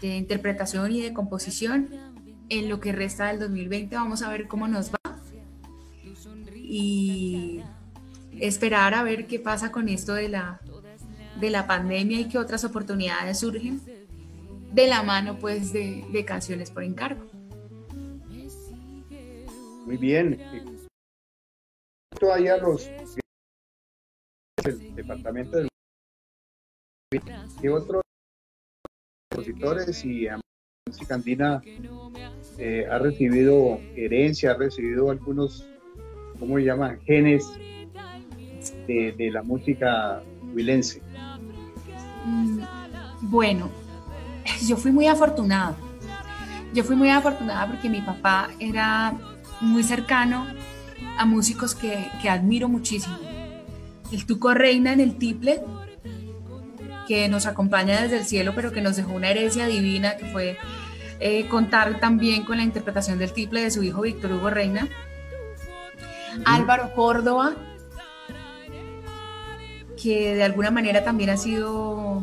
[0.00, 2.15] interpretación y de composición.
[2.48, 4.98] En lo que resta del 2020 vamos a ver cómo nos va.
[6.54, 7.62] Y
[8.40, 10.60] esperar a ver qué pasa con esto de la,
[11.40, 13.80] de la pandemia y qué otras oportunidades surgen.
[14.72, 17.24] de la mano pues de, de canciones por encargo.
[19.86, 20.40] Muy bien.
[22.18, 22.88] Todavía los
[24.64, 25.68] el departamento de
[27.60, 28.02] ¿Qué otros
[29.30, 30.26] compositores y
[30.88, 31.62] música andina
[32.58, 35.66] eh, ha recibido herencia, ha recibido algunos,
[36.38, 36.98] ¿cómo llaman?
[37.04, 37.46] Genes
[38.86, 40.22] de, de la música
[40.54, 41.02] huilense.
[42.24, 42.60] Mm,
[43.22, 43.70] bueno,
[44.66, 45.76] yo fui muy afortunada.
[46.72, 49.14] Yo fui muy afortunada porque mi papá era
[49.60, 50.46] muy cercano
[51.18, 53.18] a músicos que, que admiro muchísimo.
[54.12, 55.62] El Tuco Reina en el Tiple,
[57.06, 60.58] que nos acompaña desde el cielo, pero que nos dejó una herencia divina, que fue
[61.20, 64.88] eh, contar también con la interpretación del Tiple de su hijo Víctor Hugo Reina.
[66.44, 67.54] Álvaro Córdoba,
[70.00, 72.22] que de alguna manera también ha sido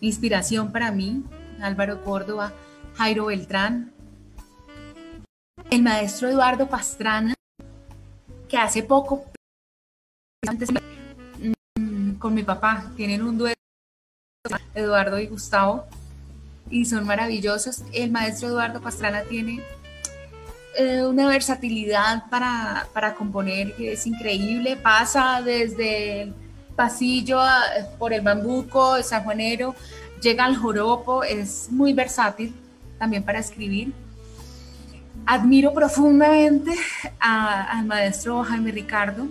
[0.00, 1.22] inspiración para mí.
[1.60, 2.52] Álvaro Córdoba,
[2.96, 3.92] Jairo Beltrán,
[5.70, 7.34] el maestro Eduardo Pastrana,
[8.48, 9.24] que hace poco
[11.78, 13.58] mm, con mi papá tienen un dueto,
[14.74, 15.86] Eduardo y Gustavo,
[16.70, 17.82] y son maravillosos.
[17.92, 19.62] El maestro Eduardo Pastrana tiene
[20.76, 26.34] eh, una versatilidad para, para, componer que es increíble, pasa desde el
[26.74, 27.38] pasillo
[27.98, 29.74] por el bambuco, el sanjuanero,
[30.20, 32.54] llega al joropo, es muy versátil
[32.98, 33.92] también para escribir
[35.26, 36.72] Admiro profundamente
[37.18, 39.26] al maestro Jaime Ricardo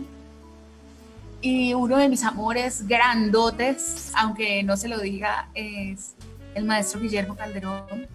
[1.39, 6.15] y uno de mis amores grandotes, aunque no se lo diga, es
[6.55, 8.07] el maestro Guillermo Calderón.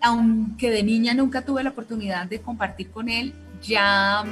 [0.00, 4.24] Aunque de niña nunca tuve la oportunidad de compartir con él, ya,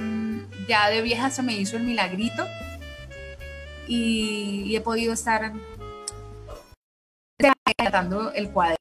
[0.68, 2.44] ya de vieja se me hizo el milagrito
[3.86, 5.52] y, y he podido estar
[7.76, 8.76] tratando el cuadro.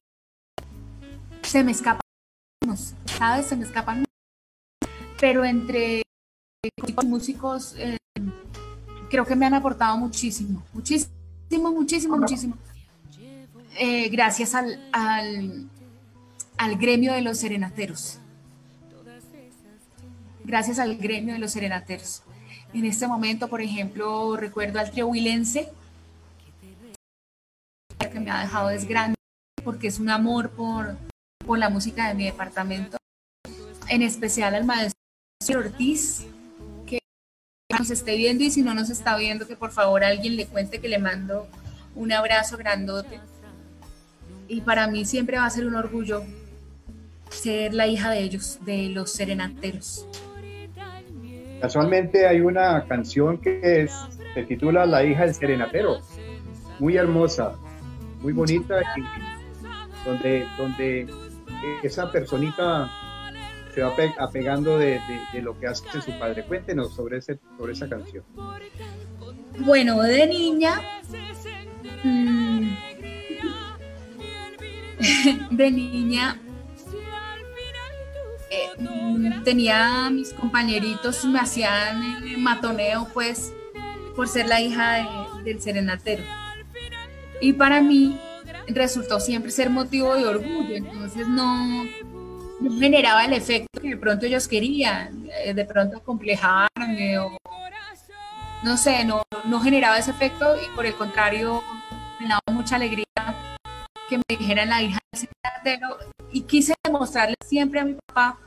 [1.43, 2.01] Se me escapa
[3.19, 3.47] ¿sabes?
[3.47, 4.06] Se me escapan.
[5.19, 6.03] Pero entre
[7.06, 7.97] músicos, eh,
[9.10, 12.57] creo que me han aportado muchísimo, muchísimo, muchísimo, muchísimo.
[13.81, 15.69] Eh, gracias al, al,
[16.77, 18.19] gremio de los serenateros.
[20.43, 22.23] Gracias al gremio de los serenateros.
[22.73, 25.69] En este momento, por ejemplo, recuerdo al trio que
[28.19, 29.15] me ha dejado es grande
[29.64, 30.97] porque es un amor por,
[31.45, 32.97] por la música de mi departamento,
[33.88, 34.99] en especial al maestro
[35.56, 36.26] Ortiz,
[36.85, 36.99] que
[37.77, 40.81] nos esté viendo y si no nos está viendo, que por favor alguien le cuente
[40.81, 41.47] que le mando
[41.95, 43.22] un abrazo grandote.
[44.49, 46.23] Y para mí siempre va a ser un orgullo
[47.30, 50.07] ser la hija de ellos, de los serenateros.
[51.61, 53.91] Casualmente hay una canción que es,
[54.34, 55.99] se titula La hija del serenatero,
[56.80, 57.55] muy hermosa,
[58.21, 58.81] muy bonita,
[60.05, 61.07] donde, donde
[61.84, 62.89] esa personita
[63.73, 64.99] se va apegando de,
[65.41, 66.45] lo que hace su padre.
[66.45, 68.23] Cuéntenos sobre, ese, sobre esa canción.
[69.59, 70.81] Bueno, de niña,
[72.03, 72.48] mm,
[75.51, 76.39] de niña,
[78.49, 78.69] eh,
[79.43, 83.53] tenía mis compañeritos, me hacían matoneo, pues,
[84.15, 85.07] por ser la hija
[85.43, 86.23] del serenatero.
[87.41, 88.19] Y para mí,
[88.67, 91.85] resultó siempre ser motivo de orgullo, entonces no,
[92.80, 97.38] generaba el efecto que de pronto ellos querían, eh, de pronto acomplejarme o
[98.63, 101.63] no sé, no, no generaba ese efecto y por el contrario
[102.19, 103.05] me daba mucha alegría
[104.10, 105.98] que me dijeran la hija del secretario
[106.31, 108.38] y quise demostrarle siempre a mi papá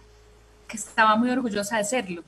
[0.66, 2.24] que estaba muy orgullosa de serlo.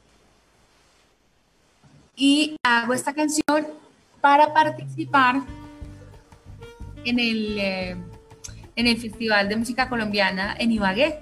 [2.16, 3.66] Y hago esta canción
[4.20, 5.42] para participar
[7.04, 7.96] en el, eh,
[8.76, 11.18] en el Festival de Música Colombiana en Ibagué,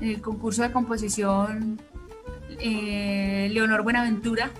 [0.00, 1.80] en el concurso de composición
[2.60, 4.50] eh, Leonor Buenaventura.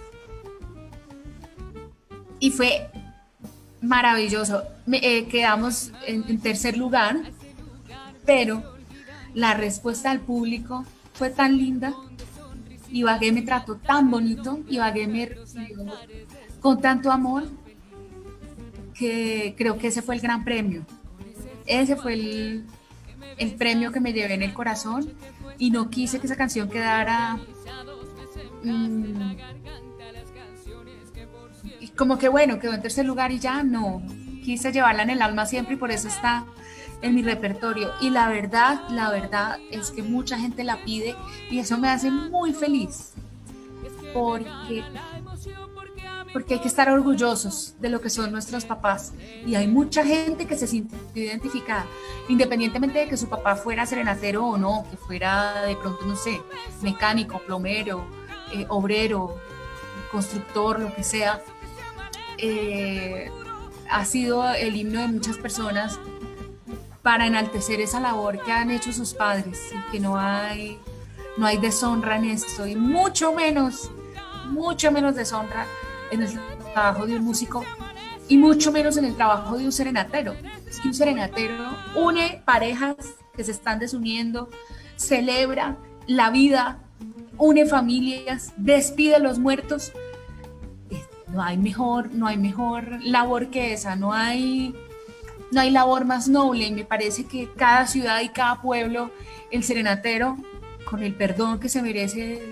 [2.41, 2.91] Y fue
[3.83, 4.63] maravilloso.
[4.91, 7.21] Eh, quedamos en, tercer lugar,
[8.25, 8.63] pero
[9.35, 10.85] la respuesta del público
[11.15, 11.95] fue tan linda.
[12.91, 15.93] Ibagué me trató tan bonito, Ibagué me recibió
[16.61, 17.45] con tanto amor
[18.95, 20.85] que creo que ese fue el gran premio.
[21.67, 22.67] Ese fue el,
[23.39, 25.13] el premio que me llevé en el corazón
[25.59, 27.39] y no quise que esa canción quedara
[28.63, 29.37] mm,
[31.97, 34.03] como que bueno, quedó en tercer lugar y ya no.
[34.45, 36.45] Quise llevarla en el alma siempre y por eso está
[37.01, 37.93] en mi repertorio.
[38.01, 41.15] Y la verdad, la verdad es que mucha gente la pide
[41.51, 43.13] y eso me hace muy feliz.
[44.13, 44.85] Porque
[46.33, 49.13] porque hay que estar orgullosos de lo que son nuestros papás.
[49.47, 51.87] Y hay mucha gente que se siente identificada,
[52.29, 56.41] independientemente de que su papá fuera serenatero o no, que fuera de pronto, no sé,
[56.81, 58.05] mecánico, plomero,
[58.53, 59.37] eh, obrero,
[60.11, 61.43] constructor, lo que sea.
[62.43, 63.31] Eh,
[63.89, 65.99] ha sido el himno de muchas personas
[67.03, 70.79] para enaltecer esa labor que han hecho sus padres y que no hay,
[71.37, 73.91] no hay deshonra en esto y mucho menos,
[74.47, 75.67] mucho menos deshonra
[76.11, 76.41] en el
[76.73, 77.65] trabajo de un músico
[78.29, 80.35] y mucho menos en el trabajo de un serenatero.
[80.85, 82.97] un serenatero une parejas
[83.37, 84.49] que se están desuniendo,
[84.97, 86.79] celebra la vida,
[87.39, 89.93] une familias, despide a los muertos.
[91.33, 94.75] No hay mejor, no hay mejor labor que esa, no hay,
[95.51, 99.11] no hay labor más noble y me parece que cada ciudad y cada pueblo,
[99.51, 100.37] el serenatero,
[100.85, 102.43] con el perdón que se merece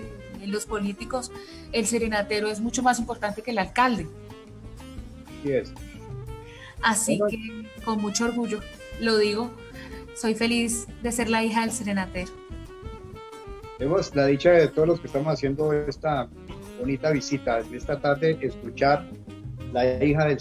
[0.45, 1.31] los políticos,
[1.71, 4.07] el serenatero es mucho más importante que el alcalde.
[6.81, 8.61] Así que con mucho orgullo
[8.99, 9.51] lo digo,
[10.15, 12.31] soy feliz de ser la hija del serenatero.
[13.77, 16.29] Tenemos la dicha de todos los que estamos haciendo esta
[16.81, 19.05] bonita visita, esta tarde, escuchar
[19.71, 20.39] la hija del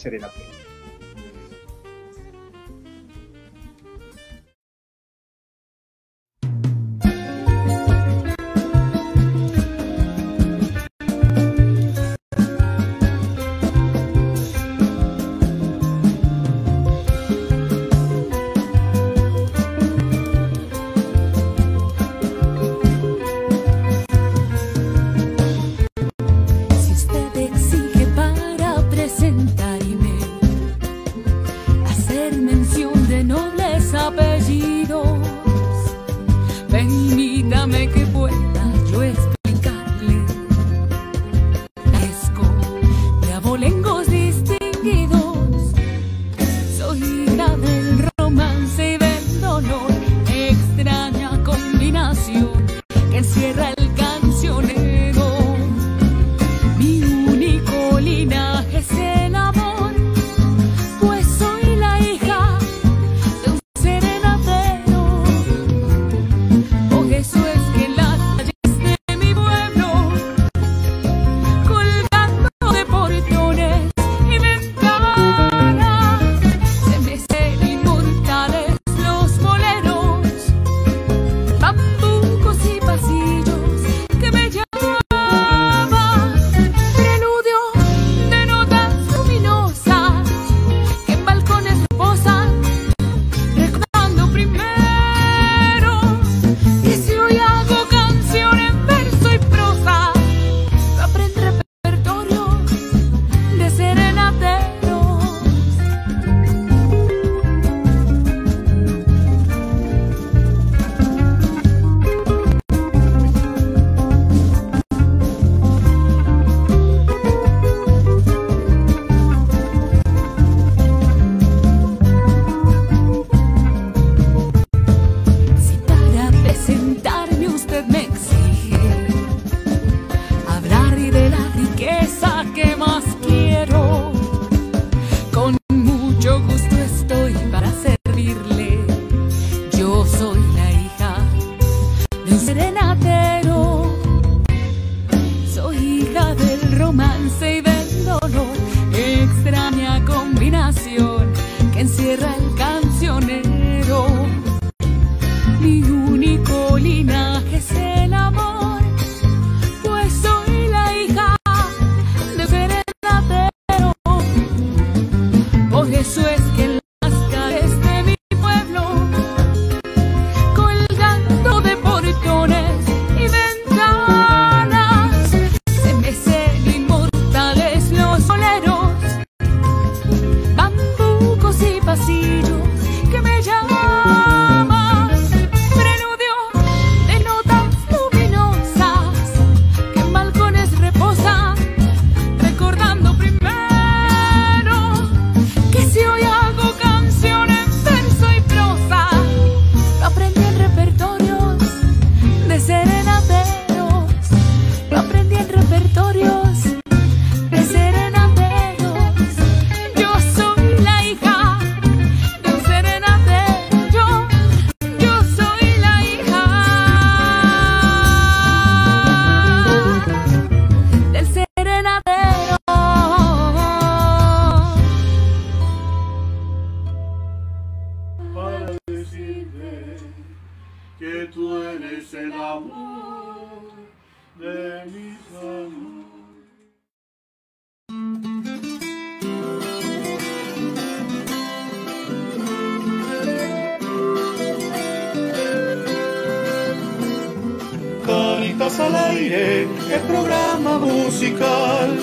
[248.78, 251.98] al aire, el programa musical.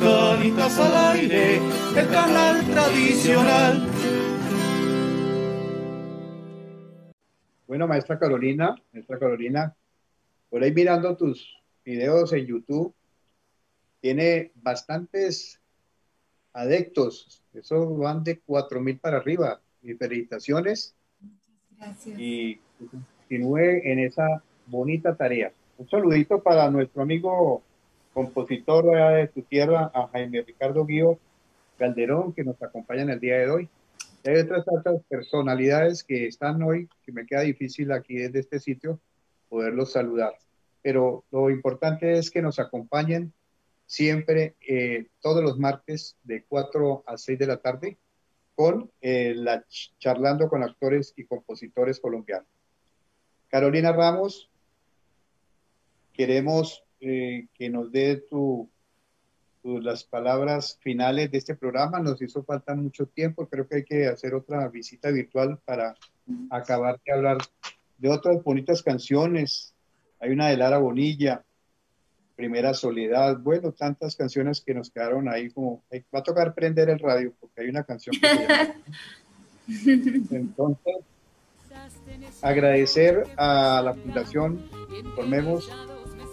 [0.00, 1.56] Canitas al aire,
[1.96, 3.86] el canal tradicional.
[7.66, 9.76] Bueno, maestra Carolina, maestra Carolina,
[10.48, 12.94] por ahí mirando tus videos en YouTube,
[14.00, 15.60] tiene bastantes
[16.52, 19.60] adeptos, eso van de 4.000 para arriba.
[19.82, 20.94] Mis felicitaciones.
[21.76, 22.18] Gracias.
[22.18, 25.52] Y continúe en esa bonita tarea.
[25.78, 27.62] Un saludito para nuestro amigo
[28.12, 28.84] compositor
[29.14, 31.18] de tu tierra, a Jaime Ricardo Guío
[31.78, 33.68] Calderón, que nos acompaña en el día de hoy.
[34.24, 38.58] Y hay otras tantas personalidades que están hoy, que me queda difícil aquí desde este
[38.58, 38.98] sitio
[39.48, 40.34] poderlos saludar.
[40.82, 43.32] Pero lo importante es que nos acompañen
[43.86, 47.96] siempre eh, todos los martes de 4 a 6 de la tarde
[48.56, 52.48] con eh, la ch- charlando con actores y compositores colombianos.
[53.48, 54.50] Carolina Ramos,
[56.18, 58.68] queremos eh, que nos dé tu,
[59.62, 62.00] tu- las palabras finales de este programa.
[62.00, 65.94] Nos hizo falta mucho tiempo, creo que hay que hacer otra visita virtual para
[66.50, 67.38] acabar de hablar
[67.98, 69.72] de otras bonitas canciones.
[70.18, 71.44] Hay una de Lara Bonilla,
[72.34, 76.90] Primera Soledad, bueno, tantas canciones que nos quedaron ahí como, eh, va a tocar prender
[76.90, 78.74] el radio porque hay una canción que.
[80.32, 80.96] Entonces,
[82.42, 84.68] agradecer a la Fundación
[85.14, 85.68] Formemos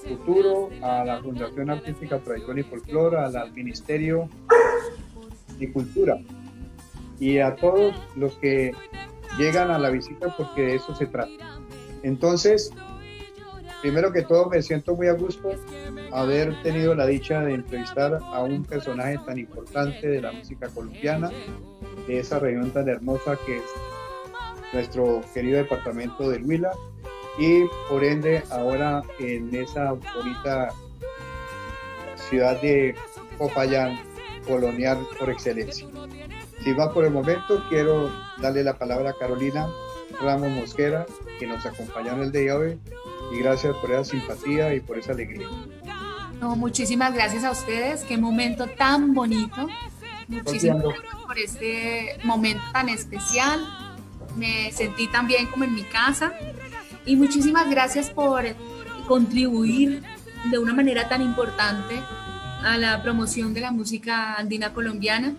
[0.08, 4.30] Futuro, a la Fundación Artística Tradición y Folclore, al Ministerio
[5.58, 6.18] de Cultura
[7.20, 8.74] y a todos los que
[9.38, 11.62] llegan a la visita porque de eso se trata.
[12.04, 12.72] Entonces,
[13.82, 15.52] primero que todo me siento muy a gusto
[16.12, 21.32] haber tenido la dicha de entrevistar a un personaje tan importante de la música colombiana,
[22.08, 23.64] de esa región tan hermosa que es
[24.74, 26.72] nuestro querido departamento del Huila
[27.38, 30.74] y por ende ahora en esa bonita
[32.30, 32.96] ciudad de
[33.38, 34.00] Popayán,
[34.48, 35.88] colonial por excelencia.
[36.64, 39.68] Sin más por el momento, quiero darle la palabra a Carolina
[40.22, 41.06] Ramos Mosquera,
[41.40, 42.80] que nos acompañó en el día de hoy,
[43.32, 45.48] y gracias por esa simpatía y por esa alegría.
[46.40, 48.04] No, muchísimas gracias a ustedes.
[48.04, 49.68] Qué momento tan bonito.
[50.28, 53.60] Muchísimas gracias por este momento tan especial.
[54.36, 56.34] Me sentí también como en mi casa.
[57.06, 58.44] Y muchísimas gracias por
[59.08, 60.02] contribuir
[60.50, 62.02] de una manera tan importante
[62.64, 65.36] a la promoción de la música andina colombiana.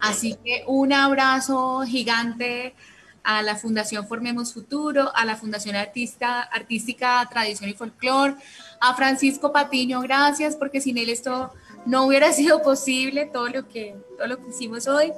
[0.00, 2.74] Así que un abrazo gigante
[3.22, 8.36] a la Fundación Formemos Futuro, a la Fundación Artista, Artística Tradición y Folclor,
[8.80, 11.52] a Francisco Patiño, gracias, porque sin él esto
[11.86, 15.12] no hubiera sido posible, todo lo que, todo lo que hicimos hoy.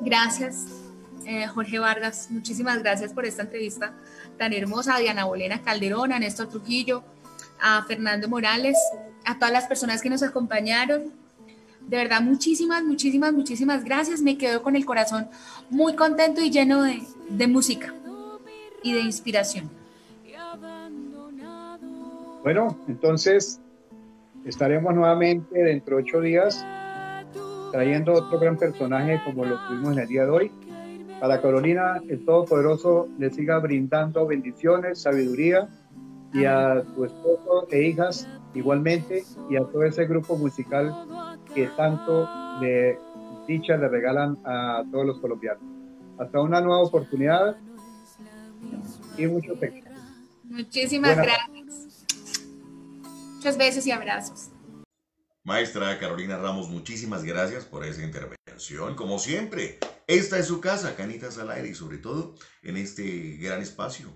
[0.00, 0.66] Gracias,
[1.24, 3.94] eh, Jorge Vargas, muchísimas gracias por esta entrevista
[4.38, 7.02] tan hermosa, a Diana Bolena Calderón, a Néstor Trujillo,
[7.60, 8.76] a Fernando Morales,
[9.24, 11.12] a todas las personas que nos acompañaron.
[11.86, 14.22] De verdad, muchísimas, muchísimas, muchísimas gracias.
[14.22, 15.28] Me quedo con el corazón
[15.70, 17.92] muy contento y lleno de, de música
[18.82, 19.70] y de inspiración.
[22.42, 23.60] Bueno, entonces
[24.44, 26.64] estaremos nuevamente dentro de ocho días
[27.72, 30.52] trayendo otro gran personaje como lo tuvimos en el día de hoy.
[31.20, 35.68] Para Carolina, el Todopoderoso le siga brindando bendiciones, sabiduría
[36.32, 40.94] y a tu esposo e hijas igualmente y a todo ese grupo musical
[41.54, 42.28] que tanto
[42.60, 42.98] de
[43.48, 45.62] dicha le regalan a todos los colombianos.
[46.18, 47.56] Hasta una nueva oportunidad
[49.16, 49.92] y muchos éxitos.
[50.44, 52.08] Muchísimas Buenas gracias.
[53.34, 54.50] Muchos besos y abrazos.
[55.44, 58.94] Maestra Carolina Ramos, muchísimas gracias por esa intervención.
[58.94, 59.78] Como siempre,
[60.08, 64.10] esta es su casa, Canitas al aire y sobre todo en este gran espacio,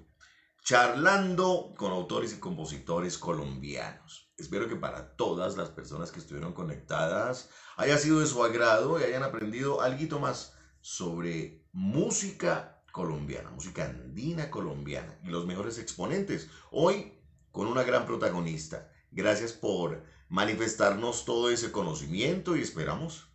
[0.65, 4.33] charlando con autores y compositores colombianos.
[4.39, 9.03] Espero que para todas las personas que estuvieron conectadas haya sido de su agrado y
[9.03, 16.49] hayan aprendido algo más sobre música colombiana, música andina colombiana y los mejores exponentes.
[16.71, 17.21] Hoy
[17.51, 18.91] con una gran protagonista.
[19.11, 23.32] Gracias por manifestarnos todo ese conocimiento y esperamos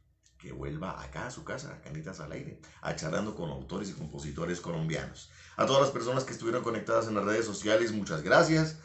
[0.48, 3.94] que vuelva acá a su casa, a Canitas al Aire, a charlando con autores y
[3.94, 5.30] compositores colombianos.
[5.58, 8.78] A todas las personas que estuvieron conectadas en las redes sociales, muchas gracias.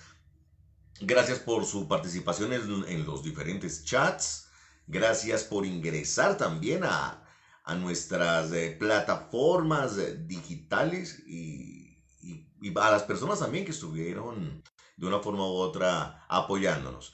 [1.00, 4.48] Gracias por su participación en, en los diferentes chats.
[4.88, 7.24] Gracias por ingresar también a,
[7.64, 14.62] a nuestras eh, plataformas eh, digitales y, y- y a las personas también que estuvieron
[14.96, 17.12] de una forma u otra apoyándonos.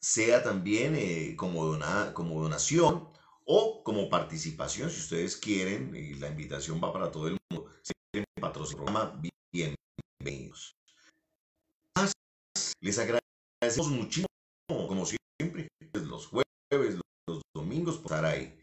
[0.00, 3.07] Sea también eh, como, dona- como donación
[3.50, 7.94] o como participación, si ustedes quieren, y la invitación va para todo el mundo, si
[8.12, 10.76] quieren patrocinar el programa, bienvenidos.
[12.82, 14.28] Les agradecemos muchísimo,
[14.68, 18.54] como siempre, los jueves, los domingos, por estar ahí.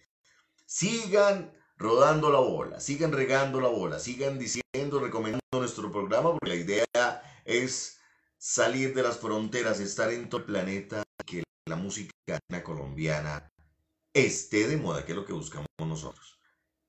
[0.68, 6.56] Sigan rodando la bola, sigan regando la bola, sigan diciendo, recomendando nuestro programa, porque la
[6.56, 8.00] idea es
[8.38, 12.14] salir de las fronteras, estar en todo el planeta, que la música
[12.64, 13.52] colombiana
[14.16, 16.40] esté de moda, que es lo que buscamos nosotros.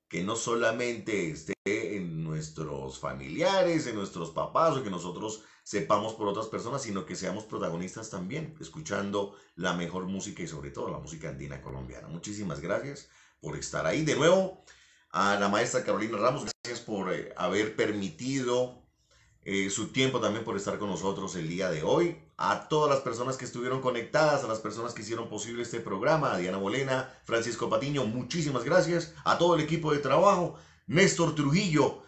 [0.07, 6.29] Que no solamente esté en nuestros familiares, en nuestros papás, o que nosotros sepamos por
[6.29, 10.99] otras personas, sino que seamos protagonistas también, escuchando la mejor música y sobre todo la
[10.99, 12.07] música andina colombiana.
[12.07, 13.09] Muchísimas gracias
[13.41, 14.05] por estar ahí.
[14.05, 14.63] De nuevo,
[15.11, 18.86] a la maestra Carolina Ramos, gracias por eh, haber permitido
[19.49, 22.17] eh, su tiempo también por estar con nosotros el día de hoy.
[22.35, 26.37] A todas las personas que estuvieron conectadas, a las personas que hicieron posible este programa,
[26.37, 29.13] Diana Bolena, Francisco Patiño, muchísimas gracias.
[29.23, 32.03] A todo el equipo de trabajo, Néstor Trujillo,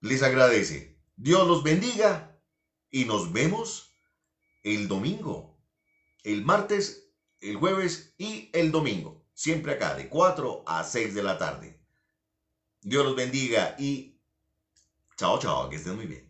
[0.00, 0.98] les agradece.
[1.14, 2.36] Dios los bendiga
[2.90, 3.92] y nos vemos
[4.64, 5.56] el domingo,
[6.24, 9.24] el martes, el jueves y el domingo.
[9.34, 11.80] Siempre acá, de 4 a 6 de la tarde.
[12.80, 14.20] Dios los bendiga y
[15.16, 16.25] chao, chao, que estén muy bien.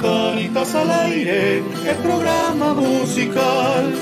[0.00, 3.94] Canitas al aire, el programa musical.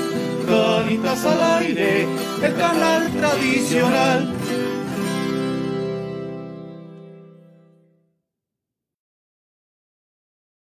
[0.47, 2.07] Canitas al aire,
[2.41, 4.33] el canal tradicional